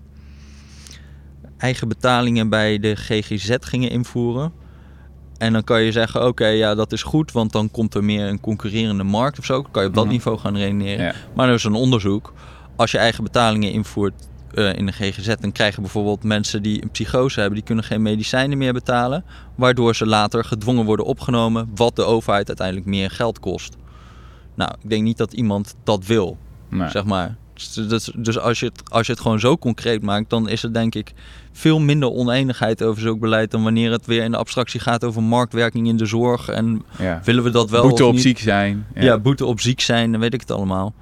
eigen 1.58 1.88
betalingen 1.88 2.50
bij 2.50 2.80
de 2.80 2.96
GGZ 2.96 3.56
gingen 3.60 3.90
invoeren. 3.90 4.52
En 5.38 5.54
dan 5.54 5.64
kan 5.64 5.82
je 5.82 5.92
zeggen, 5.92 6.28
oké, 6.28 6.48
ja, 6.48 6.76
dat 6.76 6.92
is 6.92 7.04
goed, 7.04 7.32
want 7.32 7.52
dan 7.52 7.72
komt 7.72 7.94
er 7.94 8.04
meer 8.04 8.28
een 8.28 8.40
concurrerende 8.40 9.04
markt 9.04 9.40
of 9.40 9.46
zo. 9.46 9.62
Dan 9.62 9.72
kan 9.72 9.82
je 9.84 9.88
op 9.90 9.96
dat 9.96 10.04
Mhm. 10.04 10.14
niveau 10.14 10.38
gaan 10.38 10.58
redeneren. 10.58 11.06
Ja. 11.06 11.14
Maar 11.36 11.48
er 11.48 11.54
is 11.54 11.64
een 11.64 11.74
onderzoek. 11.74 12.34
Als 12.76 12.92
je 12.92 12.98
eigen 12.98 13.24
betalingen 13.24 13.72
invoert 13.72 14.14
eh, 14.54 14.74
in 14.76 14.86
de 14.86 14.92
GGZ, 14.92 15.34
dan 15.40 15.52
krijgen 15.52 15.82
bijvoorbeeld 15.82 16.24
mensen 16.24 16.64
die 16.64 16.82
een 16.84 16.90
psychose 16.90 17.40
hebben, 17.40 17.58
die 17.58 17.68
kunnen 17.68 17.84
geen 17.84 18.02
medicijnen 18.02 18.58
meer 18.58 18.74
betalen. 18.74 19.24
Waardoor 19.56 19.96
ze 19.96 20.06
later 20.06 20.44
gedwongen 20.46 20.86
worden 20.86 21.06
opgenomen, 21.06 21.72
wat 21.76 21.96
de 21.96 22.04
overheid 22.04 22.48
uiteindelijk 22.48 22.88
meer 22.88 23.10
geld 23.10 23.40
kost. 23.40 23.76
Nou, 24.56 24.72
ik 24.84 24.90
denk 24.90 25.04
niet 25.04 25.18
dat 25.18 25.34
iemand 25.34 25.76
dat 25.84 26.06
wil, 26.06 26.38
Nee. 26.70 26.90
zeg 26.90 27.04
maar. 27.06 27.36
Dus, 27.88 28.12
dus- 28.16 28.40
als, 28.40 28.60
je 28.60 28.66
het, 28.66 28.82
als 28.90 29.06
je 29.08 29.12
het 29.14 29.22
gewoon 29.22 29.40
zo 29.40 29.58
concreet 29.58 30.02
maakt, 30.02 30.30
dan 30.30 30.50
is 30.50 30.64
er 30.64 30.74
denk 30.74 30.96
ik 30.96 31.14
veel 31.52 31.80
minder 31.80 32.12
oneenigheid 32.12 32.84
over 32.84 33.02
zulk 33.02 33.20
beleid 33.20 33.52
dan 33.52 33.64
wanneer 33.64 33.92
het 33.92 34.06
weer 34.06 34.24
in 34.24 34.32
de 34.32 34.38
abstractie 34.38 34.80
gaat 34.80 35.04
over 35.04 35.24
marktwerking 35.24 35.88
in 35.88 35.98
de 35.98 36.06
zorg. 36.06 36.50
En 36.50 36.84
ja. 37.00 37.22
willen 37.24 37.44
we 37.44 37.50
dat 37.50 37.70
wel 37.70 37.82
Boete 37.82 38.04
of 38.04 38.08
op 38.10 38.14
niet? 38.16 38.24
ziek 38.24 38.40
zijn. 38.40 38.86
Ja. 38.96 39.18
boete 39.20 39.46
op 39.46 39.60
ziek 39.60 39.82
zijn, 39.82 40.12
dan 40.12 40.22
weet 40.22 40.34
ik 40.34 40.40
het 40.40 40.52
allemaal. 40.52 40.94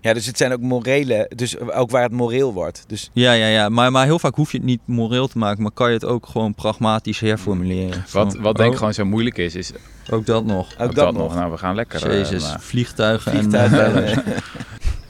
ja, 0.00 0.12
dus 0.14 0.26
het 0.26 0.36
zijn 0.36 0.52
ook 0.52 0.60
morele, 0.60 1.30
dus 1.36 1.58
ook 1.60 1.90
waar 1.90 2.02
het 2.02 2.12
moreel 2.12 2.52
wordt. 2.52 2.84
Dus 2.86 3.10
Ja, 3.12 3.32
ja, 3.32 3.46
ja. 3.46 3.68
Maar, 3.68 3.92
maar 3.92 4.04
heel 4.04 4.18
vaak 4.18 4.34
hoef 4.34 4.52
je 4.52 4.56
het 4.56 4.66
niet 4.66 4.80
moreel 4.84 5.28
te 5.28 5.38
maken, 5.38 5.62
maar 5.62 5.72
kan 5.72 5.88
je 5.88 5.94
het 5.94 6.04
ook 6.04 6.26
gewoon 6.26 6.54
pragmatisch 6.54 7.20
herformuleren. 7.20 8.04
Wat, 8.12 8.36
wat 8.36 8.56
denk 8.56 8.68
ik 8.68 8.72
oh, 8.72 8.78
gewoon 8.78 8.94
zo 8.94 9.04
moeilijk 9.04 9.38
is, 9.38 9.54
is 9.54 9.72
Ook 10.10 10.26
dat 10.26 10.44
nog. 10.44 10.68
ook, 10.78 10.94
dat, 10.94 11.12
nog. 11.12 11.34
Nou, 11.34 11.50
we 11.50 11.56
gaan 11.58 11.74
lekker. 11.74 12.06
eh, 12.10 12.18
Jezus, 12.18 12.42
maar- 12.42 12.60
vliegtuigen, 12.60 13.32
Vliegtuigen. 13.32 13.94
en... 14.06 14.24
eh, 14.26 14.32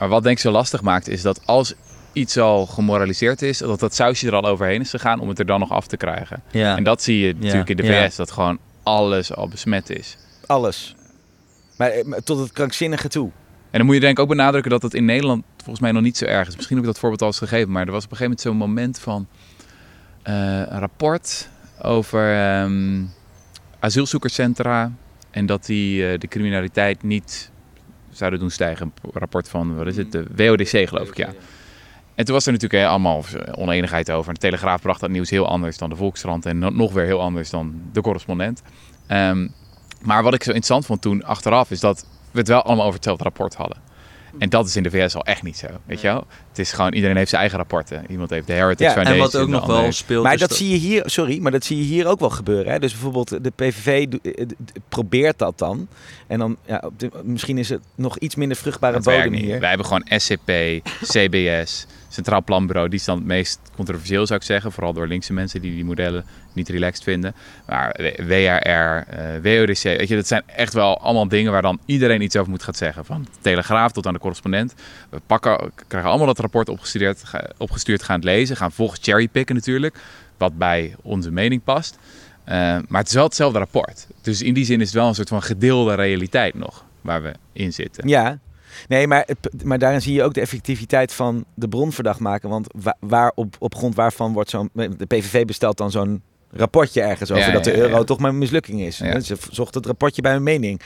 Maar 0.05 0.13
wat 0.13 0.23
denk 0.23 0.37
ik 0.37 0.43
zo 0.43 0.51
lastig 0.51 0.83
maakt, 0.83 1.09
is 1.09 1.23
dat 1.23 1.41
als 1.45 1.75
iets 2.13 2.39
al 2.39 2.67
gemoraliseerd 2.67 3.43
is, 3.43 3.59
dat 3.59 3.81
dat 3.81 3.95
sausje 3.95 4.27
er 4.27 4.35
al 4.35 4.47
overheen 4.47 4.81
is 4.81 4.91
gegaan 4.91 5.21
om 5.21 5.29
het 5.29 5.39
er 5.39 5.47
dan 5.47 5.61
nog 5.61 5.71
af 5.71 5.87
te 5.87 5.97
krijgen. 5.97 6.43
ja. 6.51 6.77
En 6.77 6.85
dat 6.85 7.03
zie 7.03 7.19
je 7.19 7.35
natuurlijk 7.39 7.69
in 7.69 7.77
de. 7.77 7.85
VS, 7.85 8.17
dat 8.17 8.31
gewoon 8.31 8.59
alles 8.83 9.35
al 9.35 9.49
besmet 9.49 9.91
is. 9.91 10.17
Alles. 10.47 10.95
Maar, 11.77 11.91
eh, 11.91 12.05
maar 12.05 12.23
tot 12.23 12.39
het 12.39 12.53
krankzinnige 12.53 13.09
toe. 13.09 13.31
En 13.71 13.79
dan 13.79 13.87
moet 13.87 13.95
je 13.95 14.01
denk 14.01 14.17
ik 14.17 14.23
ook 14.23 14.29
benadrukken 14.29 14.71
dat 14.71 14.83
het 14.83 14.95
in 14.95 15.05
Nederland 15.05 15.45
volgens 15.57 15.81
mij 15.81 15.93
nog 15.93 16.03
niet 16.03 16.17
zo 16.17 16.25
erg 16.25 16.49
is. 16.49 16.57
Misschien 16.57 16.77
heb 16.77 16.85
ik 16.85 16.93
dat 16.93 17.01
voorbeeld 17.01 17.23
al 17.23 17.27
eens 17.27 17.39
gegeven, 17.39 17.73
maar 17.73 17.87
er 17.87 17.93
was 17.93 18.05
op 18.05 18.11
een 18.11 18.17
gegeven 18.17 18.37
moment 18.39 18.41
zo'n 18.41 18.69
moment 18.69 18.99
van 18.99 19.27
eh, 20.23 20.35
een 20.73 20.79
rapport 20.79 21.49
over 21.83 22.35
ehm, 22.35 23.03
asielzoekerscentra 23.79 24.93
en 25.31 25.47
dat 25.47 25.67
die 25.67 26.07
eh, 26.07 26.19
de 26.19 26.29
criminaliteit 26.29 27.03
niet 27.03 27.53
zouden 28.15 28.41
doen 28.41 28.51
stijgen. 28.51 28.93
Een 29.03 29.11
rapport 29.13 29.49
van, 29.49 29.77
wat 29.77 29.87
is 29.87 29.97
het, 29.97 30.13
de 30.13 30.27
WODC 30.37 30.89
geloof 30.89 31.09
ik, 31.09 31.17
ja. 31.17 31.33
En 32.15 32.25
toen 32.25 32.35
was 32.35 32.47
er 32.47 32.53
natuurlijk 32.53 32.85
allemaal 32.85 33.25
oneenigheid 33.51 34.11
over. 34.11 34.29
En 34.29 34.35
de 34.35 34.41
Telegraaf 34.41 34.83
bracht 34.83 35.01
dat 35.01 35.11
nieuws 35.11 35.31
heel 35.31 35.49
anders 35.49 35.79
dan 35.79 35.91
de 35.91 35.97
Volkskrant. 35.97 36.47
En 36.47 36.59
no- 36.59 36.69
nog 36.69 36.93
weer 36.93 37.05
heel 37.05 37.21
anders 37.21 37.51
dan 37.51 37.81
de 37.93 38.01
correspondent. 38.01 38.63
Ehm, 39.07 39.49
maar 40.01 40.23
wat 40.23 40.35
ik 40.35 40.43
zo 40.43 40.49
interessant 40.49 40.87
vond 40.87 41.03
toen 41.03 41.25
achteraf... 41.25 41.71
is 41.71 41.81
dat 41.81 42.07
we 42.31 42.39
het 42.39 42.49
wel 42.49 42.63
allemaal 42.63 42.85
over 42.85 42.95
hetzelfde 42.95 43.25
rapport 43.25 43.55
hadden. 43.55 43.79
En 44.39 44.49
dat 44.49 44.67
is 44.67 44.77
in 44.77 44.83
de 44.83 44.91
VS 44.91 45.15
al 45.15 45.25
echt 45.25 45.43
niet 45.43 45.57
zo, 45.57 45.67
weet 45.87 46.01
je 46.01 46.07
wel? 46.07 46.27
Het 46.49 46.59
is 46.59 46.73
gewoon, 46.73 46.93
iedereen 46.93 47.17
heeft 47.17 47.29
zijn 47.29 47.41
eigen 47.41 47.59
rapporten. 47.59 48.05
Iemand 48.09 48.31
heeft 48.31 48.47
de 48.47 48.53
Heritage 48.53 48.83
Ja, 48.85 48.91
Foundation. 48.91 49.25
En 49.25 49.31
wat 49.33 49.37
ook 49.43 49.49
nog 49.49 49.67
wel 49.67 49.83
heeft- 49.83 49.97
speelt... 49.97 50.23
Maar 50.25 50.37
dat 50.39 50.55
zie 50.55 50.69
je 50.71 50.77
hier, 50.77 51.03
sorry, 51.07 51.39
maar 51.41 51.53
dat 51.53 51.65
zie 51.65 51.77
je 51.77 51.83
hier 51.83 52.07
ook 52.07 52.21
wel 52.21 52.31
gebeuren. 52.31 52.73
Hè? 52.73 52.79
Dus 52.79 52.93
bijvoorbeeld 52.93 53.45
de 53.45 53.53
PVV 53.57 54.07
eh, 54.23 54.47
probeert 54.89 55.39
dat 55.39 55.59
dan. 55.59 55.89
En 56.27 56.39
dan, 56.39 56.57
ja, 56.67 56.83
op 56.85 56.99
de- 57.01 57.11
misschien 57.23 57.59
is 57.59 57.69
het 57.69 57.81
nog 57.95 58.19
iets 58.19 58.35
minder 58.35 58.57
vruchtbare 58.57 58.95
Dat 58.95 59.05
bodem 59.05 59.33
hier. 59.33 59.61
Wij 59.61 59.69
hebben 59.69 59.87
gewoon 59.87 60.05
SCP, 60.09 60.51
CBS, 61.03 61.87
Centraal 62.15 62.43
Planbureau. 62.43 62.89
Die 62.89 62.99
is 62.99 63.05
dan 63.05 63.17
het 63.17 63.27
meest 63.27 63.61
controversieel, 63.77 64.27
zou 64.27 64.39
ik 64.39 64.47
zeggen. 64.47 64.73
Vooral 64.73 64.93
door 64.93 65.07
linkse 65.07 65.33
mensen 65.33 65.61
die 65.61 65.75
die 65.75 65.85
modellen 65.85 66.25
niet 66.53 66.69
relaxed 66.69 67.05
vinden. 67.05 67.35
Maar 67.67 68.15
WRR, 68.17 69.07
eh, 69.09 69.43
WODC, 69.43 69.83
weet 69.83 70.09
je, 70.09 70.15
dat 70.17 70.27
zijn 70.27 70.43
echt 70.47 70.73
wel 70.73 71.01
allemaal 71.01 71.29
dingen 71.29 71.53
waar 71.53 71.63
dan 71.63 71.79
iedereen 71.85 72.23
iets 72.23 72.37
over 72.37 72.51
moet 72.51 72.63
gaan 72.63 72.75
zeggen. 72.75 73.05
Van 73.05 73.23
de 73.23 73.29
Telegraaf 73.41 73.93
tot 73.93 74.07
aan 74.07 74.13
de 74.13 74.19
correspondent. 74.19 74.75
We 75.11 75.21
pakken, 75.27 75.73
krijgen 75.87 76.11
allemaal 76.11 76.27
dat 76.27 76.39
rapport 76.39 76.69
opgestuurd, 76.69 77.23
opgestuurd 77.57 78.03
gaan 78.03 78.21
lezen. 78.21 78.57
Gaan 78.57 78.73
volgens 78.73 79.01
cherrypicken 79.03 79.55
natuurlijk, 79.55 79.99
wat 80.37 80.59
bij 80.59 80.95
onze 81.03 81.31
mening 81.31 81.65
past. 81.65 81.99
Eh, 82.45 82.55
maar 82.89 83.01
het 83.01 83.09
is 83.09 83.15
wel 83.15 83.25
hetzelfde 83.25 83.59
rapport. 83.59 84.07
Dus 84.23 84.43
in 84.43 84.55
die 84.55 84.65
zin 84.65 84.81
is 84.81 84.87
het 84.87 84.97
wel 84.97 85.09
een 85.09 85.15
soort 85.15 85.29
van 85.29 85.43
gedeelde 85.43 85.95
realiteit 85.95 86.55
nog, 86.55 86.85
waar 87.01 87.23
we 87.23 87.33
in 87.53 87.73
zitten. 87.73 88.09
Ja. 88.09 88.39
Nee, 88.89 89.07
maar, 89.07 89.27
maar 89.65 89.79
daarin 89.79 90.03
zie 90.03 90.15
je 90.15 90.23
ook 90.23 90.35
de 90.35 90.41
effectiviteit 90.41 91.13
van 91.13 91.45
de 91.55 91.69
bron 91.69 91.93
verdacht 91.93 92.21
maken. 92.21 92.49
Want 92.49 92.67
wa- 92.83 92.97
waar 93.01 93.33
op, 93.35 93.57
op 93.59 93.75
grond 93.75 93.95
waarvan 93.95 94.33
wordt 94.33 94.51
zo'n... 94.51 94.71
De 94.73 95.07
PVV 95.09 95.45
bestelt 95.45 95.77
dan 95.77 95.91
zo'n 95.91 96.23
rapportje 96.51 97.01
ergens 97.01 97.31
over 97.31 97.47
Ja, 97.47 97.53
dat 97.53 97.65
de 97.65 97.77
euro 97.77 98.05
toch 98.05 98.19
maar 98.19 98.31
een 98.31 98.39
mislukking 98.39 98.81
is. 98.81 98.97
Ze 98.97 99.37
zocht 99.51 99.75
het 99.75 99.87
rapportje 99.87 100.23
bij 100.23 100.33
hun 100.33 100.43
mening. 100.43 100.81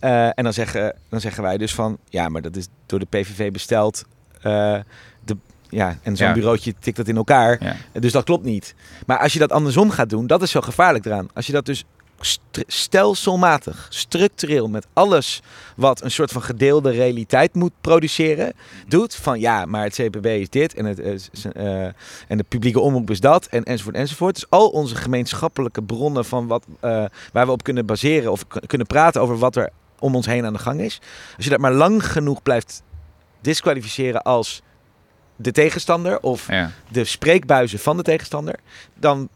Eh, 0.00 0.26
en 0.26 0.44
dan 0.44 0.52
zeggen, 0.52 0.96
dan 1.08 1.20
zeggen 1.20 1.42
wij 1.42 1.58
dus 1.58 1.74
van... 1.74 1.98
Ja, 2.08 2.28
maar 2.28 2.42
dat 2.42 2.56
is 2.56 2.66
door 2.86 2.98
de 2.98 3.06
PVV 3.10 3.50
besteld. 3.50 4.04
eh, 4.42 4.78
de, 5.24 5.36
ja, 5.68 5.98
en 6.02 6.16
zo'n 6.16 6.26
Ja. 6.26 6.32
bureautje 6.32 6.74
tikt 6.80 6.96
dat 6.96 7.08
in 7.08 7.16
elkaar. 7.16 7.58
Ja. 7.64 8.00
Dus 8.00 8.12
dat 8.12 8.24
klopt 8.24 8.44
niet. 8.44 8.74
Maar 9.06 9.18
als 9.18 9.32
je 9.32 9.38
dat 9.38 9.52
andersom 9.52 9.90
gaat 9.90 10.10
doen, 10.10 10.26
dat 10.26 10.42
is 10.42 10.50
zo 10.50 10.60
gevaarlijk 10.60 11.04
eraan. 11.06 11.28
Als 11.34 11.46
je 11.46 11.52
dat 11.52 11.66
dus 11.66 11.84
stelselmatig, 12.66 13.86
structureel 13.90 14.68
met 14.68 14.86
alles 14.92 15.42
wat 15.76 16.02
een 16.02 16.10
soort 16.10 16.32
van 16.32 16.42
gedeelde 16.42 16.90
realiteit 16.90 17.54
moet 17.54 17.72
produceren, 17.80 18.52
doet 18.86 19.14
van 19.14 19.40
ja, 19.40 19.64
maar 19.64 19.82
het 19.82 19.94
CPB 19.94 20.26
is 20.26 20.48
dit 20.48 20.74
en, 20.74 20.84
het, 20.84 21.00
eh, 21.52 21.84
en 22.28 22.36
de 22.36 22.44
publieke 22.48 22.80
omroep 22.80 23.10
is 23.10 23.20
dat 23.20 23.46
en 23.46 23.64
enzovoort 23.64 23.96
enzovoort. 23.96 24.34
Dus 24.34 24.50
al 24.50 24.68
onze 24.68 24.96
gemeenschappelijke 24.96 25.82
bronnen 25.82 26.24
van 26.24 26.46
wat, 26.46 26.64
eh, 26.80 27.04
waar 27.32 27.46
we 27.46 27.52
op 27.52 27.62
kunnen 27.62 27.86
baseren 27.86 28.32
of 28.32 28.46
kunnen 28.66 28.86
praten 28.86 29.20
over 29.20 29.38
wat 29.38 29.56
er 29.56 29.70
om 29.98 30.14
ons 30.14 30.26
heen 30.26 30.44
aan 30.44 30.52
de 30.52 30.58
gang 30.58 30.80
is. 30.80 31.00
Als 31.36 31.44
je 31.44 31.50
dat 31.50 31.60
maar 31.60 31.72
lang 31.72 32.06
genoeg 32.06 32.42
blijft 32.42 32.82
disqualificeren 33.40 34.22
als 34.22 34.62
de 35.36 35.52
tegenstander 35.52 36.20
of 36.20 36.46
Ja, 36.48 36.70
de 36.88 37.04
spreekbuizen 37.04 37.78
van 37.78 37.96
de 37.96 38.02
tegenstander, 38.02 38.54
dan 38.94 39.28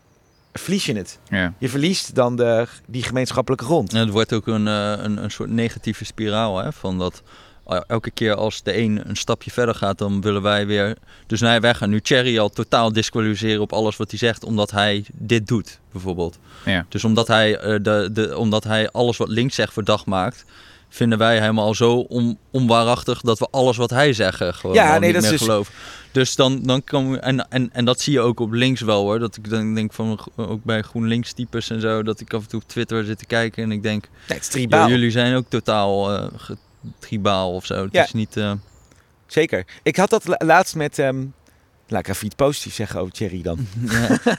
verlies 0.59 0.87
je 0.87 0.97
het. 0.97 1.19
ja. 1.29 1.53
Je 1.59 1.69
verliest 1.69 2.14
dan 2.14 2.37
de, 2.37 2.67
die 2.87 3.03
gemeenschappelijke 3.03 3.64
grond. 3.64 3.93
En 3.93 4.01
het 4.01 4.11
wordt 4.11 4.33
ook 4.33 4.47
een, 4.47 4.69
eh, 4.69 4.93
een, 4.97 5.23
een 5.23 5.31
soort 5.31 5.51
negatieve 5.51 6.05
spiraal. 6.05 6.59
Hè? 6.59 6.73
Van 6.73 6.99
dat 6.99 7.23
eh, 7.67 7.81
elke 7.87 8.11
keer 8.11 8.35
als 8.35 8.62
de 8.62 8.77
een 8.77 9.09
een 9.09 9.17
stapje 9.17 9.51
verder 9.51 9.75
gaat, 9.75 9.99
dan 9.99 10.21
willen 10.21 10.43
wij 10.43 10.67
weer. 10.67 10.97
Dus 11.27 11.40
nee, 11.40 11.61
wij 11.61 11.75
gaan 11.75 11.90
nu 11.90 12.01
Thierry 12.01 12.38
al 12.38 12.49
totaal 12.49 12.93
disqualificeren 12.93 13.61
op 13.61 13.73
alles 13.73 13.97
wat 13.97 14.11
hij 14.11 14.19
zegt, 14.19 14.45
omdat 14.45 14.71
hij 14.71 15.05
dit 15.12 15.47
doet, 15.47 15.81
bijvoorbeeld. 15.93 16.38
Ja. 16.65 16.87
Dus 16.88 17.05
omdat 17.05 17.29
hij, 17.29 17.57
eh, 17.57 17.83
de, 17.83 18.09
de, 18.13 18.38
omdat 18.38 18.65
hij 18.65 18.90
alles 18.90 19.17
wat 19.17 19.29
links 19.29 19.55
zegt 19.55 19.73
verdacht 19.73 20.07
maakt. 20.07 20.44
Vinden 20.95 21.19
wij 21.19 21.38
hem 21.38 21.59
al 21.59 21.75
zo 21.75 21.97
on, 21.99 22.38
onwaarachtig 22.51 23.21
dat 23.21 23.38
we 23.38 23.49
alles 23.51 23.77
wat 23.77 23.90
hij 23.90 24.13
zegt 24.13 24.40
eh, 24.40 24.53
gewoon 24.53 24.75
Ja, 24.77 24.90
nee, 24.99 25.01
niet 25.01 25.13
dat 25.15 25.23
is 25.23 25.29
meer 25.29 25.38
dus- 25.38 25.47
geloven. 25.49 25.75
Dus 26.13 26.35
dan, 26.35 26.63
dan 26.63 26.85
kan 26.85 27.11
we, 27.11 27.19
en, 27.19 27.49
en, 27.51 27.71
en 27.73 27.85
dat 27.85 28.01
zie 28.01 28.13
je 28.13 28.21
ook 28.21 28.40
op 28.40 28.53
links 28.53 28.81
wel 28.81 29.01
hoor. 29.03 29.19
Dat 29.19 29.37
ik 29.37 29.51
dan 29.51 29.75
denk 29.75 29.92
van 29.92 30.19
ook 30.37 30.65
bij 30.65 30.83
GroenLinks 30.83 31.33
types 31.33 31.71
en 31.71 31.81
zo. 31.81 32.03
Dat 32.03 32.21
ik 32.21 32.35
af 32.35 32.42
en 32.42 32.49
toe 32.49 32.61
op 32.63 32.69
Twitter 32.69 33.05
zit 33.05 33.19
te 33.19 33.27
kijken 33.27 33.63
en 33.63 33.73
ik 33.73 33.83
denk. 33.83 34.09
Nee, 34.29 34.38
het 34.38 34.55
is 34.55 34.63
jullie 34.88 35.11
zijn 35.11 35.35
ook 35.35 35.45
totaal 35.49 36.05
ge- 36.37 36.57
tribaal 36.99 37.55
of 37.55 37.67
zo. 37.67 37.83
Het 37.83 37.92
Ja. 37.92 38.05
is 38.05 38.13
niet... 38.13 38.37
eh, 38.37 38.53
Zeker. 39.27 39.67
Ik 39.83 39.97
had 39.97 40.11
dat 40.11 40.27
la- 40.27 40.40
laatst 40.45 40.75
met... 40.75 40.99
ehm, 40.99 41.25
laat 41.88 42.01
ik 42.01 42.09
even 42.09 42.27
iets 42.27 42.35
positiefs 42.35 42.77
zeggen 42.77 43.01
over 43.01 43.13
Thierry 43.13 43.42
dan. 43.42 43.67
Ja. 43.90 44.19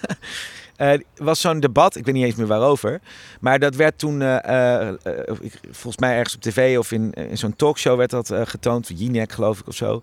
Eh, 0.76 0.91
was 1.17 1.41
zo'n 1.41 1.59
debat, 1.59 1.95
ik 1.95 2.05
weet 2.05 2.13
niet 2.15 2.23
eens 2.26 2.36
meer 2.36 2.47
waarover. 2.47 2.99
Maar 3.39 3.59
dat 3.59 3.76
werd 3.76 3.97
toen, 3.99 4.21
eh, 4.21 4.88
eh, 4.88 4.93
ik- 5.41 5.59
volgens 5.71 5.97
mij 5.97 6.15
ergens 6.15 6.36
op 6.36 6.41
tv 6.41 6.78
of 6.78 6.91
in, 6.91 7.13
in 7.13 7.38
zo'n 7.38 7.55
talkshow 7.55 7.97
werd 7.97 8.09
dat 8.09 8.32
getoond. 8.43 8.91
Jinek 8.95 9.32
geloof 9.32 9.59
ik 9.59 9.67
of 9.67 9.76
zo. 9.76 10.01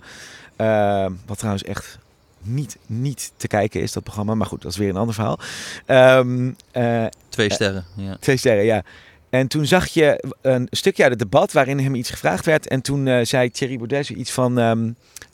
Wat 1.27 1.39
trouwens 1.39 1.65
echt 1.65 1.99
niet, 2.43 2.77
niet 2.87 3.33
te 3.37 3.47
kijken 3.49 3.81
is, 3.81 3.93
dat 3.93 4.03
programma. 4.03 4.35
Maar 4.35 4.47
goed, 4.47 4.63
dat 4.63 4.71
is 4.73 4.79
weer 4.79 4.89
een 4.89 4.97
ander 4.97 5.15
verhaal. 5.15 5.39
Ehm, 5.87 6.51
eh, 6.71 7.05
Twee 7.29 7.53
sterren. 7.53 7.85
Ja. 7.97 8.17
Twee 8.21 8.37
sterren, 8.37 8.65
ja. 8.65 8.83
En 9.31 9.49
toen 9.49 9.67
zag 9.67 9.87
je 9.87 10.25
een 10.41 10.67
stukje 10.71 11.03
uit 11.03 11.11
het 11.13 11.21
debat 11.21 11.53
waarin 11.53 11.79
hem 11.79 11.95
iets 11.95 12.11
gevraagd 12.11 12.45
werd. 12.45 12.69
En 12.69 12.81
toen 12.83 13.27
zei 13.27 13.51
Thierry 13.51 13.77
Baudet 13.77 14.09
iets 14.09 14.31
van... 14.31 14.59
ehm, 14.59 14.91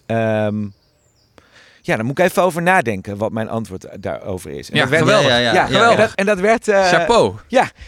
ehm, 0.07 0.67
ja, 1.83 1.97
daar 1.97 2.05
moet 2.05 2.19
ik 2.19 2.25
even 2.25 2.43
over 2.43 2.63
nadenken 2.63 3.17
wat 3.17 3.33
mijn 3.33 3.49
antwoord 3.49 3.87
daarover 4.01 4.51
is. 4.51 4.71
En 4.71 4.77
Ja, 4.77 4.81
dat 4.81 4.91
werd, 4.91 5.03
geweldig. 5.03 5.29
Ja, 5.29 5.37
ja, 5.39 5.53
Ja, 5.53 5.69
ja, 5.69 5.91
En, 5.91 5.97
dat, 5.97 6.13
en 6.15 6.27
dat 6.27 6.41
werd... 6.41 6.69
eh, 6.69 6.87
Chapeau. 6.89 7.35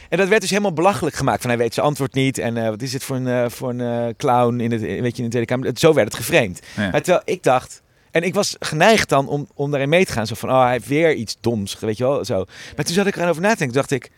en 0.09 0.19
dat 0.19 0.29
werd 0.29 0.41
dus 0.41 0.51
helemaal 0.51 0.73
belachelijk 0.73 1.17
gemaakt. 1.17 1.41
Van 1.41 1.51
hij 1.51 1.59
weet 1.59 1.75
zijn 1.75 1.87
antwoord 1.87 2.15
niet. 2.15 2.39
En 2.39 2.57
eh, 2.57 2.69
wat 2.69 2.83
is 2.83 2.93
het 2.93 3.05
voor 3.05 3.17
een, 3.17 3.27
eh, 3.29 3.45
voor 3.49 3.71
een 3.71 4.17
clown 4.17 4.61
in, 4.61 4.73
het, 4.73 4.81
weet 4.81 5.17
je, 5.17 5.23
in 5.23 5.25
de 5.25 5.29
Tweede 5.29 5.47
Kamer. 5.47 5.71
Zo 5.75 5.95
werd 5.95 6.07
het 6.07 6.17
geframed. 6.17 6.67
Ja. 6.77 6.91
Maar 6.91 7.03
terwijl 7.03 7.23
ik 7.25 7.43
dacht... 7.43 7.83
En 8.11 8.23
ik 8.23 8.35
was 8.35 8.57
geneigd 8.59 9.09
dan 9.09 9.29
om, 9.29 9.49
om 9.55 9.71
daarin 9.71 9.89
mee 9.89 10.05
te 10.05 10.13
gaan. 10.13 10.27
Zo 10.27 10.35
van, 10.35 10.51
oh, 10.51 10.63
hij 10.63 10.73
heeft 10.73 10.89
weer 10.89 11.15
iets 11.15 11.37
doms. 11.41 11.79
Weet 11.81 11.97
je 11.97 12.05
wel, 12.05 12.25
zo. 12.25 12.45
Maar 12.77 12.85
toen 12.85 12.95
zat 12.95 13.07
ik 13.07 13.17
erover 13.17 13.43
na 13.43 13.51
te 13.51 13.57
denken. 13.57 13.77
dacht 13.77 13.91
ik, 13.91 14.11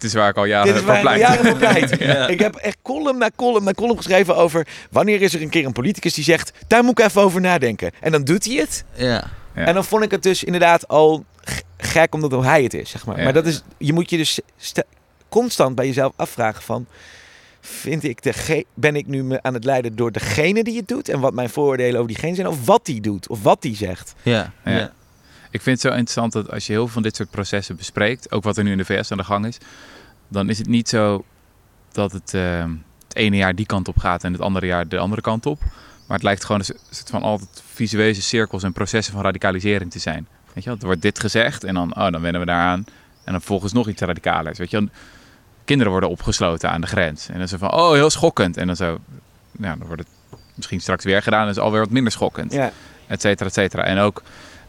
Dit 0.00 0.04
is 0.04 0.14
waar 0.14 0.28
ik 0.28 0.36
al 0.36 0.44
jaren 0.44 0.82
van 0.82 1.00
pleit. 1.00 1.20
jaren 1.20 1.44
voor 1.46 1.56
pleit. 1.58 1.98
Ja. 1.98 2.28
Ik 2.28 2.38
heb 2.38 2.54
echt 2.54 2.76
column 2.82 3.18
na 3.18 3.30
column 3.36 3.64
na 3.64 3.72
column 3.72 3.96
geschreven 3.96 4.36
over... 4.36 4.66
wanneer 4.90 5.22
is 5.22 5.34
er 5.34 5.42
een 5.42 5.48
keer 5.48 5.66
een 5.66 5.72
politicus 5.72 6.14
die 6.14 6.24
zegt... 6.24 6.52
daar 6.66 6.84
moet 6.84 6.98
ik 6.98 7.04
even 7.06 7.22
over 7.22 7.40
nadenken. 7.40 7.90
En 8.00 8.12
dan 8.12 8.24
doet 8.24 8.44
hij 8.44 8.54
het. 8.54 8.84
Ja. 8.94 9.24
Ja. 9.54 9.64
En 9.64 9.74
dan 9.74 9.84
vond 9.84 10.02
ik 10.04 10.10
het 10.10 10.22
dus 10.22 10.44
inderdaad 10.44 10.88
al 10.88 11.24
gek 11.76 12.14
omdat 12.14 12.42
hij 12.44 12.62
het 12.62 12.74
is, 12.74 12.90
zeg 12.90 13.06
maar. 13.06 13.16
Ja. 13.18 13.24
Maar 13.24 13.32
dat 13.32 13.46
is, 13.46 13.62
je 13.78 13.92
moet 13.92 14.10
je 14.10 14.16
dus 14.16 14.40
st- 14.56 14.84
constant 15.28 15.74
bij 15.74 15.86
jezelf 15.86 16.12
afvragen 16.16 16.62
van... 16.62 16.86
Vind 17.60 18.04
ik 18.04 18.22
de 18.22 18.32
ge- 18.32 18.64
ben 18.74 18.96
ik 18.96 19.06
nu 19.06 19.24
me 19.24 19.38
aan 19.42 19.54
het 19.54 19.64
leiden 19.64 19.96
door 19.96 20.12
degene 20.12 20.64
die 20.64 20.76
het 20.76 20.88
doet... 20.88 21.08
en 21.08 21.20
wat 21.20 21.34
mijn 21.34 21.50
vooroordelen 21.50 21.94
over 21.94 22.08
diegene 22.08 22.34
zijn... 22.34 22.46
of 22.46 22.66
wat 22.66 22.86
die 22.86 23.00
doet, 23.00 23.28
of 23.28 23.42
wat 23.42 23.62
die 23.62 23.76
zegt. 23.76 24.14
Ja. 24.22 24.52
Ja. 24.64 24.92
Ik 25.54 25.62
vind 25.62 25.82
het 25.82 25.92
zo 25.92 25.98
interessant 25.98 26.32
dat 26.32 26.50
als 26.50 26.66
je 26.66 26.72
heel 26.72 26.82
veel 26.82 26.92
van 26.92 27.02
dit 27.02 27.16
soort 27.16 27.30
processen 27.30 27.76
bespreekt, 27.76 28.32
ook 28.32 28.42
wat 28.42 28.56
er 28.56 28.64
nu 28.64 28.70
in 28.70 28.76
de 28.76 28.84
VS 28.84 29.10
aan 29.10 29.18
de 29.18 29.24
gang 29.24 29.46
is, 29.46 29.58
dan 30.28 30.48
is 30.48 30.58
het 30.58 30.66
niet 30.66 30.88
zo 30.88 31.24
dat 31.92 32.12
het 32.12 32.34
eh, 32.34 32.64
het 33.08 33.16
ene 33.16 33.36
jaar 33.36 33.54
die 33.54 33.66
kant 33.66 33.88
op 33.88 33.98
gaat 33.98 34.24
en 34.24 34.32
het 34.32 34.40
andere 34.40 34.66
jaar 34.66 34.88
de 34.88 34.98
andere 34.98 35.20
kant 35.20 35.46
op. 35.46 35.60
Maar 36.06 36.16
het 36.16 36.22
lijkt 36.22 36.44
gewoon 36.44 36.60
een 36.60 36.76
soort 36.90 37.10
van 37.10 37.22
altijd 37.22 37.62
visueuze 37.72 38.22
cirkels 38.22 38.62
en 38.62 38.72
processen 38.72 39.14
van 39.14 39.22
radicalisering 39.22 39.90
te 39.90 39.98
zijn. 39.98 40.26
Weet 40.52 40.64
je 40.64 40.70
wel, 40.70 40.78
er 40.78 40.86
wordt 40.86 41.02
dit 41.02 41.20
gezegd 41.20 41.64
en 41.64 41.74
dan, 41.74 41.96
oh, 41.96 42.10
dan 42.10 42.20
wennen 42.20 42.40
we 42.40 42.46
daaraan. 42.46 42.84
En 43.24 43.32
dan 43.32 43.42
volgens 43.42 43.72
nog 43.72 43.88
iets 43.88 44.00
radicalers. 44.00 44.58
Weet 44.58 44.70
je 44.70 44.78
wel. 44.78 44.88
Kinderen 45.64 45.92
worden 45.92 46.10
opgesloten 46.10 46.70
aan 46.70 46.80
de 46.80 46.86
grens. 46.86 47.28
En 47.28 47.38
dan 47.38 47.48
zo 47.48 47.56
van, 47.56 47.72
oh, 47.72 47.92
heel 47.92 48.10
schokkend. 48.10 48.56
En 48.56 48.66
dan 48.66 48.76
zo, 48.76 48.98
nou, 49.52 49.78
dan 49.78 49.86
wordt 49.86 50.02
het 50.02 50.38
misschien 50.54 50.80
straks 50.80 51.04
weer 51.04 51.22
gedaan 51.22 51.44
en 51.44 51.50
is 51.50 51.58
alweer 51.58 51.80
wat 51.80 51.90
minder 51.90 52.12
schokkend 52.12 52.52
Ja, 52.52 52.72
et 53.06 53.20
cetera, 53.20 53.48
et 53.48 53.54
cetera. 53.54 53.84
En 53.84 53.98
ook 53.98 54.22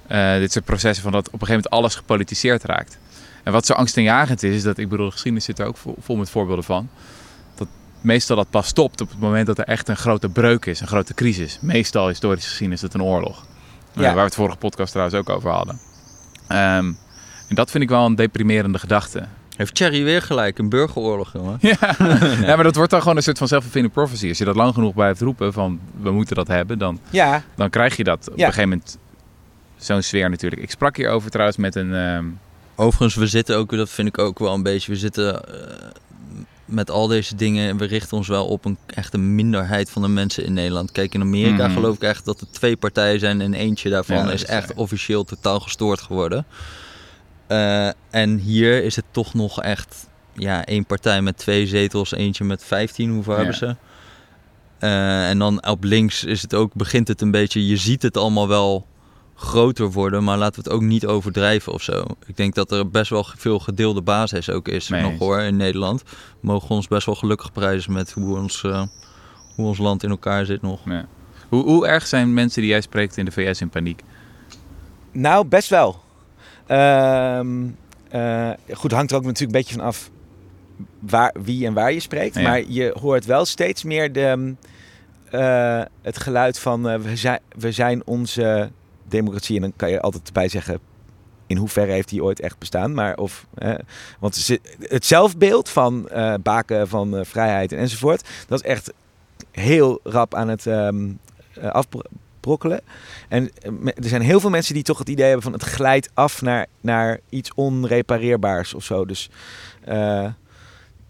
eh, 0.07 0.37
dit 0.37 0.51
soort 0.51 0.65
processen 0.65 1.03
van 1.03 1.11
dat 1.11 1.27
op 1.27 1.33
een 1.33 1.39
gegeven 1.39 1.55
moment 1.63 1.69
alles 1.83 1.95
gepolitiseerd 1.95 2.63
raakt. 2.63 2.97
En 3.43 3.51
wat 3.51 3.65
zo 3.65 3.73
angstaanjagend 3.73 4.43
is, 4.43 4.55
is 4.55 4.63
dat, 4.63 4.77
ik 4.77 4.89
bedoel, 4.89 5.05
de 5.05 5.11
geschiedenis 5.11 5.45
zit 5.45 5.59
er 5.59 5.65
ook 5.65 5.77
vol, 5.77 5.95
vol 5.99 6.15
met 6.15 6.29
voorbeelden 6.29 6.63
van. 6.65 6.89
Dat 7.55 7.67
meestal 8.01 8.35
dat 8.35 8.49
pas 8.49 8.67
stopt 8.67 9.01
op 9.01 9.09
het 9.09 9.19
moment 9.19 9.47
dat 9.47 9.57
er 9.57 9.65
echt 9.65 9.87
een 9.89 9.97
grote 9.97 10.29
breuk 10.29 10.65
is, 10.65 10.79
een 10.79 10.87
grote 10.87 11.13
crisis. 11.13 11.57
Meestal 11.61 12.07
historisch 12.07 12.47
gezien 12.47 12.71
is 12.71 12.81
het 12.81 12.93
een 12.93 13.03
oorlog. 13.03 13.45
Eh, 13.95 14.01
waar 14.01 14.15
we 14.15 14.19
het 14.21 14.35
vorige 14.35 14.57
podcast 14.57 14.91
trouwens 14.91 15.17
ook 15.19 15.29
over 15.29 15.49
hadden. 15.51 15.79
Ehm, 16.47 16.91
en 17.47 17.55
dat 17.55 17.71
vind 17.71 17.83
ik 17.83 17.89
wel 17.89 18.05
een 18.05 18.15
deprimerende 18.15 18.79
gedachte. 18.79 19.23
Heeft 19.55 19.75
Thierry 19.75 20.03
weer 20.03 20.21
gelijk, 20.21 20.57
een 20.57 20.69
burgeroorlog, 20.69 21.33
jongen. 21.33 21.57
Ja. 21.71 21.77
ja, 22.41 22.55
maar 22.55 22.63
dat 22.63 22.75
wordt 22.75 22.91
dan 22.91 23.01
gewoon 23.01 23.17
een 23.17 23.23
soort 23.23 23.37
van 23.37 23.47
self-fulfilling 23.47 23.93
prophecy. 23.93 24.27
Als 24.29 24.37
je 24.37 24.45
dat 24.45 24.55
lang 24.55 24.73
genoeg 24.73 24.93
blijft 24.93 25.21
roepen 25.21 25.53
van 25.53 25.79
we 26.01 26.11
moeten 26.11 26.35
dat 26.35 26.47
hebben, 26.47 26.77
dan 26.77 26.99
ja, 27.09 27.43
dan 27.55 27.69
krijg 27.69 27.97
je 27.97 28.03
dat 28.03 28.29
op 28.31 28.37
Ja. 28.37 28.45
een 28.45 28.53
gegeven 28.53 28.69
moment 28.69 28.97
zo'n 29.85 30.01
sfeer 30.01 30.29
natuurlijk. 30.29 30.61
Ik 30.61 30.71
sprak 30.71 30.97
hierover 30.97 31.29
trouwens 31.31 31.57
met 31.57 31.75
een... 31.75 31.93
ehm, 31.93 32.25
Overigens, 32.75 33.15
we 33.15 33.27
zitten 33.27 33.57
ook, 33.57 33.75
dat 33.77 33.89
vind 33.89 34.07
ik 34.07 34.17
ook 34.17 34.39
wel 34.39 34.53
een 34.53 34.63
beetje, 34.63 34.91
we 34.91 34.97
zitten 34.97 35.43
eh, 35.47 35.87
met 36.65 36.91
al 36.91 37.07
deze 37.07 37.35
dingen 37.35 37.69
en 37.69 37.77
we 37.77 37.85
richten 37.85 38.17
ons 38.17 38.27
wel 38.27 38.47
op 38.47 38.65
een 38.65 38.77
echt 38.85 39.13
een 39.13 39.35
minderheid 39.35 39.89
van 39.89 40.01
de 40.01 40.07
mensen 40.07 40.45
in 40.45 40.53
Nederland. 40.53 40.91
Kijk, 40.91 41.13
in 41.13 41.21
Amerika 41.21 41.65
Mhm. 41.65 41.73
geloof 41.73 41.95
ik 41.95 42.01
echt 42.01 42.25
dat 42.25 42.41
er 42.41 42.47
twee 42.51 42.75
partijen 42.77 43.19
zijn 43.19 43.41
en 43.41 43.53
eentje 43.53 43.89
daarvan 43.89 44.17
Ja, 44.17 44.31
is 44.31 44.45
echt 44.45 44.73
officieel 44.73 45.23
totaal 45.23 45.59
gestoord 45.59 46.01
geworden. 46.01 46.45
Eh, 47.47 47.87
en 48.09 48.37
hier 48.37 48.83
is 48.83 48.95
het 48.95 49.05
toch 49.11 49.33
nog 49.33 49.61
echt 49.61 50.07
ja, 50.33 50.65
één 50.65 50.85
partij 50.85 51.21
met 51.21 51.37
twee 51.37 51.67
zetels, 51.67 52.11
eentje 52.11 52.43
met 52.43 52.63
15, 52.63 53.09
hoeveel 53.11 53.33
Ja. 53.33 53.37
hebben 53.39 53.57
ze? 53.57 53.75
Eh, 54.79 55.29
en 55.29 55.39
dan 55.39 55.65
op 55.67 55.83
links 55.83 56.23
is 56.23 56.41
het 56.41 56.53
ook, 56.53 56.73
begint 56.73 57.07
het 57.07 57.21
een 57.21 57.31
beetje, 57.31 57.67
je 57.67 57.77
ziet 57.77 58.01
het 58.01 58.17
allemaal 58.17 58.47
wel 58.47 58.85
groter 59.35 59.91
worden, 59.91 60.23
maar 60.23 60.37
laten 60.37 60.63
we 60.63 60.69
het 60.69 60.77
ook 60.77 60.85
niet 60.85 61.05
overdrijven 61.05 61.73
of 61.73 61.81
zo. 61.81 62.05
Ik 62.25 62.37
denk 62.37 62.55
dat 62.55 62.71
er 62.71 62.89
best 62.89 63.09
wel 63.09 63.25
veel 63.37 63.59
gedeelde 63.59 64.01
basis 64.01 64.49
ook 64.49 64.67
is 64.67 64.87
nog 64.87 65.17
hoor 65.17 65.39
in 65.39 65.55
Nederland. 65.55 66.03
We 66.03 66.07
mogen 66.41 66.69
ons 66.69 66.87
best 66.87 67.05
wel 67.05 67.15
gelukkig 67.15 67.51
prijzen 67.51 67.93
met 67.93 68.11
hoe 68.11 68.37
ons, 68.37 68.63
eh, 68.63 68.83
hoe 69.55 69.65
ons 69.65 69.77
land 69.77 70.03
in 70.03 70.09
elkaar 70.09 70.45
zit 70.45 70.61
nog. 70.61 70.79
ja. 70.85 71.05
hoe, 71.49 71.63
hoe 71.63 71.87
erg 71.87 72.07
zijn 72.07 72.33
mensen 72.33 72.61
die 72.61 72.69
jij 72.69 72.81
spreekt 72.81 73.17
in 73.17 73.25
de 73.25 73.31
VS 73.31 73.61
in 73.61 73.69
paniek? 73.69 74.03
nou 75.15 75.45
best 75.45 75.69
wel. 75.69 76.03
Ehm, 76.65 77.67
eh, 78.09 78.49
goed, 78.73 78.91
hangt 78.91 79.11
er 79.11 79.17
ook 79.17 79.23
natuurlijk 79.23 79.55
een 79.55 79.61
beetje 79.61 79.75
van 79.75 79.85
af 79.85 80.09
waar, 80.99 81.33
wie 81.43 81.65
en 81.65 81.73
waar 81.73 81.91
je 81.91 81.99
spreekt. 81.99 82.35
Ja. 82.35 82.41
Maar 82.41 82.63
je 82.67 82.95
hoort 83.01 83.25
wel 83.25 83.45
steeds 83.45 83.83
meer 83.83 84.11
de, 84.13 84.55
eh, 85.31 85.81
het 86.01 86.17
geluid 86.17 86.59
van 86.59 86.89
eh, 86.89 86.99
we, 86.99 87.15
zijn, 87.15 87.39
we 87.57 87.71
zijn 87.71 88.01
onze 88.05 88.71
democratie. 89.15 89.55
En 89.55 89.61
dan 89.61 89.73
kan 89.75 89.89
je 89.89 90.01
altijd 90.01 90.33
bij 90.33 90.47
zeggen, 90.47 90.79
in 91.47 91.57
hoeverre 91.57 91.91
heeft 91.91 92.09
die 92.09 92.23
ooit 92.23 92.39
echt 92.39 92.57
bestaan? 92.57 92.93
Maar 92.93 93.17
of, 93.17 93.45
eh, 93.55 93.73
want 94.19 94.59
het 94.79 95.05
zelfbeeld 95.05 95.69
van 95.69 96.09
eh, 96.09 96.33
baken 96.43 96.87
van 96.87 97.17
eh, 97.17 97.25
vrijheid 97.25 97.71
en 97.71 97.77
enzovoort, 97.77 98.27
dat 98.47 98.63
is 98.63 98.69
echt 98.69 98.93
heel 99.51 99.99
rap 100.03 100.35
aan 100.35 100.47
het 100.47 100.67
ehm 100.67 101.11
eh, 101.53 101.69
afbrokkelen. 101.69 102.81
En 103.29 103.49
er 103.83 104.09
zijn 104.09 104.21
heel 104.21 104.39
veel 104.39 104.49
mensen 104.49 104.73
die 104.73 104.83
toch 104.83 104.97
het 104.97 105.09
idee 105.09 105.25
hebben 105.25 105.43
van 105.43 105.53
het 105.53 105.63
glijdt 105.63 106.09
af 106.13 106.41
naar, 106.41 106.65
naar 106.81 107.19
iets 107.29 107.53
onrepareerbaars 107.53 108.73
of 108.73 108.83
zo. 108.83 109.05
Dus 109.05 109.29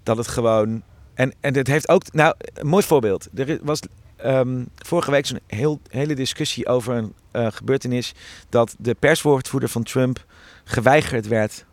dat 0.04 0.18
het 0.18 0.28
gewoon. 0.28 0.82
En, 1.14 1.34
en 1.40 1.54
dit 1.54 1.68
heeft 1.68 1.90
ook. 1.90 2.14
Nou, 2.14 2.36
mooi 2.62 2.84
voorbeeld. 2.84 3.28
Er 3.36 3.60
was 3.64 3.80
ehm, 4.26 4.64
vorige 4.76 5.12
week 5.12 5.26
zo'n 5.26 5.40
heel, 5.48 5.80
hele 5.90 6.16
discussie 6.16 6.68
over 6.68 6.96
een 6.96 7.14
eh, 7.32 7.48
gebeurtenis. 7.52 8.14
dat 8.50 8.76
de 8.80 8.94
perswoordvoerder 8.94 9.70
van 9.70 9.84
Trump 9.84 10.26
geweigerd 10.64 11.28
werd 11.28 11.66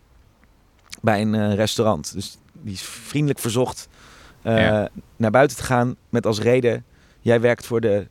bij 1.01 1.21
een 1.21 1.35
eh, 1.35 1.55
restaurant. 1.55 2.13
Dus 2.15 2.39
die 2.53 2.73
is 2.73 2.83
vriendelijk 2.83 3.39
verzocht 3.39 3.89
eh, 4.43 4.57
Ja. 4.57 4.89
naar 5.17 5.31
buiten 5.31 5.57
te 5.57 5.63
gaan 5.63 5.97
met 6.09 6.27
als 6.27 6.41
reden: 6.41 6.85
jij 7.21 7.41
werkt 7.41 7.67
voor 7.67 7.81
de 7.81 8.07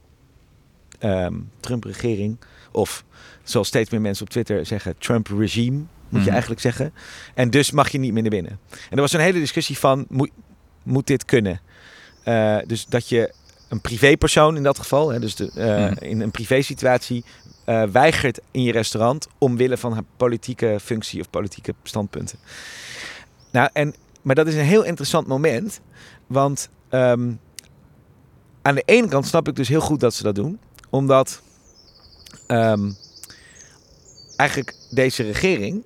ehm, 0.99 1.33
Trump-regering. 1.59 2.37
Of 2.71 3.03
zoals 3.43 3.67
steeds 3.67 3.89
meer 3.89 4.01
mensen 4.01 4.23
op 4.25 4.29
Twitter 4.31 4.65
zeggen: 4.65 4.95
Trump-regime, 4.97 5.77
moet 5.77 5.87
je 6.09 6.17
Mhm. 6.19 6.29
eigenlijk 6.29 6.61
zeggen. 6.61 6.93
En 7.33 7.49
dus 7.49 7.71
mag 7.71 7.89
je 7.89 7.97
niet 7.97 8.13
meer 8.13 8.21
naar 8.21 8.31
binnen. 8.31 8.59
En 8.71 8.95
er 8.95 9.01
was 9.01 9.13
een 9.13 9.19
hele 9.19 9.39
discussie 9.39 9.77
van: 9.77 10.05
moet, 10.09 10.29
moet 10.83 11.07
dit 11.07 11.25
kunnen? 11.25 11.61
Dus 12.67 12.85
dat 12.85 13.09
je 13.09 13.33
een 13.71 13.81
privépersoon 13.81 14.55
in 14.55 14.63
dat 14.63 14.79
geval, 14.79 15.09
hè, 15.09 15.19
dus 15.19 15.35
de, 15.35 15.51
eh, 15.55 15.65
Mhm. 15.89 16.03
in 16.03 16.21
een 16.21 16.31
privésituatie, 16.31 17.23
eh 17.65 17.83
weigert 17.83 18.39
in 18.51 18.63
je 18.63 18.71
restaurant 18.71 19.27
omwille 19.37 19.77
van 19.77 19.93
haar 19.93 20.03
politieke 20.17 20.77
functie 20.81 21.19
of 21.21 21.29
politieke 21.29 21.73
standpunten. 21.83 22.39
Nou, 23.51 23.69
en, 23.73 23.93
maar 24.21 24.35
dat 24.35 24.47
is 24.47 24.55
een 24.55 24.61
heel 24.61 24.83
interessant 24.83 25.27
moment, 25.27 25.81
want 26.27 26.69
ehm, 26.89 27.31
aan 28.61 28.75
de 28.75 28.83
ene 28.85 29.07
kant 29.07 29.25
snap 29.27 29.47
ik 29.47 29.55
dus 29.55 29.67
heel 29.67 29.81
goed 29.81 29.99
dat 29.99 30.13
ze 30.13 30.23
dat 30.23 30.35
doen, 30.35 30.59
omdat 30.89 31.41
ehm, 32.47 32.91
eigenlijk 34.35 34.75
deze 34.89 35.23
regering 35.23 35.83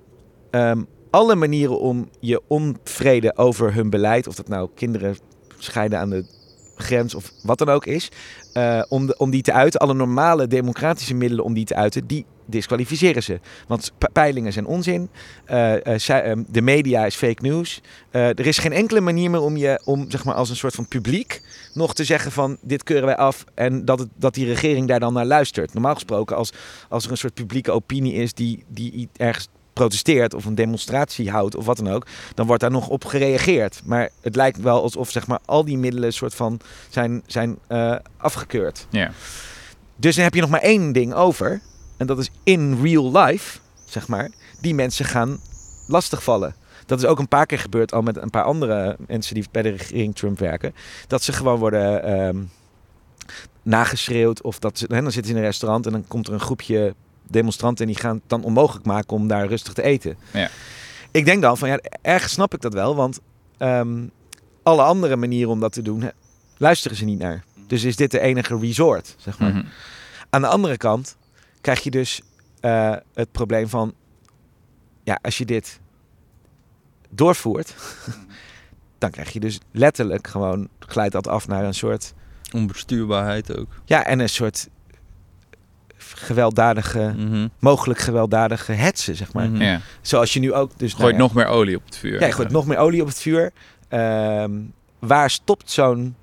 ehm, 0.50 0.82
alle 1.10 1.34
manieren 1.34 1.80
om 1.80 2.08
je 2.20 2.42
onvrede 2.46 3.36
over 3.36 3.74
hun 3.74 3.90
beleid, 3.90 4.26
of 4.26 4.34
dat 4.34 4.48
nou 4.48 4.68
kinderen 4.74 5.16
scheiden 5.58 5.98
aan 5.98 6.10
de 6.10 6.24
grens 6.76 7.14
of 7.14 7.32
wat 7.42 7.58
dan 7.58 7.68
ook 7.68 7.86
is, 7.86 8.08
eh, 8.52 8.82
om, 8.88 9.12
om 9.16 9.30
die 9.30 9.42
te 9.42 9.52
uiten, 9.52 9.80
alle 9.80 9.94
normale 9.94 10.46
democratische 10.46 11.14
middelen 11.14 11.44
om 11.44 11.54
die 11.54 11.64
te 11.64 11.74
uiten, 11.74 12.06
die 12.06 12.24
disqualificeren 12.48 13.22
ze. 13.22 13.40
Want 13.66 13.92
pe- 13.98 14.08
peilingen 14.12 14.52
zijn 14.52 14.66
onzin, 14.66 15.08
eh, 15.44 15.86
eh, 15.86 16.08
ehm, 16.30 16.42
de 16.48 16.60
media 16.60 17.06
is 17.06 17.14
fake 17.14 17.42
news. 17.42 17.80
Er 18.10 18.46
is 18.46 18.58
geen 18.58 18.72
enkele 18.72 19.00
manier 19.00 19.30
meer 19.30 19.40
om 19.40 19.56
je, 19.56 19.80
om 19.84 20.10
zeg 20.10 20.24
maar 20.24 20.34
als 20.34 20.50
een 20.50 20.56
soort 20.56 20.74
van 20.74 20.88
publiek, 20.88 21.40
nog 21.74 21.94
te 21.94 22.04
zeggen 22.04 22.32
van 22.32 22.56
dit 22.60 22.82
keuren 22.82 23.06
wij 23.06 23.16
af 23.16 23.44
en 23.54 23.84
dat, 23.84 23.98
het, 23.98 24.08
dat 24.16 24.34
die 24.34 24.46
regering 24.46 24.88
daar 24.88 25.00
dan 25.00 25.12
naar 25.12 25.24
luistert. 25.24 25.72
Normaal 25.74 25.94
gesproken, 25.94 26.36
als, 26.36 26.52
als 26.88 27.04
er 27.04 27.10
een 27.10 27.16
soort 27.16 27.34
publieke 27.34 27.72
opinie 27.72 28.12
is 28.14 28.34
die, 28.34 28.64
die 28.68 29.08
ergens 29.16 29.48
protesteert 29.76 30.34
of 30.34 30.44
een 30.44 30.54
demonstratie 30.54 31.30
houdt 31.30 31.56
of 31.56 31.64
wat 31.64 31.76
dan 31.76 31.88
ook, 31.88 32.06
dan 32.34 32.46
wordt 32.46 32.62
daar 32.62 32.70
nog 32.70 32.88
op 32.88 33.04
gereageerd. 33.04 33.80
Maar 33.84 34.10
het 34.20 34.36
lijkt 34.36 34.60
wel 34.60 34.82
alsof 34.82 35.10
zeg 35.10 35.26
maar, 35.26 35.38
al 35.44 35.64
die 35.64 35.78
middelen 35.78 36.12
soort 36.12 36.34
van 36.34 36.60
zijn, 36.88 37.22
zijn 37.26 37.58
eh, 37.66 37.96
afgekeurd. 38.16 38.86
Ja. 38.90 39.10
Dus 39.96 40.14
dan 40.14 40.24
heb 40.24 40.34
je 40.34 40.40
nog 40.40 40.50
maar 40.50 40.60
één 40.60 40.92
ding 40.92 41.14
over. 41.14 41.60
En 41.96 42.06
dat 42.06 42.18
is 42.18 42.30
in 42.42 42.78
real 42.82 43.12
life, 43.12 43.58
zeg 43.84 44.08
maar, 44.08 44.30
die 44.60 44.74
mensen 44.74 45.04
gaan 45.04 45.40
lastigvallen. 45.86 46.54
Dat 46.86 46.98
is 46.98 47.04
ook 47.04 47.18
een 47.18 47.28
paar 47.28 47.46
keer 47.46 47.58
gebeurd 47.58 47.92
al 47.92 48.02
met 48.02 48.16
een 48.16 48.30
paar 48.30 48.44
andere 48.44 48.96
mensen 49.06 49.34
die 49.34 49.44
bij 49.50 49.62
de 49.62 49.68
regering 49.68 50.14
Trump 50.14 50.38
werken. 50.38 50.74
Dat 51.06 51.22
ze 51.22 51.32
gewoon 51.32 51.58
worden 51.58 52.02
ehm, 52.02 52.42
nageschreeuwd. 53.62 54.42
Of 54.42 54.58
dat 54.58 54.78
ze, 54.78 54.86
hè, 54.88 55.02
dan 55.02 55.12
zitten 55.12 55.24
ze 55.24 55.36
in 55.36 55.36
een 55.36 55.50
restaurant 55.50 55.86
en 55.86 55.92
dan 55.92 56.04
komt 56.08 56.26
er 56.26 56.32
een 56.32 56.40
groepje 56.40 56.94
demonstranten 57.28 57.86
en 57.86 57.92
die 57.92 58.00
gaan 58.00 58.14
het 58.14 58.28
dan 58.28 58.44
onmogelijk 58.44 58.86
maken 58.86 59.16
om 59.16 59.28
daar 59.28 59.46
rustig 59.46 59.72
te 59.72 59.82
eten. 59.82 60.16
Ja. 60.32 60.50
Ik 61.10 61.24
denk 61.24 61.42
dan 61.42 61.58
van 61.58 61.68
ja, 61.68 61.80
ergens 62.02 62.32
snap 62.32 62.54
ik 62.54 62.60
dat 62.60 62.72
wel, 62.72 62.96
want 62.96 63.20
ehm, 63.58 64.06
alle 64.62 64.82
andere 64.82 65.16
manieren 65.16 65.50
om 65.50 65.60
dat 65.60 65.72
te 65.72 65.82
doen, 65.82 66.10
luisteren 66.56 66.96
ze 66.96 67.04
niet 67.04 67.18
naar. 67.18 67.44
Dus 67.66 67.84
is 67.84 67.96
dit 67.96 68.10
de 68.10 68.20
enige 68.20 68.58
resort, 68.58 69.14
zeg 69.18 69.38
maar. 69.38 69.50
Mhm. 69.50 69.64
Aan 70.30 70.40
de 70.40 70.48
andere 70.48 70.76
kant 70.76 71.16
krijg 71.60 71.80
je 71.80 71.90
dus 71.90 72.20
eh, 72.60 72.94
het 73.14 73.32
probleem 73.32 73.68
van, 73.68 73.94
ja, 75.04 75.18
als 75.22 75.38
je 75.38 75.44
dit 75.44 75.80
doorvoert, 77.10 77.74
dan 78.98 79.10
krijg 79.10 79.32
je 79.32 79.40
dus 79.40 79.58
letterlijk 79.70 80.26
gewoon, 80.26 80.68
glijdt 80.78 81.12
dat 81.12 81.26
af 81.26 81.48
naar 81.48 81.64
een 81.64 81.74
soort, 81.74 82.14
Onbestuurbaarheid 82.52 83.56
ook. 83.56 83.68
ja, 83.84 84.04
en 84.04 84.18
een 84.18 84.28
soort 84.28 84.68
gewelddadige, 86.16 87.14
Mhm. 87.16 87.48
mogelijk 87.58 87.98
gewelddadige 88.00 88.72
hetsen, 88.72 89.16
zeg 89.16 89.32
maar. 89.32 89.48
Mhm. 89.50 89.62
Ja. 89.62 89.80
Zoals 90.00 90.32
je 90.32 90.40
nu 90.40 90.52
ook, 90.52 90.70
dus 90.76 90.92
Gooit 90.92 91.16
nou 91.16 91.18
nog 91.18 91.34
meer 91.34 91.46
olie 91.46 91.76
op 91.76 91.84
het 91.84 91.96
vuur. 91.96 92.20
ja, 92.20 92.26
je 92.26 92.32
gooit 92.32 92.50
nog 92.50 92.66
meer 92.66 92.78
olie 92.78 93.00
op 93.02 93.08
het 93.08 93.18
vuur. 93.20 93.52
Ehm, 93.88 94.50
waar 94.98 95.30
stopt 95.30 95.70
zo'n 95.70 96.14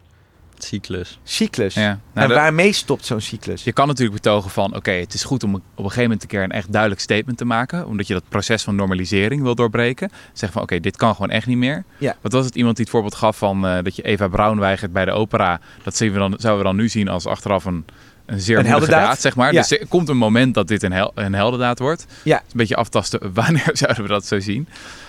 Cyclus. 0.58 1.20
cyclus? 1.24 1.74
Ja. 1.74 1.82
Nou, 1.82 2.00
en 2.14 2.28
dat- 2.28 2.38
waarmee 2.38 2.72
stopt 2.74 3.06
zo'n 3.06 3.22
cyclus? 3.22 3.64
Je 3.64 3.72
kan 3.74 3.88
natuurlijk 3.88 4.22
betogen 4.22 4.50
van, 4.52 4.76
oké, 4.76 4.92
het 4.92 5.14
is 5.14 5.24
goed 5.24 5.44
om 5.44 5.56
op 5.56 5.62
een 5.76 5.84
gegeven 5.84 6.02
moment 6.04 6.22
een 6.22 6.28
keer 6.28 6.44
een 6.44 6.52
echt 6.52 6.72
duidelijk 6.72 7.02
statement 7.02 7.38
te 7.38 7.46
maken. 7.46 7.88
Omdat 7.88 8.08
je 8.08 8.14
dat 8.14 8.24
proces 8.30 8.64
van 8.64 8.76
normalisering 8.76 9.42
wil 9.42 9.56
doorbreken. 9.56 10.10
Zeg 10.34 10.52
van, 10.52 10.62
oké, 10.62 10.80
dit 10.80 10.98
kan 10.98 11.14
gewoon 11.16 11.30
echt 11.30 11.48
niet 11.48 11.58
meer. 11.58 11.84
Ja. 11.98 12.16
Wat 12.22 12.32
was 12.32 12.46
het 12.46 12.56
iemand 12.56 12.76
die 12.76 12.84
het 12.86 12.94
voorbeeld 12.94 13.16
gaf 13.16 13.38
van 13.38 13.68
eh, 13.68 13.84
dat 13.84 13.96
je 13.96 14.02
Eva 14.02 14.28
Braun 14.28 14.60
weigert 14.60 14.94
bij 14.94 15.06
de 15.06 15.12
opera. 15.12 15.60
Dat 15.84 15.96
zien 15.96 16.12
we 16.14 16.20
dan, 16.20 16.34
zouden 16.38 16.64
we 16.64 16.70
dan 16.72 16.76
nu 16.82 16.90
zien 16.90 17.08
als 17.08 17.26
achteraf 17.26 17.66
een, 17.66 17.86
een 18.26 18.40
zeer 18.40 18.58
Een 18.58 18.62
moedige 18.64 18.70
heldendaad. 18.86 19.10
daad, 19.14 19.22
zeg 19.22 19.36
maar. 19.36 19.54
Ja. 19.54 19.60
Dus 19.62 19.72
er 19.72 19.88
komt 19.88 20.10
een 20.10 20.18
moment 20.18 20.54
dat 20.54 20.68
dit 20.68 20.84
een, 20.84 20.92
hel 20.92 21.12
een 21.16 21.34
heldendaad 21.34 21.80
wordt. 21.80 22.06
Ja. 22.24 22.38
Een 22.38 22.44
beetje 22.54 22.76
aftasten, 22.76 23.20
wanneer 23.34 23.70
zouden 23.74 24.02
we 24.04 24.10
dat 24.10 24.26
zo 24.26 24.40
zien? 24.40 24.68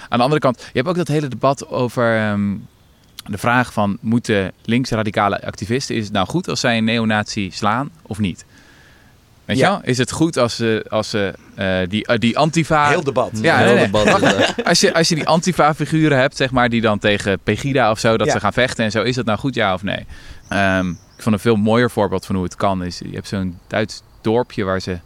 Aan 0.08 0.18
de 0.18 0.24
andere 0.24 0.40
kant, 0.40 0.58
je 0.60 0.70
hebt 0.72 0.88
ook 0.88 0.96
dat 0.96 1.08
hele 1.08 1.28
debat 1.28 1.68
over... 1.68 2.16
ehm, 2.16 2.52
de 3.26 3.38
vraag 3.38 3.72
van 3.72 3.98
moeten 4.00 4.52
linksradicale 4.64 5.44
activisten, 5.46 5.94
is 5.96 6.04
het 6.04 6.12
nou 6.12 6.26
goed 6.26 6.48
als 6.48 6.60
zij 6.60 6.76
een 6.78 6.84
neonazi 6.84 7.50
slaan 7.52 7.90
of 8.02 8.18
niet? 8.18 8.44
Weet 9.44 9.56
Ja. 9.58 9.64
je 9.66 9.70
wel? 9.72 9.80
Is 9.84 9.98
het 9.98 10.10
goed 10.12 10.36
als 10.36 10.56
ze, 10.56 10.84
als 10.88 11.10
ze 11.10 11.34
eh, 11.54 11.76
die, 11.88 12.06
eh, 12.06 12.18
die 12.18 12.38
antifa... 12.38 12.88
Heel 12.88 13.02
debat. 13.04 13.30
Ja, 13.42 13.56
Heel 13.56 13.66
nee, 13.66 13.74
nee. 13.74 13.84
debat. 13.84 14.54
Als 14.64 14.80
je, 14.80 14.94
als 14.94 15.08
je 15.08 15.14
die 15.14 15.26
antifa-figuren 15.26 16.18
hebt, 16.18 16.36
zeg 16.36 16.50
maar, 16.50 16.68
die 16.68 16.80
dan 16.80 16.98
tegen 16.98 17.38
Pegida 17.38 17.90
of 17.90 17.98
zo, 17.98 18.16
dat 18.16 18.26
Ja. 18.26 18.32
ze 18.32 18.40
gaan 18.40 18.52
vechten 18.52 18.84
en 18.84 18.90
zo, 18.90 19.02
is 19.02 19.14
dat 19.14 19.24
nou 19.24 19.38
goed, 19.38 19.54
ja 19.54 19.74
of 19.74 19.82
nee? 19.82 20.06
Ehm, 20.48 20.92
ik 21.16 21.22
vond 21.22 21.34
een 21.34 21.40
veel 21.40 21.56
mooier 21.56 21.90
voorbeeld 21.90 22.26
van 22.26 22.34
hoe 22.34 22.44
het 22.44 22.56
kan. 22.56 22.84
Is, 22.84 22.98
je 22.98 23.14
hebt 23.14 23.28
zo'n 23.28 23.58
Duits 23.66 24.02
dorpje 24.20 24.64
waar 24.64 24.80
ze, 24.80 24.98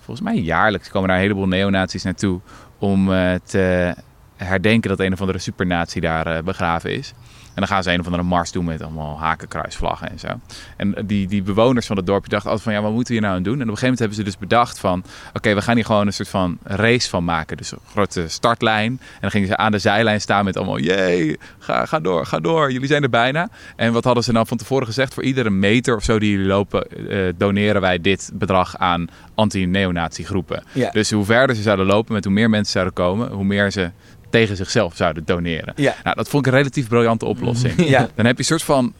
volgens 0.00 0.26
mij 0.26 0.36
jaarlijks, 0.36 0.88
komen 0.88 1.08
daar 1.08 1.16
een 1.16 1.22
heleboel 1.22 1.48
neonazies 1.48 2.02
naartoe 2.02 2.40
om 2.78 3.12
eh, 3.12 3.34
te 3.44 3.94
herdenken 4.36 4.90
dat 4.90 5.00
een 5.00 5.12
of 5.12 5.20
andere 5.20 5.38
supernatie 5.38 6.00
daar 6.00 6.26
eh, 6.26 6.42
begraven 6.42 6.90
is. 6.90 7.12
En 7.54 7.60
dan 7.60 7.66
gaan 7.66 7.82
ze 7.82 7.92
een 7.92 8.00
of 8.00 8.06
andere 8.06 8.22
mars 8.22 8.52
doen 8.52 8.64
met 8.64 8.82
allemaal 8.82 9.18
hakenkruisvlaggen 9.18 10.10
en 10.10 10.18
zo. 10.18 10.28
En 10.76 10.94
die, 11.06 11.26
die 11.26 11.42
bewoners 11.42 11.86
van 11.86 11.96
het 11.96 12.06
dorpje 12.06 12.30
dachten 12.30 12.50
altijd 12.50 12.68
van, 12.68 12.76
ja, 12.76 12.82
wat 12.82 12.92
moeten 12.92 13.14
we 13.14 13.20
hier 13.20 13.28
nou 13.28 13.36
aan 13.38 13.42
doen? 13.42 13.60
En 13.60 13.62
op 13.62 13.68
een 13.68 13.78
gegeven 13.78 13.98
moment 13.98 14.16
hebben 14.16 14.18
ze 14.18 14.38
dus 14.38 14.48
bedacht 14.48 14.78
van, 14.78 15.04
oké, 15.32 15.54
we 15.54 15.62
gaan 15.62 15.74
hier 15.74 15.84
gewoon 15.84 16.06
een 16.06 16.12
soort 16.12 16.28
van 16.28 16.58
race 16.62 17.08
van 17.08 17.24
maken. 17.24 17.56
Dus 17.56 17.72
een 17.72 17.78
grote 17.90 18.28
startlijn. 18.28 18.86
En 18.86 19.18
dan 19.20 19.30
gingen 19.30 19.48
ze 19.48 19.56
aan 19.56 19.72
de 19.72 19.78
zijlijn 19.78 20.20
staan 20.20 20.44
met 20.44 20.56
allemaal, 20.56 20.78
jee, 20.78 21.38
ga, 21.58 21.86
ga 21.86 22.00
door, 22.00 22.26
ga 22.26 22.40
door, 22.40 22.72
jullie 22.72 22.88
zijn 22.88 23.02
er 23.02 23.10
bijna. 23.10 23.48
En 23.76 23.92
wat 23.92 24.04
hadden 24.04 24.24
ze 24.24 24.32
nou 24.32 24.46
van 24.46 24.56
tevoren 24.56 24.86
gezegd? 24.86 25.14
Voor 25.14 25.22
iedere 25.22 25.50
meter 25.50 25.96
of 25.96 26.04
zo 26.04 26.18
die 26.18 26.30
jullie 26.30 26.46
lopen, 26.46 27.08
eh, 27.08 27.32
doneren 27.36 27.80
wij 27.80 28.00
dit 28.00 28.30
bedrag 28.34 28.78
aan 28.78 29.06
anti-neonazi 29.34 30.24
groepen. 30.24 30.62
Ja. 30.72 30.90
Dus 30.90 31.10
hoe 31.10 31.24
verder 31.24 31.56
ze 31.56 31.62
zouden 31.62 31.86
lopen, 31.86 32.12
met 32.12 32.24
hoe 32.24 32.32
meer 32.32 32.50
mensen 32.50 32.72
zouden 32.72 32.94
komen, 32.94 33.30
hoe 33.30 33.44
meer 33.44 33.70
ze 33.70 33.90
tegen 34.34 34.56
zichzelf 34.56 34.96
zouden 34.96 35.24
doneren. 35.24 35.72
Ja. 35.76 35.94
Nou, 36.04 36.16
dat 36.16 36.28
vond 36.28 36.46
ik 36.46 36.52
een 36.52 36.58
relatief 36.58 36.88
briljante 36.88 37.24
oplossing. 37.24 37.88
Ja. 37.88 38.08
Dan 38.14 38.26
heb 38.26 38.34
je 38.34 38.38
een 38.38 38.44
soort 38.44 38.62
van 38.62 38.94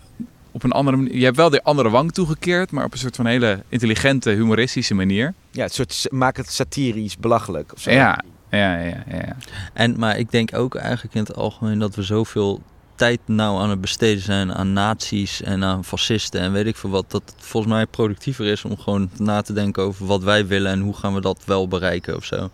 op 0.53 0.63
een 0.63 0.73
andere 0.73 0.97
manier. 0.97 1.17
Je 1.17 1.25
hebt 1.25 1.37
wel 1.37 1.51
de 1.51 1.63
andere 1.63 1.91
wang 1.91 2.13
toegekeerd, 2.13 2.71
maar 2.71 2.85
op 2.85 2.93
een 2.93 2.99
soort 2.99 3.17
van 3.17 3.27
hele 3.27 3.63
intelligente, 3.69 4.31
humoristische 4.31 4.95
manier. 4.95 5.35
Ja, 5.51 5.63
het 5.63 5.75
soort, 5.75 6.07
maak 6.11 6.37
het 6.37 6.51
satirisch, 6.53 7.17
belachelijk. 7.17 7.73
Of 7.73 7.81
zo. 7.81 7.91
Ja, 7.91 8.23
ja, 8.51 8.79
ja, 8.79 9.05
ja. 9.09 9.17
ja. 9.17 9.37
En, 9.73 9.99
maar 9.99 10.19
ik 10.19 10.31
denk 10.31 10.57
ook 10.57 10.75
eigenlijk 10.75 11.15
in 11.15 11.21
het 11.21 11.35
algemeen 11.35 11.79
dat 11.79 11.95
we 11.95 12.03
zoveel 12.03 12.63
tijd 12.95 13.21
nou 13.27 13.61
aan 13.61 13.71
het 13.71 13.81
besteden 13.81 14.23
zijn 14.23 14.55
aan 14.55 14.73
nazi's 14.73 15.43
en 15.43 15.65
aan 15.65 15.85
fascisten 15.85 16.41
en 16.41 16.53
weet 16.53 16.67
ik 16.67 16.77
veel 16.77 16.91
wat. 16.91 17.11
Dat 17.11 17.23
het 17.27 17.35
volgens 17.39 17.73
mij 17.73 17.87
productiever 17.87 18.47
is 18.47 18.65
om 18.65 18.79
gewoon 18.79 19.11
na 19.19 19.43
te 19.43 19.53
denken 19.53 19.83
over 19.83 20.07
wat 20.07 20.23
wij 20.23 20.47
willen 20.47 20.73
en 20.73 20.81
hoe 20.81 20.95
gaan 20.95 21.15
we 21.15 21.21
dat 21.21 21.43
wel 21.45 21.69
bereiken 21.69 22.17
of 22.17 22.25
zo. 22.25 22.45
Ik 22.45 22.51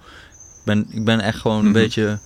ben, 0.64 0.87
ik 0.91 1.05
ben 1.05 1.20
echt 1.20 1.39
gewoon 1.39 1.66
een 1.66 1.72
beetje... 1.83 2.18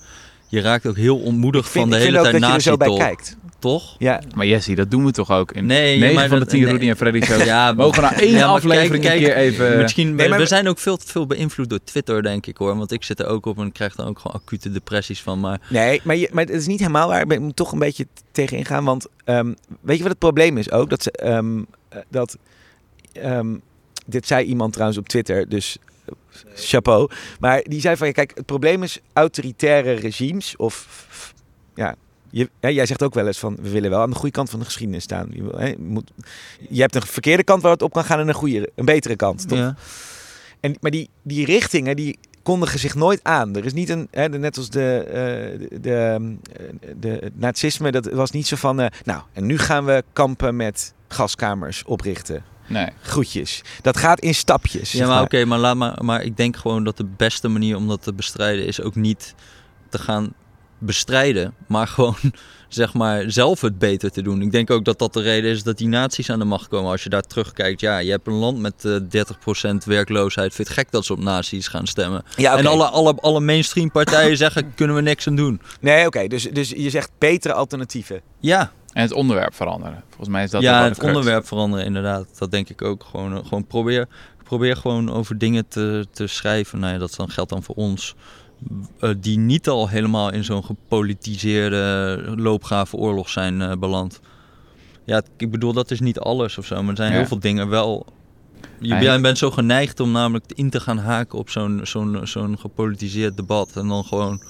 Je 0.47 0.61
raakt 0.61 0.85
ook 0.85 0.95
heel 0.95 1.17
onmoedig 1.17 1.69
vind, 1.69 1.83
van 1.89 1.89
de 1.97 2.03
hele 2.05 2.21
tijd 2.21 2.39
dat 2.39 2.49
je 2.49 2.55
er 2.55 2.61
zo 2.61 2.77
bij 2.77 2.87
nazi-talk, 2.87 3.07
kijkt. 3.15 3.37
toch? 3.59 3.95
Ja, 3.99 4.21
Maar 4.35 4.45
Jessie, 4.45 4.75
dat 4.75 4.91
doen 4.91 5.05
we 5.05 5.11
toch 5.11 5.31
ook 5.31 5.51
in 5.51 5.65
Nee, 5.65 5.99
9 5.99 6.15
maar 6.15 6.27
van 6.27 6.33
de 6.33 6.43
dat- 6.43 6.49
10 6.53 6.61
nee. 6.63 6.71
Rudy 6.71 6.89
en 6.89 6.95
Freddy 6.97 7.21
shows. 7.21 7.43
Ja, 7.53 7.73
Mogen 7.73 8.01
we 8.03 8.09
nou 8.09 8.21
één 8.21 8.31
Ja, 8.31 8.45
aflevering 8.45 9.03
kijk, 9.03 9.19
een 9.19 9.23
keer 9.25 9.35
even... 9.35 9.77
Misschien, 9.77 10.15
Nee, 10.15 10.29
maar 10.29 10.37
we 10.37 10.43
we- 10.43 10.49
zijn 10.49 10.67
ook 10.67 10.79
veel 10.79 10.97
te 10.97 11.07
veel 11.07 11.27
beïnvloed 11.27 11.69
door 11.69 11.79
Twitter, 11.83 12.23
denk 12.23 12.45
ik 12.45 12.57
hoor. 12.57 12.77
Want 12.77 12.91
ik 12.91 13.03
zit 13.03 13.19
er 13.19 13.27
ook 13.27 13.45
op 13.45 13.57
en 13.59 13.71
krijg 13.71 13.95
dan 13.95 14.07
ook 14.07 14.19
gewoon 14.19 14.41
acute 14.41 14.71
depressies 14.71 15.21
van. 15.21 15.39
Maar 15.39 15.59
nee, 15.69 16.01
maar, 16.03 16.15
je, 16.15 16.29
maar 16.31 16.43
het 16.45 16.53
is 16.53 16.67
niet 16.67 16.79
helemaal 16.79 17.07
waar. 17.07 17.31
Ik 17.31 17.39
moet 17.39 17.55
toch 17.55 17.71
een 17.71 17.79
beetje 17.79 18.07
tegen 18.31 18.57
ingaan. 18.57 18.83
Want 18.83 19.07
ehm, 19.23 19.53
weet 19.81 19.95
je 19.97 20.01
wat 20.01 20.11
het 20.11 20.19
probleem 20.19 20.57
is 20.57 20.71
ook? 20.71 20.89
Dat 20.89 21.03
ze, 21.03 21.11
ehm, 21.11 21.57
eh, 21.89 21.99
dat, 22.09 22.37
ehm, 23.13 23.55
dit 24.05 24.27
zei 24.27 24.45
iemand 24.45 24.73
trouwens 24.73 24.99
op 24.99 25.07
Twitter, 25.07 25.49
dus 25.49 25.77
chapeau. 26.55 27.09
Maar 27.39 27.63
die 27.63 27.79
zei 27.79 27.95
van, 27.95 28.07
ja, 28.07 28.13
kijk, 28.13 28.31
het 28.35 28.45
probleem 28.45 28.83
is 28.83 28.99
autoritaire 29.13 29.93
regimes 29.93 30.55
of... 30.55 31.33
Ja, 31.75 31.95
je, 32.29 32.49
hè, 32.59 32.67
jij 32.67 32.85
zegt 32.85 33.03
ook 33.03 33.13
wel 33.13 33.27
eens 33.27 33.39
van, 33.39 33.57
we 33.61 33.69
willen 33.69 33.89
wel 33.89 34.01
aan 34.01 34.09
de 34.09 34.15
goede 34.15 34.31
kant 34.31 34.49
van 34.49 34.59
de 34.59 34.65
geschiedenis 34.65 35.03
staan. 35.03 35.27
Je, 35.31 35.43
hè, 35.57 35.73
moet, 35.77 36.11
je 36.69 36.81
hebt 36.81 36.95
een 36.95 37.01
verkeerde 37.01 37.43
kant 37.43 37.61
waar 37.61 37.71
het 37.71 37.81
op 37.81 37.93
kan 37.93 38.03
gaan 38.03 38.19
en 38.19 38.27
een 38.27 38.33
goede, 38.33 38.69
een 38.75 38.85
betere 38.85 39.15
kant. 39.15 39.47
Toch? 39.47 39.57
ja. 39.57 39.75
En, 40.59 40.75
maar 40.79 40.91
die, 40.91 41.09
die 41.21 41.45
richtingen 41.45 41.95
die 41.95 42.17
kondigen 42.43 42.79
zich 42.79 42.95
nooit 42.95 43.19
aan. 43.23 43.55
Er 43.55 43.65
is 43.65 43.73
niet 43.73 43.89
een, 43.89 44.07
hè, 44.11 44.29
de- 44.29 44.37
net 44.37 44.57
als 44.57 44.69
de, 44.69 44.97
eh, 44.97 45.67
de, 45.69 45.79
de, 45.81 46.37
de, 46.99 47.07
het 47.21 47.39
nazisme, 47.39 47.91
dat 47.91 48.05
was 48.05 48.31
niet 48.31 48.47
zo 48.47 48.55
van, 48.55 48.79
eh, 48.79 48.87
nou, 49.03 49.21
en 49.33 49.45
nu 49.45 49.57
gaan 49.57 49.85
we 49.85 50.03
kampen 50.13 50.55
met 50.55 50.93
gaskamers 51.07 51.83
oprichten. 51.83 52.43
Nee. 52.67 52.87
Groetjes. 53.01 53.61
Dat 53.81 53.97
gaat 53.97 54.19
in 54.19 54.35
stapjes. 54.35 54.91
Ja, 54.91 55.07
maar 55.07 55.21
oké, 55.21 55.45
maar 55.45 55.59
laat 55.59 55.75
maar, 55.75 56.03
maar 56.03 56.23
ik 56.23 56.37
denk 56.37 56.57
gewoon 56.57 56.83
dat 56.83 56.97
de 56.97 57.05
beste 57.17 57.47
manier 57.47 57.75
om 57.75 57.87
dat 57.87 58.03
te 58.03 58.13
bestrijden 58.13 58.65
is 58.65 58.81
ook 58.81 58.95
niet 58.95 59.35
te 59.89 59.97
gaan 59.97 60.33
bestrijden, 60.77 61.53
maar 61.67 61.87
gewoon 61.95 62.15
zeg 62.67 62.93
maar 62.93 63.23
zelf 63.27 63.61
het 63.61 63.79
beter 63.79 64.11
te 64.11 64.21
doen. 64.21 64.41
Ik 64.41 64.51
denk 64.51 64.71
ook 64.71 64.85
dat 64.85 64.99
dat 64.99 65.13
de 65.13 65.21
reden 65.21 65.51
is 65.51 65.63
dat 65.63 65.77
die 65.77 65.87
naties 65.87 66.29
aan 66.29 66.39
de 66.39 66.45
macht 66.45 66.67
komen. 66.67 66.91
Als 66.91 67.03
je 67.03 67.09
daar 67.09 67.21
terugkijkt, 67.21 67.81
ja, 67.81 67.97
je 67.97 68.11
hebt 68.11 68.27
een 68.27 68.33
land 68.33 68.59
met 68.59 68.85
eh 68.85 69.23
30% 69.73 69.75
werkloosheid. 69.85 70.53
Vind 70.53 70.67
je 70.67 70.73
het 70.73 70.81
gek 70.81 70.91
dat 70.91 71.05
ze 71.05 71.13
op 71.13 71.19
naties 71.19 71.67
gaan 71.67 71.87
stemmen? 71.87 72.23
Ja. 72.35 72.57
En 72.57 72.65
alle, 72.65 72.85
alle, 72.85 73.15
alle 73.21 73.39
mainstream 73.39 73.91
partijen 73.91 74.37
zeggen, 74.45 74.73
kunnen 74.75 74.95
we 74.95 75.01
niks 75.01 75.27
aan 75.27 75.35
doen. 75.35 75.61
Nee, 75.79 76.05
oké. 76.05 76.27
Dus, 76.27 76.43
dus 76.43 76.69
je 76.69 76.89
zegt 76.89 77.09
betere 77.17 77.53
alternatieven. 77.53 78.21
Ja, 78.39 78.71
En 78.95 79.01
het 79.01 79.11
onderwerp 79.11 79.53
veranderen. 79.53 80.03
Volgens 80.07 80.29
mij 80.29 80.43
is 80.43 80.49
dat 80.51 80.61
ja 80.61 80.83
het 80.83 81.03
onderwerp 81.03 81.47
veranderen 81.47 81.85
inderdaad. 81.85 82.37
Dat 82.37 82.51
denk 82.51 82.69
ik 82.69 82.81
ook. 82.81 83.03
Gewoon, 83.03 83.37
eh, 83.37 83.43
gewoon 83.43 83.65
probeer, 83.65 84.07
probeer 84.43 84.75
gewoon 84.77 85.11
over 85.11 85.37
dingen 85.37 85.67
te, 85.67 86.07
te 86.11 86.27
schrijven. 86.27 86.79
Nou 86.79 86.93
ja, 86.93 86.99
dat 86.99 87.15
dan, 87.15 87.29
geldt 87.29 87.49
dan 87.49 87.63
voor 87.63 87.75
ons. 87.75 88.15
eh, 88.99 89.09
die 89.17 89.37
niet 89.37 89.69
al 89.69 89.89
helemaal 89.89 90.31
in 90.31 90.43
zo'n 90.43 90.63
gepolitiseerde 90.65 92.33
loopgave 92.35 92.95
oorlog 92.97 93.29
zijn 93.29 93.61
eh, 93.61 93.71
beland. 93.77 94.19
Ja, 95.05 95.21
ik 95.37 95.51
bedoel, 95.51 95.73
dat 95.73 95.91
is 95.91 95.99
niet 95.99 96.19
alles 96.19 96.57
of 96.57 96.65
zo. 96.65 96.81
Maar 96.81 96.89
er 96.89 96.95
zijn 96.97 97.11
Ja. 97.11 97.17
heel 97.17 97.27
veel 97.27 97.39
dingen 97.39 97.69
wel... 97.69 98.05
Je, 98.79 99.19
bent 99.21 99.37
zo 99.37 99.51
geneigd 99.51 99.99
om 99.99 100.11
namelijk 100.11 100.45
in 100.53 100.69
te 100.69 100.79
gaan 100.79 100.97
haken 100.97 101.39
op 101.39 101.49
zo'n 101.49 101.79
zo'n 101.83 102.19
zo'n 102.23 102.59
gepolitiseerd 102.59 103.37
debat. 103.37 103.71
En 103.75 103.87
dan 103.87 104.03
gewoon... 104.03 104.41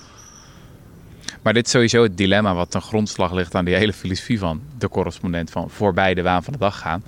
Maar 1.46 1.54
dit 1.54 1.66
is 1.66 1.72
sowieso 1.72 2.04
het 2.04 2.18
dilemma 2.18 2.54
wat 2.54 2.72
ten 2.72 2.82
grondslag 2.82 3.32
ligt 3.32 3.56
aan 3.56 3.66
die 3.66 3.76
hele 3.76 3.94
filosofie 3.94 4.40
van 4.40 4.62
de 4.78 4.90
correspondent 4.90 5.50
van 5.50 5.70
voorbij 5.70 6.14
de 6.14 6.22
waan 6.22 6.44
van 6.44 6.54
de 6.54 6.60
dag 6.60 6.80
gaan. 6.80 7.04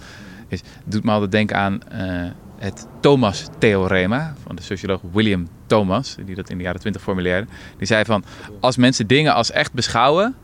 Is, 0.48 0.62
doet 0.86 1.04
me 1.04 1.12
altijd 1.12 1.32
denken 1.32 1.58
aan 1.58 1.84
eh, 1.84 2.32
het 2.58 2.88
Thomas-theorema 3.00 4.36
van 4.46 4.56
de 4.56 4.62
socioloog 4.62 5.02
William 5.12 5.48
Thomas, 5.66 6.16
die 6.26 6.36
dat 6.36 6.50
in 6.50 6.58
de 6.58 6.64
jaren 6.64 6.80
20 6.80 7.02
formuleerde. 7.02 7.48
Die 7.78 7.88
zei 7.88 8.06
van, 8.06 8.24
als 8.60 8.78
mensen 8.78 9.08
dingen 9.08 9.34
als 9.34 9.52
echt 9.52 9.74
beschouwen, 9.74 10.36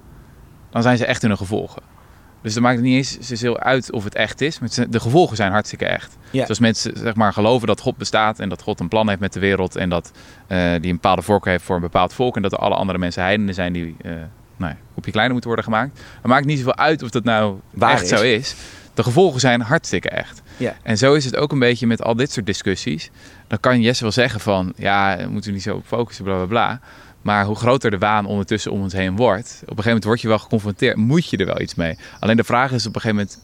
dan 0.69 0.81
zijn 0.81 0.97
ze 0.97 1.05
echt 1.05 1.21
hun 1.21 1.37
gevolgen. 1.37 1.81
Dus 2.43 2.53
dan 2.53 2.63
maakt 2.63 2.75
het 2.75 2.85
niet 2.85 2.95
eens 2.95 3.19
zozeer 3.19 3.59
uit 3.59 3.91
of 3.91 4.03
het 4.03 4.15
echt 4.15 4.41
is, 4.41 4.59
maar 4.59 4.69
het 4.73 4.91
de 4.91 4.99
gevolgen 4.99 5.35
zijn 5.35 5.51
hartstikke 5.51 5.85
echt. 5.85 6.17
Ja. 6.31 6.39
Dus 6.39 6.49
als 6.49 6.59
mensen 6.59 6.97
zeg 6.97 7.15
maar, 7.15 7.33
geloven 7.33 7.67
dat 7.67 7.79
God 7.79 7.97
bestaat 7.97 8.39
en 8.39 8.49
dat 8.49 8.61
God 8.61 8.79
een 8.79 8.87
plan 8.87 9.07
heeft 9.07 9.19
met 9.19 9.33
de 9.33 9.39
wereld 9.39 9.75
en 9.75 9.89
dat 9.89 10.11
eh, 10.47 10.57
die 10.57 10.89
een 10.89 10.95
bepaalde 10.95 11.21
voorkeur 11.21 11.51
heeft 11.51 11.63
voor 11.63 11.75
een 11.75 11.81
bepaald 11.81 12.13
volk 12.13 12.35
en 12.35 12.41
dat 12.41 12.51
er 12.51 12.57
alle 12.57 12.75
andere 12.75 12.97
mensen 12.97 13.23
heidenen 13.23 13.53
zijn 13.53 13.73
die 13.73 13.95
eh 14.01 14.11
nou 14.57 14.71
ja, 14.71 14.77
op 14.93 15.05
je 15.05 15.11
kleiner 15.11 15.33
moeten 15.33 15.51
worden 15.51 15.73
gemaakt, 15.73 15.95
dan 15.95 16.29
maakt 16.29 16.39
het 16.39 16.49
niet 16.49 16.57
zoveel 16.57 16.75
uit 16.75 17.03
of 17.03 17.09
dat 17.09 17.23
nou 17.23 17.59
Waar 17.69 17.91
echt 17.91 18.01
is. 18.01 18.09
zo 18.09 18.23
is. 18.23 18.55
De 18.93 19.03
gevolgen 19.03 19.39
zijn 19.39 19.61
hartstikke 19.61 20.09
echt. 20.09 20.41
Ja. 20.57 20.75
En 20.83 20.97
zo 20.97 21.13
is 21.13 21.25
het 21.25 21.35
ook 21.35 21.51
een 21.51 21.59
beetje 21.59 21.87
met 21.87 22.03
al 22.03 22.15
dit 22.15 22.31
soort 22.31 22.45
discussies. 22.45 23.09
Dan 23.47 23.59
kan 23.59 23.81
Jesse 23.81 24.03
wel 24.03 24.11
zeggen 24.11 24.39
van, 24.39 24.73
ja, 24.75 25.17
we 25.17 25.27
moeten 25.27 25.49
er 25.49 25.55
niet 25.55 25.63
zo 25.63 25.75
op 25.75 25.85
focussen, 25.85 26.23
bla 26.23 26.35
bla 26.35 26.45
bla. 26.45 26.79
Maar 27.23 27.45
hoe 27.45 27.55
groter 27.55 27.91
de 27.91 27.97
waan 27.97 28.25
ondertussen 28.25 28.71
om 28.71 28.81
ons 28.81 28.93
heen 28.93 29.15
wordt, 29.15 29.49
op 29.61 29.61
een 29.61 29.67
gegeven 29.67 29.85
moment 29.85 30.03
word 30.03 30.21
je 30.21 30.27
wel 30.27 30.39
geconfronteerd, 30.39 30.97
moet 30.97 31.29
je 31.29 31.37
er 31.37 31.45
wel 31.45 31.61
iets 31.61 31.75
mee. 31.75 31.97
Alleen 32.19 32.37
de 32.37 32.43
vraag 32.43 32.71
is 32.71 32.87
op 32.87 32.95
een 32.95 33.01
gegeven 33.01 33.27
moment, 33.27 33.39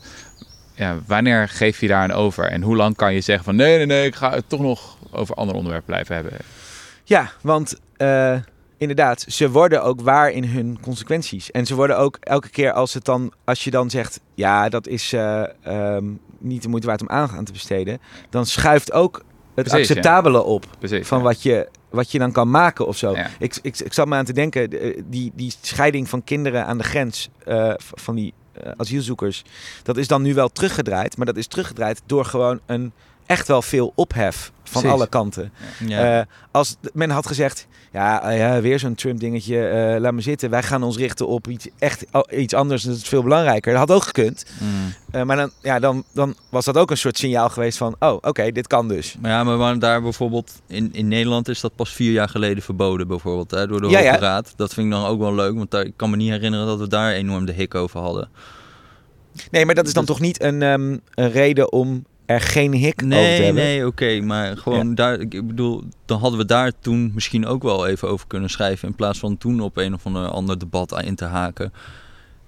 ja, 0.74 0.98
wanneer 1.08 1.50
geef 1.50 1.80
je 1.80 1.88
daar 1.88 2.04
aan 2.04 2.12
over? 2.12 2.44
En 2.46 2.62
hoe 2.62 2.76
lang 2.76 2.96
kan 2.96 3.14
je 3.14 3.22
zeggen 3.22 3.46
van, 3.46 3.56
nee, 3.56 3.78
nee, 3.78 3.86
nee, 3.86 4.06
ik 4.06 4.16
ga 4.16 4.32
het 4.32 4.50
toch 4.50 4.60
nog 4.60 4.98
over 5.12 5.36
ander 5.36 5.56
onderwerp 5.56 5.86
blijven 5.86 6.16
hebben. 6.16 6.34
Ja, 7.04 7.32
want 7.42 7.80
eh, 7.98 8.36
inderdaad, 8.78 9.26
ze 9.28 9.50
worden 9.50 9.84
ook 9.84 10.02
waar 10.02 10.32
in 10.32 10.44
hun 10.44 10.78
consequenties. 10.82 11.52
En 11.52 11.66
ze 11.66 11.76
worden 11.76 11.98
ook 11.98 12.18
elke 12.20 12.50
keer 12.50 12.72
als, 12.72 12.94
het 12.94 13.06
dan, 13.06 13.34
als 13.44 13.64
je 13.64 13.72
dan 13.72 13.90
zegt, 13.90 14.20
ja, 14.36 14.70
dat 14.70 14.88
is 14.88 15.14
eh, 15.14 15.44
ehm, 15.64 16.06
niet 16.38 16.62
de 16.62 16.70
moeite 16.70 16.88
waard 16.88 17.02
om 17.02 17.10
aandacht 17.10 17.38
aan 17.38 17.44
te 17.44 17.52
besteden, 17.52 18.00
dan 18.30 18.46
schuift 18.46 18.92
ook 18.92 19.24
het 19.56 19.68
Precies, 19.68 19.88
ja. 19.88 19.96
acceptabele 19.96 20.44
op 20.44 20.66
Precies, 20.80 21.08
van 21.08 21.18
ja. 21.18 21.24
wat 21.24 21.44
je, 21.44 21.68
wat 21.90 22.12
je 22.12 22.20
dan 22.20 22.32
kan 22.32 22.50
maken 22.50 22.88
of 22.88 22.98
zo. 22.98 23.12
Ja. 23.16 23.30
Ik, 23.40 23.58
ik, 23.62 23.80
ik 23.80 23.94
zat 23.94 24.08
me 24.08 24.16
aan 24.16 24.26
te 24.26 24.34
denken, 24.34 24.70
de- 24.70 25.04
die, 25.06 25.32
die 25.36 25.54
scheiding 25.62 26.10
van 26.10 26.24
kinderen 26.24 26.66
aan 26.66 26.78
de 26.78 26.84
grens 26.84 27.30
eh, 27.46 27.74
van 27.78 28.16
die 28.16 28.34
eh, 28.54 28.72
asielzoekers, 28.78 29.44
dat 29.84 29.98
is 29.98 30.08
dan 30.08 30.22
nu 30.22 30.34
wel 30.34 30.50
teruggedraaid, 30.50 31.18
maar 31.18 31.26
dat 31.26 31.38
is 31.38 31.48
teruggedraaid 31.48 32.02
door 32.06 32.26
gewoon 32.26 32.60
een 32.66 32.92
echt 33.30 33.48
wel 33.48 33.62
veel 33.62 33.92
ophef 33.96 34.52
van 34.64 34.82
Precies. 34.82 34.98
alle 35.00 35.08
kanten. 35.10 35.52
Ja. 35.88 36.20
Eh, 36.20 36.26
als 36.52 36.76
men 36.94 37.10
had 37.10 37.28
gezegd, 37.28 37.68
ja, 37.92 38.22
eh, 38.30 38.38
ja 38.38 38.62
weer 38.62 38.80
zo'n 38.80 38.96
Trump-dingetje, 38.96 39.68
eh, 39.68 40.00
laat 40.00 40.14
me 40.14 40.22
zitten. 40.22 40.50
Wij 40.50 40.64
gaan 40.64 40.84
ons 40.84 40.98
richten 40.98 41.28
op 41.28 41.48
iets, 41.48 41.68
echt 41.80 42.06
al- 42.12 42.28
iets 42.32 42.54
anders, 42.54 42.84
dat 42.84 42.96
is 42.96 43.04
veel 43.04 43.24
belangrijker. 43.24 43.72
Dat 43.74 43.80
had 43.88 43.92
ook 43.98 44.04
gekund. 44.04 44.46
Mm. 44.60 44.94
Eh, 45.12 45.24
maar 45.24 45.36
dan, 45.36 45.52
ja, 45.62 45.80
dan, 45.80 46.04
dan 46.14 46.36
was 46.50 46.66
dat 46.66 46.78
ook 46.78 46.92
een 46.92 46.98
soort 46.98 47.18
signaal 47.18 47.50
geweest 47.50 47.78
van, 47.78 47.96
oh, 48.00 48.14
oké, 48.22 48.52
dit 48.52 48.68
kan 48.68 48.88
dus. 48.88 49.16
Maar 49.22 49.32
ja, 49.32 49.44
maar 49.44 49.80
daar 49.80 50.02
bijvoorbeeld 50.02 50.52
in, 50.68 50.90
in 50.94 51.08
Nederland 51.08 51.48
is 51.48 51.60
dat 51.62 51.76
pas 51.76 51.94
vier 51.94 52.12
jaar 52.12 52.30
geleden 52.30 52.64
verboden, 52.64 53.08
bijvoorbeeld, 53.08 53.52
hè, 53.52 53.68
door 53.68 53.82
de 53.82 53.88
Ja, 53.90 53.98
Hoge 53.98 54.12
ja. 54.12 54.18
Raad. 54.20 54.54
Dat 54.56 54.74
vind 54.74 54.86
ik 54.88 54.92
dan 54.94 55.06
ook 55.06 55.20
wel 55.20 55.34
leuk, 55.36 55.56
want 55.56 55.72
daar, 55.72 55.86
ik 55.86 55.94
kan 55.96 56.10
me 56.10 56.16
niet 56.16 56.30
herinneren 56.32 56.66
dat 56.68 56.80
we 56.80 56.88
daar 56.88 57.12
enorm 57.14 57.46
de 57.46 57.52
hik 57.54 57.76
over 57.76 58.00
hadden. 58.00 58.30
Nee, 59.52 59.66
maar 59.66 59.76
dat 59.76 59.88
is 59.88 59.94
dan 59.94 60.06
Dus- 60.06 60.16
toch 60.16 60.24
niet 60.26 60.42
een, 60.44 60.62
ehm, 60.62 60.98
een 61.14 61.32
reden 61.32 61.72
om 61.72 62.06
er 62.30 62.42
geen 62.42 62.74
hik 62.74 62.86
over 62.86 62.98
te 62.98 63.06
Nee, 63.06 63.42
hebben? 63.44 63.64
nee, 63.64 63.86
oké, 63.88 64.22
maar 64.22 64.58
gewoon 64.58 64.96
daar, 64.96 65.20
ik 65.20 65.48
bedoel, 65.48 65.84
dan 66.06 66.20
hadden 66.20 66.40
we 66.40 66.46
daar 66.46 66.72
toen 66.80 67.12
misschien 67.14 67.46
ook 67.46 67.64
wel 67.64 67.88
even 67.88 68.08
over 68.10 68.28
kunnen 68.28 68.50
schrijven, 68.50 68.88
in 68.88 68.96
plaats 68.96 69.20
van 69.20 69.38
toen 69.38 69.60
op 69.62 69.78
een 69.78 69.94
of 69.94 70.06
ander, 70.06 70.28
ander 70.28 70.60
debat 70.60 71.02
in 71.04 71.16
te 71.16 71.26
haken. 71.26 71.74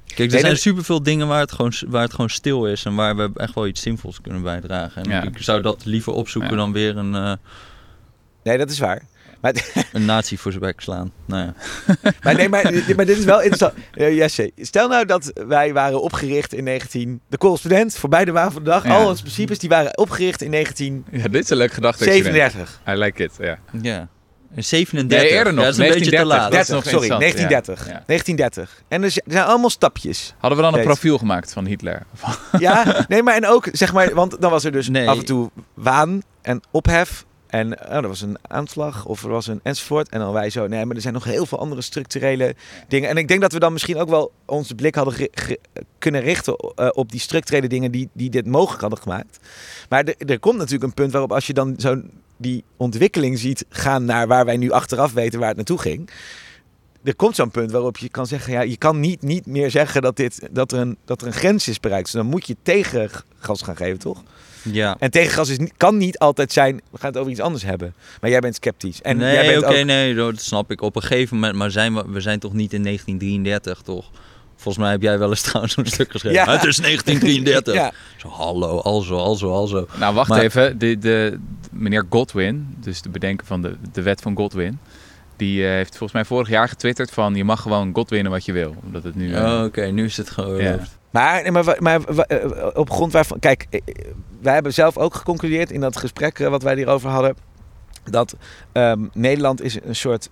Kijk, 0.06 0.20
er 0.20 0.28
Nee, 0.28 0.40
zijn 0.40 0.52
dat- 0.54 0.62
superveel 0.62 1.04
dingen 1.04 1.28
waar 1.28 1.40
het, 1.40 1.52
gewoon, 1.52 1.74
waar 1.88 2.02
het 2.02 2.12
gewoon 2.14 2.30
stil 2.30 2.66
is 2.68 2.86
en 2.86 2.96
waar 2.96 3.16
we 3.16 3.32
echt 3.36 3.56
wel 3.56 3.68
iets 3.68 3.82
zinvols 3.82 4.22
kunnen 4.22 4.42
bijdragen. 4.42 5.04
En 5.04 5.10
Ja. 5.10 5.24
ik 5.24 5.38
zou 5.38 5.62
dat 5.62 5.86
liever 5.86 6.14
opzoeken 6.14 6.52
Ja. 6.52 6.58
dan 6.58 6.72
weer 6.72 6.98
een, 6.98 7.16
eh, 7.16 7.34
Nee, 8.44 8.58
dat 8.58 8.70
is 8.70 8.80
waar. 8.80 9.02
Maar, 9.42 9.54
een 9.94 10.06
nazi 10.06 10.38
voor 10.38 10.52
zijn 10.52 10.64
bek 10.64 10.80
slaan. 10.82 11.12
Nou 11.26 11.44
ja. 11.46 11.54
maar, 12.24 12.36
nee, 12.36 12.50
maar, 12.50 12.64
maar 12.96 13.06
dit 13.06 13.18
is 13.18 13.24
wel 13.26 13.42
interessant. 13.42 13.74
Eh, 13.94 14.16
Jesse, 14.16 14.52
stel 14.58 14.88
nou 14.88 15.06
dat 15.06 15.32
wij 15.48 15.74
waren 15.74 16.02
opgericht 16.02 16.54
in 16.54 16.64
19... 16.64 17.22
De 17.30 17.38
correspondent, 17.38 17.98
voorbij 17.98 18.26
de 18.26 18.32
waan 18.32 18.52
van 18.52 18.64
de 18.64 18.70
dag. 18.70 18.84
Ja. 18.84 18.96
Al 18.96 19.08
onze 19.10 19.22
principes, 19.22 19.60
die 19.60 19.70
waren 19.70 19.98
opgericht 19.98 20.42
in 20.42 20.52
1937. 20.52 21.24
Ja, 21.26 21.32
dit 21.32 21.44
is 21.44 21.50
een 21.50 21.58
leuk 21.58 21.72
gedachte. 21.74 22.18
I 22.88 22.94
like 22.98 23.24
it, 23.24 23.32
ja. 23.39 23.58
Ja. 23.82 24.08
In 24.56 24.64
37. 24.64 25.22
Nee, 25.22 25.30
eerder 25.38 25.54
nog, 25.54 25.64
Ja, 25.66 25.70
dat 25.72 25.80
is 25.80 25.86
een 25.86 25.94
beetje 25.94 26.10
te 26.10 26.16
1930. 26.16 26.28
laat. 26.28 26.52
Dat 26.52 26.62
is 26.62 26.68
30, 26.68 26.76
nog 26.76 26.84
sorry, 26.94 27.10
interessant, 27.10 27.50
1930. 27.50 27.86
ja. 27.86 27.92
Ja. 27.92 28.04
1930. 28.06 28.84
En 28.88 29.04
er 29.04 29.12
zi- 29.12 29.22
zijn 29.34 29.46
allemaal 29.46 29.70
stapjes. 29.70 30.34
Hadden 30.38 30.60
we 30.60 30.66
dan 30.66 30.74
een 30.78 30.86
profiel 30.86 31.18
gemaakt 31.18 31.54
van 31.54 31.66
Hitler? 31.66 32.04
Ja, 32.60 33.06
nee, 33.08 33.24
maar 33.24 33.36
en 33.36 33.48
ook, 33.48 33.68
zeg 33.72 33.94
maar, 33.94 34.14
want 34.14 34.42
dan 34.42 34.52
was 34.52 34.64
er 34.64 34.72
dus 34.72 34.89
Nee. 34.89 35.08
af 35.10 35.18
en 35.18 35.26
toe 35.26 35.50
waan 35.74 36.22
en 36.42 36.62
ophef. 36.72 37.26
En 37.52 37.80
oh, 37.82 37.95
er 37.95 38.08
was 38.08 38.22
een 38.22 38.38
aanslag 38.41 39.06
of 39.06 39.24
er 39.24 39.30
was 39.30 39.47
een 39.47 39.60
enzovoort. 39.64 40.10
En 40.10 40.20
dan 40.20 40.34
wij 40.34 40.49
zo, 40.49 40.68
nee, 40.68 40.86
maar 40.86 40.95
er 40.95 41.02
zijn 41.02 41.14
nog 41.14 41.24
heel 41.24 41.45
veel 41.45 41.60
andere 41.60 41.82
structurele 41.82 42.56
dingen. 42.88 43.10
En 43.10 43.18
ik 43.18 43.28
denk 43.28 43.41
dat 43.41 43.52
we 43.52 43.60
dan 43.60 43.74
misschien 43.74 43.97
ook 43.97 44.10
wel 44.10 44.32
onze 44.45 44.76
blik 44.76 44.95
hadden 44.95 45.30
kunnen 45.97 46.22
richten 46.22 46.56
eh, 46.56 46.89
op 46.91 47.12
die 47.12 47.20
structurele 47.20 47.68
dingen 47.68 47.91
die, 47.91 48.10
die 48.14 48.30
dit 48.30 48.45
mogelijk 48.45 48.82
hadden 48.82 48.99
gemaakt. 48.99 49.39
Maar 49.89 50.04
er, 50.18 50.39
komt 50.39 50.58
natuurlijk 50.58 50.84
een 50.84 50.93
punt 50.93 51.12
waarop 51.12 51.32
als 51.32 51.47
je 51.47 51.54
dan 51.54 51.74
zo 51.78 52.02
die 52.38 52.64
ontwikkeling 52.78 53.39
ziet 53.39 53.66
gaan 53.70 54.06
naar 54.06 54.28
waar 54.28 54.45
wij 54.45 54.58
nu 54.58 54.72
achteraf 54.72 55.14
weten 55.14 55.39
waar 55.39 55.47
het 55.47 55.58
naartoe 55.58 55.80
ging. 55.80 56.10
Er 57.04 57.16
komt 57.16 57.36
zo'n 57.36 57.52
punt 57.52 57.72
waarop 57.72 57.97
je 57.97 58.10
kan 58.10 58.28
zeggen, 58.28 58.54
ja, 58.54 58.62
je 58.62 58.78
kan 58.78 58.99
niet, 58.99 59.22
niet 59.22 59.45
meer 59.45 59.72
zeggen 59.72 60.02
dat, 60.02 60.16
dit, 60.16 60.47
dat, 60.52 60.72
er 60.72 60.80
een, 60.80 60.97
dat 61.06 61.22
er 61.22 61.28
een 61.28 61.34
grens 61.34 61.68
is 61.68 61.80
bereikt. 61.80 62.06
Dus 62.06 62.14
dan 62.14 62.26
moet 62.26 62.47
je 62.47 62.56
tegengas 62.64 63.62
gaan 63.62 63.76
geven, 63.76 63.99
toch? 63.99 64.24
Ja. 64.64 64.95
En 64.99 65.12
tegengas 65.12 65.49
is, 65.49 65.57
kan 65.78 65.97
niet 65.97 66.18
altijd 66.20 66.51
zijn, 66.51 66.82
we 66.91 66.97
gaan 66.97 67.09
het 67.09 67.18
over 67.18 67.32
iets 67.32 67.41
anders 67.41 67.64
hebben. 67.64 67.93
Maar 68.22 68.30
jij 68.30 68.39
bent 68.39 68.55
sceptisch. 68.55 69.01
En 69.01 69.20
jij 69.20 69.34
nee, 69.41 69.51
bent 69.51 69.64
oké, 69.66 69.80
ook, 69.80 69.86
nee, 69.86 70.16
dat 70.16 70.39
snap 70.41 70.72
ik. 70.72 70.82
Op 70.82 70.95
een 70.95 71.01
gegeven 71.01 71.36
moment, 71.36 71.55
maar 71.55 71.72
zijn 71.72 71.93
we, 71.95 72.03
we 72.07 72.22
zijn 72.22 72.39
toch 72.39 72.53
niet 72.53 72.74
in 72.74 72.84
1933, 72.84 73.82
toch? 73.82 74.12
Volgens 74.55 74.84
mij 74.84 74.91
heb 74.91 75.01
jij 75.01 75.20
wel 75.20 75.30
eens 75.30 75.41
trouwens 75.49 75.74
zo'n 75.74 75.86
stuk 75.86 76.12
geschreven. 76.12 76.39
Ja. 76.45 76.51
Het 76.51 76.64
is 76.66 76.78
1933. 76.78 77.74
Ja. 77.82 77.91
Zo, 78.18 78.28
hallo, 78.28 78.80
alzo, 78.80 79.18
alzo, 79.18 79.51
alzo. 79.53 79.88
Nou, 79.99 80.14
wacht 80.16 80.30
Maar- 80.30 80.41
even. 80.41 80.78
De, 80.80 80.97
de, 80.97 81.39
meneer 81.72 82.05
Godwin, 82.09 82.76
dus 82.80 83.01
de 83.01 83.09
bedenker 83.09 83.47
van 83.47 83.62
de, 83.62 83.76
de 83.91 84.01
wet 84.01 84.22
van 84.22 84.36
Godwin... 84.36 84.80
die 85.38 85.64
eh, 85.66 85.70
heeft 85.72 85.89
volgens 85.89 86.12
mij 86.12 86.26
vorig 86.26 86.49
jaar 86.49 86.68
getwitterd 86.70 87.12
van... 87.12 87.36
je 87.36 87.43
mag 87.43 87.62
gewoon 87.62 87.93
Godwinnen 87.93 88.32
wat 88.32 88.45
je 88.45 88.51
wil. 88.51 88.76
Omdat 88.86 89.03
het 89.03 89.16
nu... 89.16 89.34
eh, 89.34 89.43
Oh, 89.43 89.64
Oké, 89.64 89.86
nu 89.86 90.05
is 90.05 90.18
het 90.18 90.30
gewoon. 90.30 90.62
Ja. 90.62 90.80
Maar, 91.12 91.51
maar, 91.51 91.76
maar 91.80 92.01
eh, 92.01 92.68
op 92.74 92.89
grond 92.89 93.12
waarvan... 93.12 93.39
Kijk, 93.39 93.68
eh, 93.70 93.80
eh, 93.86 93.95
wij 94.41 94.53
hebben 94.53 94.74
zelf 94.74 94.97
ook 94.97 95.16
geconcludeerd 95.16 95.72
in 95.72 95.80
dat 95.82 95.97
gesprek 95.97 96.38
wat 96.38 96.64
wij 96.64 96.76
hierover 96.76 97.09
hadden... 97.09 97.36
dat 98.03 98.36
ehm, 98.72 99.05
Nederland 99.14 99.62
is 99.62 99.78
een 99.84 99.95
soort... 99.95 100.30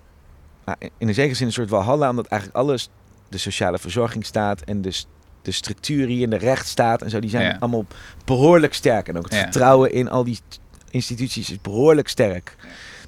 nou, 0.65 0.77
in 0.97 1.07
een 1.07 1.13
zekere 1.13 1.36
zin 1.36 1.47
een 1.47 1.53
soort 1.53 1.69
walhalla... 1.69 2.09
omdat 2.09 2.25
eigenlijk 2.25 2.61
alles, 2.61 2.89
de 3.30 3.38
sociale 3.38 3.77
verzorgingsstaat... 3.80 4.61
en 4.61 4.82
de, 4.82 4.91
s- 4.91 5.07
de 5.41 5.51
structuur 5.51 6.07
hier 6.07 6.21
in 6.21 6.30
de 6.30 6.38
rechtsstaat 6.38 7.01
en 7.01 7.09
zo... 7.09 7.19
die 7.19 7.30
zijn 7.30 7.43
Ja. 7.45 7.57
allemaal 7.59 7.86
behoorlijk 8.25 8.73
sterk. 8.73 9.07
En 9.07 9.17
ook 9.17 9.23
het 9.23 9.34
Ja. 9.34 9.39
vertrouwen 9.41 9.91
in 9.91 10.09
al 10.09 10.23
die 10.23 10.36
st- 10.36 10.59
instituties 10.89 11.49
is 11.49 11.61
behoorlijk 11.61 12.07
sterk. 12.07 12.55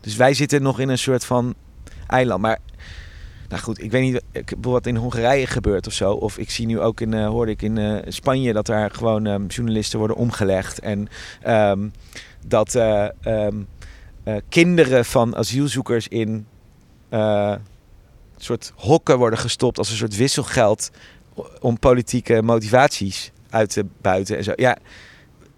Dus 0.02 0.16
wij 0.16 0.34
zitten 0.34 0.62
nog 0.62 0.80
in 0.80 0.90
een 0.90 0.98
soort 0.98 1.26
van 1.26 1.56
eiland. 2.08 2.42
Maar 2.42 2.58
nou 3.52 3.64
goed, 3.64 3.84
ik 3.84 3.92
weet 3.92 4.02
niet 4.02 4.22
ik, 4.32 4.54
wat 4.62 4.86
in 4.86 4.96
Hongarije 4.96 5.48
gebeurt 5.48 5.88
of 5.88 5.94
zo. 5.94 6.12
Of 6.14 6.38
ik 6.38 6.50
zie 6.50 6.66
nu 6.66 6.80
ook 6.80 7.02
in, 7.02 7.14
eh, 7.14 7.28
hoorde 7.28 7.52
ik 7.52 7.62
in 7.62 7.78
eh, 7.78 7.96
Spanje 8.08 8.54
dat 8.54 8.66
daar 8.66 8.92
gewoon 8.92 9.26
ehm, 9.26 9.46
journalisten 9.46 10.00
worden 10.00 10.18
omgelegd. 10.18 10.80
En 10.80 11.08
ehm, 11.42 11.88
dat 12.48 12.76
eh, 12.76 13.08
ehm, 13.22 13.56
eh, 14.24 14.36
kinderen 14.50 15.06
van 15.06 15.36
asielzoekers 15.36 16.08
in 16.08 16.46
soort 18.38 18.74
hokken 18.76 19.18
worden 19.18 19.40
gestopt 19.40 19.78
als 19.78 19.90
een 19.90 19.96
soort 19.98 20.16
wisselgeld 20.16 20.92
om 21.60 21.80
politieke 21.80 22.42
motivaties 22.42 23.32
uit 23.50 23.70
te 23.70 23.86
buiten 24.02 24.38
en 24.38 24.44
zo. 24.44 24.52
Ja, 24.56 24.78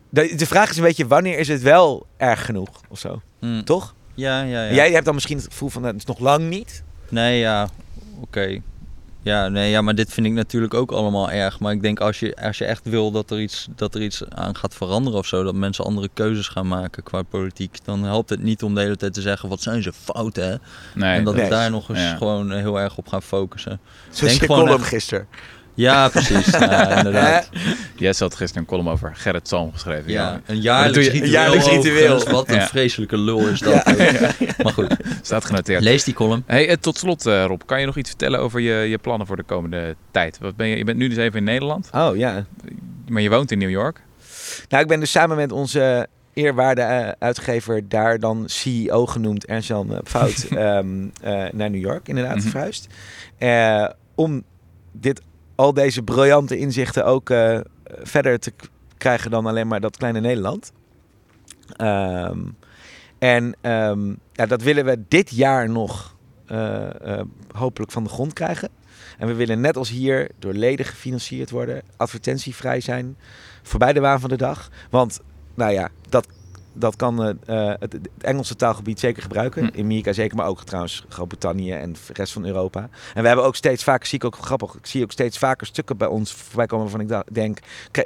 de, 0.09 0.35
de 0.35 0.45
vraag 0.45 0.69
is 0.69 0.77
een 0.77 0.83
beetje 0.83 1.07
wanneer 1.07 1.39
is 1.39 1.47
het 1.47 1.61
wel 1.61 2.05
erg 2.17 2.45
genoeg 2.45 2.81
of 2.89 2.99
zo, 2.99 3.21
Hm. 3.39 3.63
toch? 3.63 3.95
Ja, 4.13 4.41
ja, 4.41 4.63
ja. 4.63 4.73
Jij 4.73 4.91
hebt 4.91 5.05
dan 5.05 5.13
misschien 5.13 5.37
het 5.37 5.45
gevoel 5.45 5.69
van 5.69 5.83
het 5.83 5.95
is 5.95 6.05
nog 6.05 6.19
lang 6.19 6.49
niet. 6.49 6.83
Nee, 7.09 7.39
ja, 7.39 7.69
oké. 8.23 8.59
Ja, 9.21 9.47
nee, 9.47 9.69
ja, 9.69 9.81
maar 9.81 9.95
dit 9.95 10.13
vind 10.13 10.27
ik 10.27 10.33
natuurlijk 10.33 10.73
ook 10.73 10.91
allemaal 10.91 11.31
erg. 11.31 11.59
Maar 11.59 11.71
ik 11.73 11.81
denk 11.81 11.99
als 11.99 12.19
je, 12.19 12.35
als 12.35 12.57
je 12.57 12.65
echt 12.65 12.89
wil 12.89 13.11
dat 13.11 13.31
er, 13.31 13.41
iets, 13.41 13.67
dat 13.75 13.95
er 13.95 14.01
iets 14.01 14.23
aan 14.29 14.55
gaat 14.55 14.73
veranderen 14.75 15.19
of 15.19 15.25
zo, 15.25 15.43
dat 15.43 15.55
mensen 15.55 15.85
andere 15.85 16.09
keuzes 16.13 16.47
gaan 16.47 16.67
maken 16.67 17.03
qua 17.03 17.21
politiek, 17.21 17.77
dan 17.85 18.03
helpt 18.03 18.29
het 18.29 18.43
niet 18.43 18.63
om 18.63 18.75
de 18.75 18.81
hele 18.81 18.95
tijd 18.95 19.13
te 19.13 19.21
zeggen 19.21 19.49
wat 19.49 19.61
zijn 19.61 19.81
ze 19.83 19.93
fout, 19.93 20.35
hè? 20.35 20.55
nee, 20.95 21.17
en 21.17 21.23
dat 21.23 21.35
nee. 21.35 21.43
we 21.43 21.49
daar 21.49 21.71
nog 21.71 21.89
eens 21.89 21.99
Ja. 21.99 22.15
gewoon 22.15 22.51
heel 22.51 22.79
erg 22.79 22.97
op 22.97 23.07
gaan 23.07 23.21
focussen. 23.21 23.79
Zoals 24.03 24.19
Denk 24.19 24.39
je 24.39 24.45
gewoon 24.45 24.61
column 24.63 24.79
echt- 24.79 24.89
gisteren. 24.89 25.27
Ja, 25.75 26.09
precies. 26.09 26.45
Ja, 26.59 26.97
inderdaad. 26.97 27.49
Jesse 27.95 28.23
had 28.23 28.35
gisteren 28.35 28.61
een 28.63 28.69
column 28.69 28.89
over 28.89 29.11
Gerrit 29.15 29.47
Salm 29.47 29.71
geschreven. 29.73 30.11
Ja, 30.11 30.41
een 30.45 30.61
jaarlijks 30.61 31.07
ritueel. 31.07 31.29
jaarlijks 31.31 31.65
ritueel. 31.65 31.93
overigens. 31.95 32.31
Wat 32.31 32.49
een 32.49 32.55
Ja. 32.55 32.67
vreselijke 32.67 33.17
lul 33.17 33.47
is 33.47 33.59
dat. 33.59 33.83
Maar 34.63 34.73
goed, 34.73 34.95
Staat 35.21 35.45
genoteerd. 35.45 35.83
lees 35.83 36.03
die 36.03 36.13
column. 36.13 36.43
Hey, 36.45 36.67
eh, 36.69 36.75
tot 36.75 36.97
slot 36.97 37.25
eh, 37.25 37.45
Rob, 37.45 37.61
kan 37.65 37.79
je 37.79 37.85
nog 37.85 37.97
iets 37.97 38.09
vertellen 38.09 38.39
over 38.39 38.59
je, 38.59 38.73
je 38.89 38.97
plannen 38.97 39.27
voor 39.27 39.35
de 39.35 39.43
komende 39.43 39.95
tijd? 40.11 40.37
Wat 40.39 40.55
ben 40.55 40.67
je, 40.67 40.77
je 40.77 40.83
bent 40.83 40.97
nu 40.97 41.07
dus 41.07 41.17
even 41.17 41.37
in 41.39 41.43
Nederland, 41.45 41.89
Oh 41.93 42.15
ja. 42.15 42.45
maar 43.07 43.21
je 43.21 43.29
woont 43.29 43.51
in 43.51 43.57
New 43.57 43.69
York. 43.69 44.01
Nou, 44.69 44.81
ik 44.83 44.89
ben 44.89 44.99
dus 44.99 45.11
samen 45.11 45.37
met 45.37 45.51
onze 45.51 46.07
eerwaarde 46.33 46.81
eh, 46.81 47.09
uitgever, 47.19 47.89
daar 47.89 48.19
dan 48.19 48.43
CEO 48.45 49.05
genoemd, 49.05 49.45
Ernst-Jan 49.45 49.99
Fout, 50.03 50.43
ehm, 50.49 50.87
eh, 51.21 51.43
naar 51.51 51.69
New 51.69 51.81
York 51.81 52.07
inderdaad 52.07 52.43
verhuisd. 52.43 52.87
Eh, 53.37 53.85
om 54.15 54.43
dit, 54.91 55.21
al 55.55 55.73
deze 55.73 56.03
briljante 56.03 56.57
inzichten 56.57 57.05
ook 57.05 57.29
eh, 57.29 57.59
verder 57.83 58.39
te 58.39 58.53
krijgen 58.97 59.31
dan 59.31 59.45
alleen 59.45 59.67
maar 59.67 59.79
dat 59.79 59.97
kleine 59.97 60.19
Nederland. 60.19 60.71
Ehm, 61.75 62.39
en 63.19 63.55
ehm, 63.61 64.13
ja, 64.31 64.45
dat 64.45 64.61
willen 64.61 64.85
we 64.85 65.03
dit 65.07 65.29
jaar 65.29 65.69
nog 65.69 66.15
eh, 66.45 67.19
eh, 67.19 67.25
hopelijk 67.51 67.91
van 67.91 68.03
de 68.03 68.09
grond 68.09 68.33
krijgen. 68.33 68.69
En 69.17 69.27
we 69.27 69.33
willen 69.33 69.61
net 69.61 69.77
als 69.77 69.89
hier 69.89 70.29
door 70.39 70.53
leden 70.53 70.85
gefinancierd 70.85 71.49
worden, 71.49 71.81
advertentievrij 71.97 72.79
zijn, 72.79 73.17
voorbij 73.61 73.93
de 73.93 73.99
waan 73.99 74.19
van 74.19 74.29
de 74.29 74.37
dag. 74.37 74.69
Want, 74.89 75.21
nou 75.53 75.71
ja, 75.71 75.89
dat, 76.09 76.27
dat 76.73 76.95
kan 76.95 77.23
eh, 77.23 77.71
eh, 77.71 77.79
het, 77.79 77.97
Engelse 78.21 78.55
taalgebied 78.55 78.99
zeker 78.99 79.21
gebruiken. 79.21 79.65
Hm. 79.65 79.77
In 79.77 79.83
Amerika 79.83 80.13
zeker, 80.13 80.37
maar 80.37 80.47
ook 80.47 80.63
trouwens 80.63 81.05
Groot-Brittannië 81.09 81.71
en 81.71 81.93
de 81.93 81.99
rest 82.13 82.33
van 82.33 82.45
Europa. 82.45 82.89
En 83.13 83.21
we 83.21 83.27
hebben 83.27 83.45
ook 83.45 83.55
steeds 83.55 83.83
vaker, 83.83 84.07
zie 84.07 84.17
ik 84.17 84.25
ook 84.25 84.35
grappig, 84.35 84.75
ik 84.75 84.85
zie 84.85 85.03
ook 85.03 85.11
steeds 85.11 85.37
vaker 85.37 85.67
stukken 85.67 85.97
bij 85.97 86.07
ons 86.07 86.33
voorbij 86.33 86.65
komen 86.65 86.89
waarvan 86.89 87.17
ik 87.17 87.33
denk, 87.33 87.59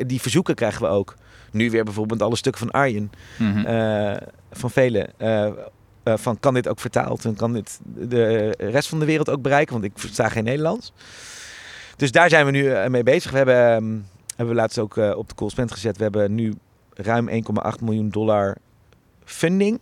die 0.07 0.21
verzoeken 0.21 0.55
krijgen 0.55 0.81
we 0.81 0.87
ook. 0.87 1.15
Nu 1.51 1.69
weer 1.69 1.83
bijvoorbeeld 1.83 2.21
alle 2.21 2.35
stukken 2.35 2.61
van 2.61 2.71
Arjen, 2.71 3.11
Mhm. 3.37 3.65
eh, 3.65 4.17
van 4.51 4.71
velen. 4.71 5.09
van 6.03 6.39
kan 6.39 6.53
dit 6.53 6.67
ook 6.67 6.79
vertaald 6.79 7.25
en 7.25 7.35
kan 7.35 7.53
dit 7.53 7.79
de 7.83 8.53
rest 8.57 8.89
van 8.89 8.99
de 8.99 9.05
wereld 9.05 9.29
ook 9.29 9.41
bereiken? 9.41 9.73
Want 9.73 9.85
ik 9.85 9.91
versta 9.95 10.29
geen 10.29 10.43
Nederlands. 10.43 10.93
Dus 11.95 12.11
daar 12.11 12.29
zijn 12.29 12.45
we 12.45 12.51
nu 12.51 12.89
mee 12.89 13.03
bezig. 13.03 13.31
We 13.31 13.37
hebben, 13.37 13.55
ehm, 13.55 13.97
hebben 14.35 14.55
we 14.55 14.61
laatst 14.61 14.79
ook 14.79 14.95
op 14.95 15.29
de 15.29 15.35
Coolspend 15.35 15.71
gezet. 15.71 15.97
We 15.97 16.03
hebben 16.03 16.35
nu 16.35 16.53
ruim 16.97 17.29
1,8 17.29 17.83
miljoen 17.83 18.09
dollar 18.09 18.57
funding, 19.25 19.79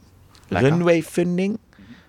Lekker. 0.48 0.70
runway 0.70 1.04
funding, 1.04 1.58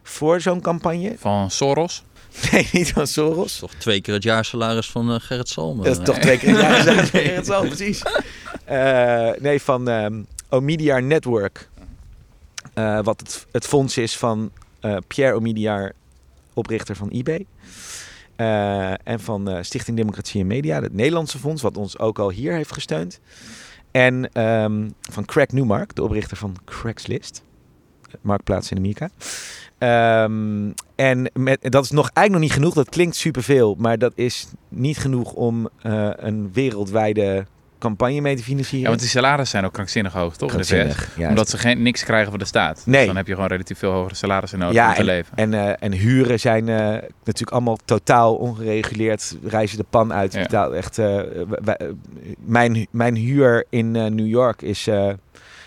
voor 0.03 0.41
zo'n 0.41 0.61
campagne. 0.61 1.15
Van 1.19 1.51
Soros. 1.51 2.05
Nee, 2.53 2.69
niet 2.73 2.87
van 2.93 3.03
Dat 3.03 3.09
Soros. 3.11 3.53
is 3.53 3.59
toch 3.59 3.75
twee 3.75 4.01
keer 4.01 4.15
het 4.15 4.23
jaarsalaris 4.23 4.91
van 4.91 5.13
eh, 5.13 5.21
Gerrit 5.21 5.49
Salm. 5.49 5.83
Dat 5.83 5.99
is 5.99 6.05
toch 6.05 6.19
twee 6.19 6.39
keer 6.39 6.49
een 6.49 6.55
jaar 6.61 6.75
gezegd. 6.75 7.13
Het 7.37 7.47
zal, 7.47 7.67
precies. 7.67 8.03
Eh, 8.65 9.31
nee, 9.39 9.63
van 9.63 9.89
ehm 9.89 10.23
Omidyar 10.49 11.03
Network. 11.03 11.69
Eh, 12.75 13.01
wat 13.03 13.21
het, 13.21 13.47
het 13.53 13.67
fonds 13.67 13.97
is 13.99 14.17
van 14.17 14.51
eh, 14.81 14.97
Pierre 15.07 15.35
Omidyar, 15.37 15.93
oprichter 16.55 16.97
van 16.97 17.09
eBay. 17.11 17.47
Eh, 18.37 18.91
en 19.09 19.21
van 19.21 19.49
eh, 19.49 19.63
Stichting 19.63 19.97
Democratie 19.97 20.41
en 20.41 20.47
Media, 20.47 20.81
het 20.83 20.95
Nederlandse 20.95 21.39
fonds, 21.39 21.63
wat 21.63 21.77
ons 21.77 21.99
ook 21.99 22.19
al 22.19 22.31
hier 22.31 22.53
heeft 22.53 22.73
gesteund. 22.73 23.21
En 23.97 24.33
ehm, 24.33 24.89
van 25.01 25.25
Craig 25.25 25.53
Newmark, 25.53 25.95
de 25.95 26.03
oprichter 26.03 26.37
van 26.37 26.57
Craigslist, 26.65 27.43
marktplaats 28.21 28.71
in 28.71 28.77
Amerika. 28.77 29.09
Ehm, 29.79 30.71
en 30.95 31.31
dat 31.61 31.85
is 31.85 31.91
nog 31.91 32.11
eigenlijk 32.13 32.31
nog 32.31 32.41
niet 32.41 32.53
genoeg. 32.53 32.75
Dat 32.75 32.89
klinkt 32.89 33.17
superveel, 33.17 33.75
maar 33.79 33.99
dat 33.99 34.13
is 34.15 34.49
niet 34.69 34.99
genoeg 34.99 35.33
om 35.33 35.69
eh, 35.83 36.11
een 36.17 36.53
wereldwijde 36.53 37.47
campagne 37.87 38.21
mee 38.21 38.37
te 38.37 38.43
financieren. 38.43 38.81
Ja, 38.83 38.89
want 38.89 39.01
die 39.01 39.09
salarissen 39.09 39.51
zijn 39.51 39.65
ook 39.65 39.73
krankzinnig 39.73 40.13
hoog, 40.13 40.37
toch? 40.37 40.51
Krankzinnig, 40.51 41.09
ja. 41.17 41.29
Omdat 41.29 41.49
ze 41.49 41.59
geen, 41.59 41.83
niks 41.83 42.05
krijgen 42.05 42.31
van 42.31 42.39
de 42.39 42.45
staat. 42.45 42.83
Nee. 42.85 42.97
Dus 42.97 43.07
dan 43.07 43.17
heb 43.17 43.27
je 43.27 43.35
gewoon 43.35 43.49
relatief 43.49 43.79
veel 43.79 43.91
hogere 43.93 44.15
salarissen 44.15 44.59
nodig 44.59 44.75
Ja, 44.75 44.89
om 44.89 44.95
te 44.95 45.05
leven. 45.05 45.37
En, 45.37 45.55
eh, 45.55 45.73
en 45.79 45.93
huren 45.93 46.41
zijn 46.41 46.69
eh, 46.69 46.77
natuurlijk 47.25 47.51
allemaal 47.51 47.79
totaal 47.85 48.35
ongereguleerd. 48.35 49.37
Reizen 49.45 49.79
de 49.79 49.85
pan 49.91 50.13
uit. 50.13 50.33
Ja. 50.33 50.41
Betaal 50.43 50.75
echt, 50.75 50.99
eh, 50.99 51.21
wij- 51.65 51.81
mijn, 52.39 52.87
mijn 52.91 53.15
huur 53.15 53.65
in 53.71 53.91
New 53.91 54.27
York 54.27 54.63
is 54.63 54.89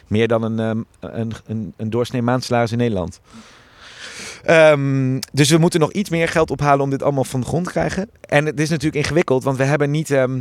meer 0.08 0.28
dan 0.28 0.44
een, 0.44 0.60
ehm, 0.60 1.12
een, 1.20 1.32
een, 1.48 1.74
een 1.78 1.90
doorsnee 1.90 2.22
maandsalaris 2.22 2.72
in 2.72 2.78
Nederland. 2.78 3.20
Ehm, 4.44 5.20
dus 5.34 5.50
we 5.50 5.58
moeten 5.58 5.80
nog 5.80 5.92
iets 5.92 6.10
meer 6.10 6.28
geld 6.28 6.52
ophalen 6.52 6.84
om 6.84 6.90
dit 6.90 7.04
allemaal 7.04 7.24
van 7.24 7.40
de 7.40 7.46
grond 7.46 7.66
te 7.66 7.72
krijgen. 7.72 8.10
En 8.22 8.46
het 8.46 8.60
is 8.60 8.70
natuurlijk 8.70 9.04
ingewikkeld, 9.04 9.44
want 9.44 9.58
we 9.58 9.64
hebben 9.64 9.92
niet... 9.92 10.12
ehm, 10.12 10.40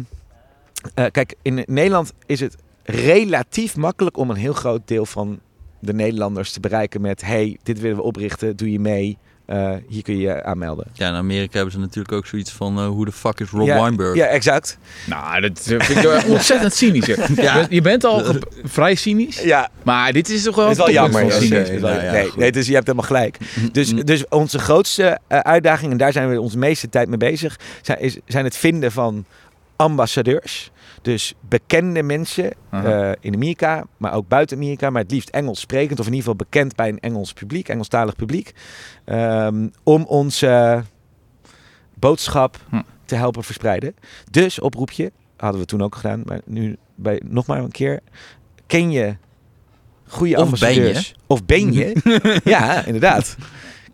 eh, 0.94 1.04
kijk, 1.10 1.34
in 1.42 1.62
Nederland 1.66 2.12
is 2.26 2.40
het 2.40 2.56
relatief 2.84 3.76
makkelijk 3.76 4.16
om 4.16 4.30
een 4.30 4.36
heel 4.36 4.52
groot 4.52 4.80
deel 4.84 5.06
van 5.06 5.40
de 5.80 5.94
Nederlanders 5.94 6.52
te 6.52 6.60
bereiken 6.60 7.00
met... 7.00 7.22
hey, 7.24 7.58
dit 7.62 7.80
willen 7.80 7.96
we 7.96 8.02
oprichten, 8.02 8.56
doe 8.56 8.72
je 8.72 8.80
mee? 8.80 9.18
Eh, 9.46 9.72
hier 9.88 10.02
kun 10.02 10.14
je 10.16 10.20
je 10.20 10.42
aanmelden. 10.44 10.86
Ja, 10.92 11.08
in 11.08 11.14
Amerika 11.14 11.52
hebben 11.54 11.72
ze 11.72 11.78
natuurlijk 11.78 12.12
ook 12.14 12.26
zoiets 12.26 12.50
van... 12.52 12.78
eh, 12.78 12.86
hoe 12.86 13.04
de 13.04 13.12
fuck 13.12 13.40
is 13.40 13.50
Rob 13.50 13.66
ja, 13.66 13.80
Weinberg? 13.80 14.14
Ja, 14.16 14.26
exact. 14.26 14.78
Nou, 15.06 15.40
dat 15.40 15.60
vind 15.62 15.88
ik 15.88 15.96
wel 15.96 16.22
ontzettend 16.34 16.74
cynisch. 16.74 17.06
Ja. 17.36 17.66
Je 17.70 17.80
bent 17.80 18.04
al 18.04 18.22
vrij 18.64 18.94
cynisch, 18.94 19.42
Ja, 19.42 19.68
maar 19.82 20.12
dit 20.12 20.28
is 20.28 20.42
toch 20.42 20.54
wel... 20.56 20.64
dat 20.64 20.72
is 20.76 20.78
wel 20.84 20.92
jammer. 20.92 21.24
ja. 21.24 21.30
cynisch. 21.30 21.80
Nou 21.80 22.02
nee, 22.02 22.30
nee, 22.36 22.52
dus 22.52 22.66
je 22.66 22.74
hebt 22.74 22.86
helemaal 22.86 23.06
gelijk. 23.08 23.38
Dus, 23.72 23.92
Mm. 23.92 24.04
dus 24.04 24.28
onze 24.28 24.58
grootste 24.58 25.18
uitdaging, 25.28 25.92
en 25.92 25.98
daar 25.98 26.12
zijn 26.12 26.30
we 26.30 26.40
onze 26.40 26.58
meeste 26.58 26.88
tijd 26.88 27.08
mee 27.08 27.16
bezig, 27.18 27.58
zijn, 27.82 28.00
is, 28.00 28.18
zijn 28.26 28.44
het 28.44 28.56
vinden 28.56 28.92
van 28.92 29.24
ambassadeurs. 29.78 30.70
Dus 31.02 31.34
bekende 31.48 32.02
mensen 32.02 32.52
eh, 32.70 33.10
in 33.20 33.34
Amerika, 33.34 33.84
maar 33.96 34.12
ook 34.12 34.28
buiten 34.28 34.56
Amerika, 34.56 34.90
maar 34.90 35.02
het 35.02 35.10
liefst 35.10 35.28
Engels 35.28 35.60
sprekend, 35.60 36.00
of 36.00 36.06
in 36.06 36.12
ieder 36.12 36.28
geval 36.30 36.46
bekend 36.46 36.76
bij 36.76 36.88
een 36.88 37.00
Engels 37.00 37.32
publiek, 37.32 37.68
Engelstalig 37.68 38.16
publiek, 38.16 38.52
ehm, 39.04 39.68
om 39.82 40.04
onze 40.04 40.82
boodschap 41.94 42.56
Hm. 42.68 42.82
te 43.04 43.14
helpen 43.14 43.44
verspreiden. 43.44 43.94
Dus 44.30 44.60
oproepje, 44.60 45.12
hadden 45.36 45.60
we 45.60 45.66
toen 45.66 45.82
ook 45.82 45.94
gedaan, 45.94 46.22
maar 46.24 46.40
nu 46.44 46.76
bij, 46.94 47.22
nog 47.24 47.46
maar 47.46 47.58
een 47.58 47.70
keer. 47.70 48.00
Ken 48.66 48.90
je 48.90 49.16
goede 50.06 50.36
Of 50.36 50.50
ben 50.60 50.74
je? 50.74 50.80
ambassadeurs? 50.80 51.14
Of 51.26 51.44
ben 51.44 51.72
je? 51.72 51.96
ja, 52.44 52.84
inderdaad. 52.84 53.36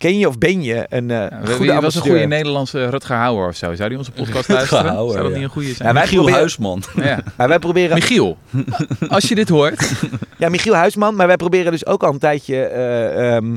Ken 0.05 0.19
je 0.19 0.29
of 0.29 0.39
ben 0.39 0.63
je 0.63 0.87
een 0.89 1.11
eh, 1.11 1.17
Ja, 1.17 1.29
wie- 1.43 1.55
goede 1.55 1.73
wie 1.73 1.81
was 1.81 1.95
een 1.95 2.01
goede 2.03 2.27
Nederlandse 2.27 2.89
Rutger 2.89 3.17
Hauer 3.17 3.49
of 3.49 3.57
zo? 3.57 3.75
Zou 3.75 3.89
die 3.89 3.99
onze 3.99 4.11
podcast 4.21 4.49
luisteren? 4.49 4.85
Hauer, 4.93 5.11
Zou 5.13 5.23
dat 5.23 5.31
ja. 5.33 5.37
niet 5.37 5.47
een 5.47 5.53
goede 5.53 5.75
zijn? 5.75 5.89
Ja, 5.89 5.95
wij 5.95 6.03
Michiel 6.03 6.17
proberen- 6.19 6.39
Huisman. 6.41 6.83
Ja. 7.11 7.21
Maar 7.37 7.49
wij 7.49 7.59
proberen... 7.59 7.95
Michiel, 7.95 8.39
als 9.09 9.29
je 9.29 9.35
dit 9.35 9.49
hoort, 9.49 9.93
Ja, 10.39 10.49
Michiel 10.49 10.75
Huisman. 10.75 11.15
Maar 11.15 11.27
wij 11.27 11.37
proberen 11.37 11.73
dus 11.73 11.87
ook 11.87 12.03
al 12.03 12.13
een 12.13 12.19
tijdje... 12.19 12.57
eh, 12.65 13.37
ehm, 13.37 13.55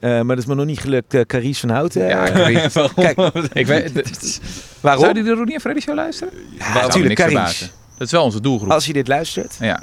eh, 0.00 0.10
maar 0.10 0.26
dat 0.26 0.38
is 0.38 0.46
me 0.46 0.54
nog 0.54 0.66
niet 0.66 0.80
gelukt. 0.80 1.14
eh 1.14 1.20
Carice 1.20 1.60
van 1.60 1.70
Houten. 1.70 2.06
Ja, 2.08 2.26
ik 2.26 2.34
weet- 2.34 2.92
Kijk, 2.94 3.18
ik 3.52 3.66
weet, 3.66 3.94
de- 3.94 4.38
waarom? 4.80 5.02
zou 5.02 5.14
die 5.14 5.22
de 5.22 5.32
Ronnie 5.34 5.54
en 5.54 5.60
Freddy 5.60 5.80
show 5.80 5.94
luisteren? 5.94 6.32
Ja, 6.58 6.72
natuurlijk 6.72 7.18
niks 7.18 7.32
Carice. 7.32 7.64
Dat 7.98 8.06
is 8.06 8.12
wel 8.12 8.24
onze 8.24 8.40
doelgroep. 8.40 8.70
Als 8.70 8.86
je 8.86 8.92
dit 8.92 9.08
luistert. 9.08 9.56
Ja, 9.60 9.82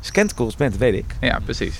Scantcalls 0.00 0.56
bent, 0.56 0.76
weet 0.76 0.94
ik. 0.94 1.04
ja, 1.20 1.38
precies. 1.44 1.74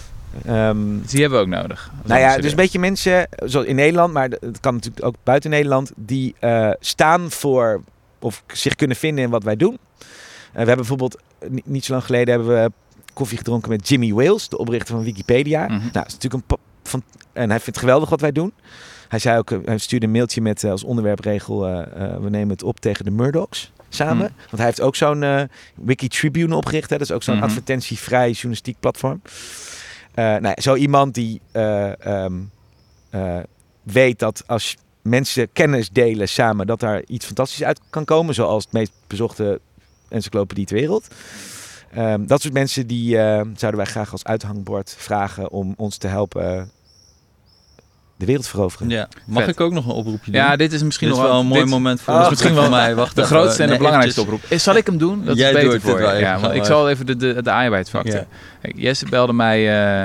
Ehm, 0.45 0.99
die 1.07 1.21
hebben 1.21 1.39
we 1.39 1.45
ook 1.45 1.63
nodig. 1.63 1.91
Nou 2.05 2.21
ja, 2.21 2.37
dus 2.39 2.51
een 2.51 2.57
beetje 2.57 2.79
mensen, 2.79 3.29
zoals 3.45 3.67
in 3.67 3.75
Nederland, 3.77 4.13
maar 4.13 4.29
het 4.29 4.61
kan 4.61 4.75
natuurlijk 4.75 5.07
ook 5.07 5.15
buiten 5.23 5.51
Nederland, 5.51 5.93
die 5.97 6.35
eh, 6.39 6.71
staan 6.81 7.31
voor 7.31 7.83
of 8.19 8.43
zich 8.53 8.75
kunnen 8.75 8.97
vinden 8.97 9.25
in 9.25 9.31
wat 9.31 9.45
wij 9.45 9.57
doen. 9.57 9.79
Eh, 9.99 10.07
we 10.53 10.57
hebben 10.57 10.77
bijvoorbeeld, 10.77 11.17
eh, 11.39 11.49
niet, 11.65 11.85
zo 11.85 11.93
lang 11.93 12.05
geleden 12.05 12.35
hebben 12.35 12.63
we 12.63 12.71
koffie 13.13 13.39
gedronken 13.39 13.71
met 13.71 13.89
Jimmy 13.89 14.13
Wales, 14.13 14.49
de 14.49 14.59
oprichter 14.59 14.95
van 14.95 15.05
Wikipedia. 15.05 15.63
Mhm. 15.65 15.71
Nou, 15.73 15.91
dat 15.93 16.07
is 16.07 16.13
natuurlijk 16.13 16.43
een 16.51 16.57
van, 16.83 17.03
en 17.33 17.49
hij 17.51 17.61
vindt 17.61 17.67
het 17.67 17.79
geweldig 17.79 18.09
wat 18.09 18.21
wij 18.21 18.33
doen. 18.33 18.53
Hij 19.09 19.19
zei 19.19 19.39
ook, 19.39 19.51
hij 19.65 19.79
stuurde 19.79 20.07
een 20.07 20.13
mailtje 20.13 20.41
met 20.41 20.65
als 20.65 20.85
onderwerpregel, 20.85 21.61
we 22.21 22.31
nemen 22.31 22.49
het 22.49 22.63
op 22.63 22.81
tegen 22.81 23.05
de 23.05 23.11
Murdochs 23.11 23.73
samen. 23.89 24.17
Mhm. 24.17 24.33
Want 24.39 24.57
hij 24.57 24.65
heeft 24.65 24.81
ook 24.81 24.97
zo'n 24.97 25.23
eh, 25.23 25.43
Wiki 25.75 26.09
Tribune 26.09 26.57
opgericht. 26.57 26.91
Hè? 26.91 26.99
Dat 26.99 27.09
is 27.09 27.15
ook 27.15 27.23
zo'n 27.23 27.35
Mhm. 27.35 27.45
advertentievrij 27.45 28.31
journalistiek 28.31 28.77
platform. 28.81 29.21
Eh, 30.17 30.37
nou, 30.37 30.61
zo 30.61 30.75
iemand 30.75 31.15
die 31.15 31.41
eh, 31.53 32.07
ehm, 32.07 32.35
eh, 33.11 33.39
weet 33.83 34.19
dat 34.19 34.43
als 34.47 34.77
mensen 35.03 35.53
kennis 35.53 35.91
delen 35.91 36.29
samen, 36.29 36.67
dat 36.67 36.81
daar 36.81 37.03
iets 37.07 37.27
fantastisch 37.27 37.63
uit 37.63 37.81
kan 37.91 38.05
komen. 38.05 38.35
Zoals 38.35 38.65
het 38.65 38.73
meest 38.73 38.93
bezochte 39.07 39.61
encyclopedie 40.09 40.67
ter 40.67 40.77
wereld. 40.77 41.09
Ehm, 41.93 42.27
dat 42.27 42.41
soort 42.41 42.55
mensen 42.55 42.87
die 42.87 43.15
zouden 43.57 43.77
wij 43.77 43.85
graag 43.85 44.13
als 44.13 44.25
uithangbord 44.25 44.95
vragen 44.99 45.51
om 45.51 45.75
ons 45.77 45.97
te 45.97 46.07
helpen 46.07 46.71
de 48.17 48.27
wereld 48.27 48.47
veroveren. 48.49 48.89
Ja. 48.89 49.09
Mag 49.27 49.43
Vet. 49.45 49.53
ik 49.53 49.61
ook 49.61 49.73
nog 49.73 49.85
een 49.87 49.93
oproepje 49.93 50.31
doen? 50.31 50.41
Ja, 50.41 50.57
dit 50.57 50.73
is 50.73 50.83
misschien 50.83 51.09
Dit 51.09 51.17
is 51.17 51.23
nog 51.23 51.33
wel 51.33 51.41
een 51.41 51.47
mooi 51.47 51.61
dit- 51.61 51.71
moment 51.71 52.01
voor 52.01 52.15
Oh, 52.15 52.21
ons. 52.21 52.29
misschien 52.31 52.53
voor 52.55 52.61
wel 52.61 52.71
mij. 52.71 52.95
Wacht 52.95 53.15
De 53.17 53.23
even. 53.23 53.37
grootste 53.37 53.59
en 53.63 53.65
de 53.65 53.69
Nee, 53.75 53.79
belangrijkste 53.83 54.21
eventjes- 54.21 54.41
oproep. 54.43 54.59
Eh, 54.59 54.65
Zal 54.65 54.77
ik 54.77 54.87
hem 54.87 54.99
doen? 54.99 55.25
Dat 55.25 55.37
Jij 55.37 55.49
is 55.49 55.55
beter 55.55 55.71
doet 55.71 55.83
het 55.83 55.91
voor 55.91 55.99
wel 56.01 56.09
je. 56.09 56.15
even. 56.15 56.27
Ja, 56.27 56.33
want 56.33 56.45
Ga 56.47 56.51
ik 56.53 56.57
maar. 56.57 56.67
zal 56.67 56.89
even 56.91 57.07
de, 57.07 57.17
de, 57.17 57.43
de 57.43 57.51
arbeidsfactor. 57.53 58.15
Ja. 58.63 58.71
Jesse 58.75 59.07
belde 59.09 59.33
mij 59.33 59.59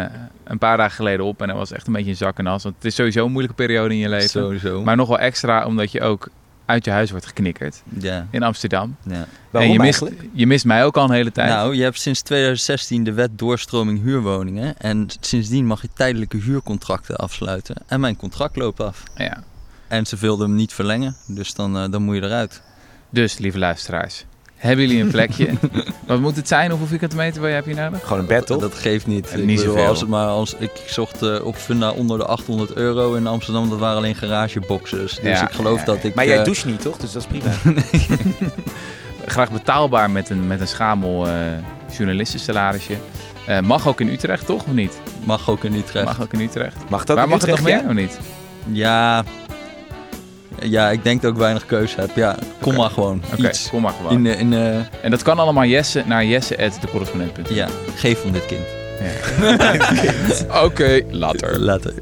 eh, 0.03 0.09
een 0.43 0.57
paar 0.57 0.77
dagen 0.77 0.95
geleden 0.95 1.25
op 1.25 1.41
en 1.41 1.47
hij 1.49 1.57
was 1.57 1.71
echt 1.71 1.87
een 1.87 1.93
beetje 1.93 2.09
in 2.09 2.15
zak 2.15 2.37
en 2.37 2.47
as. 2.47 2.63
Want 2.63 2.75
het 2.75 2.85
is 2.85 2.95
sowieso 2.95 3.25
een 3.25 3.31
moeilijke 3.31 3.55
periode 3.63 3.93
in 3.93 3.99
je 3.99 4.09
leven. 4.09 4.29
Sowieso. 4.29 4.83
Maar 4.83 4.95
nog 4.95 5.07
wel 5.07 5.19
extra 5.19 5.65
omdat 5.65 5.91
je 5.91 6.01
ook 6.01 6.27
uit 6.71 6.85
je 6.85 6.91
huis 6.91 7.11
wordt 7.11 7.25
geknikkerd 7.25 7.81
Ja, 7.99 8.27
in 8.31 8.43
Amsterdam. 8.43 8.95
ja. 9.03 9.25
Waarom 9.49 9.71
en 9.71 9.77
je 9.77 9.83
mist, 9.83 10.01
eigenlijk? 10.01 10.29
je 10.33 10.47
mist 10.47 10.65
mij 10.65 10.85
ook 10.85 10.97
al 10.97 11.03
een 11.03 11.11
hele 11.11 11.31
tijd. 11.31 11.49
Nou, 11.49 11.75
je 11.75 11.83
hebt 11.83 11.99
sinds 11.99 12.21
2016 12.21 13.03
de 13.03 13.13
wet 13.13 13.37
doorstroming 13.39 14.01
huurwoningen. 14.03 14.77
En 14.77 15.07
sindsdien 15.19 15.65
mag 15.65 15.81
je 15.81 15.89
tijdelijke 15.93 16.37
huurcontracten 16.37 17.15
afsluiten. 17.15 17.75
En 17.87 17.99
mijn 17.99 18.15
contract 18.15 18.55
loopt 18.55 18.79
af. 18.79 19.03
ja. 19.15 19.43
En 19.87 20.05
ze 20.05 20.15
wilden 20.15 20.47
hem 20.47 20.55
niet 20.55 20.73
verlengen. 20.73 21.15
Dus 21.27 21.53
dan, 21.53 21.77
eh, 21.77 21.89
dan 21.91 22.01
moet 22.03 22.15
je 22.15 22.21
eruit. 22.21 22.61
Dus, 23.09 23.37
lieve 23.37 23.57
luisteraars, 23.57 24.25
hebben 24.61 24.85
jullie 24.87 25.01
een 25.03 25.11
plekje? 25.17 25.49
Wat 26.05 26.19
moet 26.19 26.35
het 26.35 26.47
zijn? 26.47 26.69
Hoeveel 26.69 26.87
vierkante 26.87 27.15
meter 27.15 27.53
heb 27.53 27.65
je 27.65 27.73
nodig? 27.75 28.03
Gewoon 28.03 28.19
een 28.19 28.25
bed, 28.25 28.45
toch? 28.45 28.61
Dat 28.61 28.75
geeft 28.75 29.07
niet. 29.07 29.29
En 29.29 29.39
Ik 29.39 29.45
niet 29.45 29.57
bedoel, 29.59 29.73
zoveel. 29.73 29.87
als 29.89 29.99
het 29.99 30.09
maar 30.09 30.27
als 30.27 30.55
ik 30.59 30.71
zocht 30.85 31.21
eh, 31.21 31.45
op 31.45 31.55
Funda 31.55 31.91
onder 31.91 32.17
de 32.17 32.25
800 32.25 32.73
euro 32.73 33.13
in 33.13 33.27
Amsterdam, 33.27 33.69
dat 33.69 33.79
waren 33.79 33.97
alleen 33.97 34.15
garageboxes. 34.15 35.19
Dus 35.21 35.39
Ja, 35.39 35.47
ik 35.47 35.53
geloof 35.55 35.79
ja, 35.79 35.85
dat 35.85 36.03
ik. 36.03 36.13
maar 36.15 36.25
jij 36.25 36.37
eh, 36.37 36.43
doucht 36.43 36.65
niet, 36.65 36.81
toch? 36.81 36.97
Dus 36.97 37.11
dat 37.11 37.21
is 37.31 37.39
prima. 37.39 37.51
Graag 39.25 39.51
betaalbaar 39.51 40.11
met 40.11 40.29
een, 40.29 40.47
met 40.47 40.61
een 40.61 40.67
schamel 40.67 41.27
eh 41.27 41.33
journalistensalarisje. 41.97 42.93
Eh, 43.47 43.59
mag 43.59 43.87
ook 43.87 44.01
in 44.01 44.07
Utrecht, 44.09 44.45
toch? 44.45 44.63
Of 44.65 44.71
niet? 44.73 44.99
mag 45.23 45.49
ook 45.49 45.63
in 45.63 45.73
Utrecht. 45.73 46.05
Mag 46.05 46.21
ook 46.21 46.33
in 46.33 46.39
Utrecht. 46.39 46.75
Mag 46.89 47.03
dat 47.05 47.15
Waar 47.15 47.25
in 47.25 47.31
mag 47.31 47.41
het 47.41 47.49
nog 47.49 47.59
Utrecht, 47.59 47.83
meer 47.85 47.95
ja? 47.95 48.01
of 48.01 48.07
niet? 48.07 48.19
Ja. 48.77 49.23
Ja, 50.63 50.89
ik 50.89 51.03
denk 51.03 51.21
dat 51.21 51.31
ik 51.31 51.37
weinig 51.37 51.65
keuze 51.65 51.99
heb. 51.99 52.15
Ja, 52.15 52.35
kom 52.61 52.75
maar 52.75 52.89
gewoon. 52.89 53.21
Oké, 53.33 53.51
kom 53.69 53.81
maar 53.81 53.93
gewoon. 53.93 54.11
In, 54.11 54.25
eh, 54.25 54.39
in, 54.39 54.53
eh, 54.53 54.75
En 55.01 55.11
dat 55.11 55.21
kan 55.21 55.39
allemaal 55.39 55.65
Jesse 55.65 56.03
naar 56.05 56.25
jesse.decorrespondent.nl. 56.25 57.55
ja, 57.55 57.67
geef 57.95 58.23
om 58.23 58.31
dit 58.31 58.45
kind. 58.45 58.61
Oké, 60.65 61.01
later. 61.09 61.59
Later. 61.59 61.93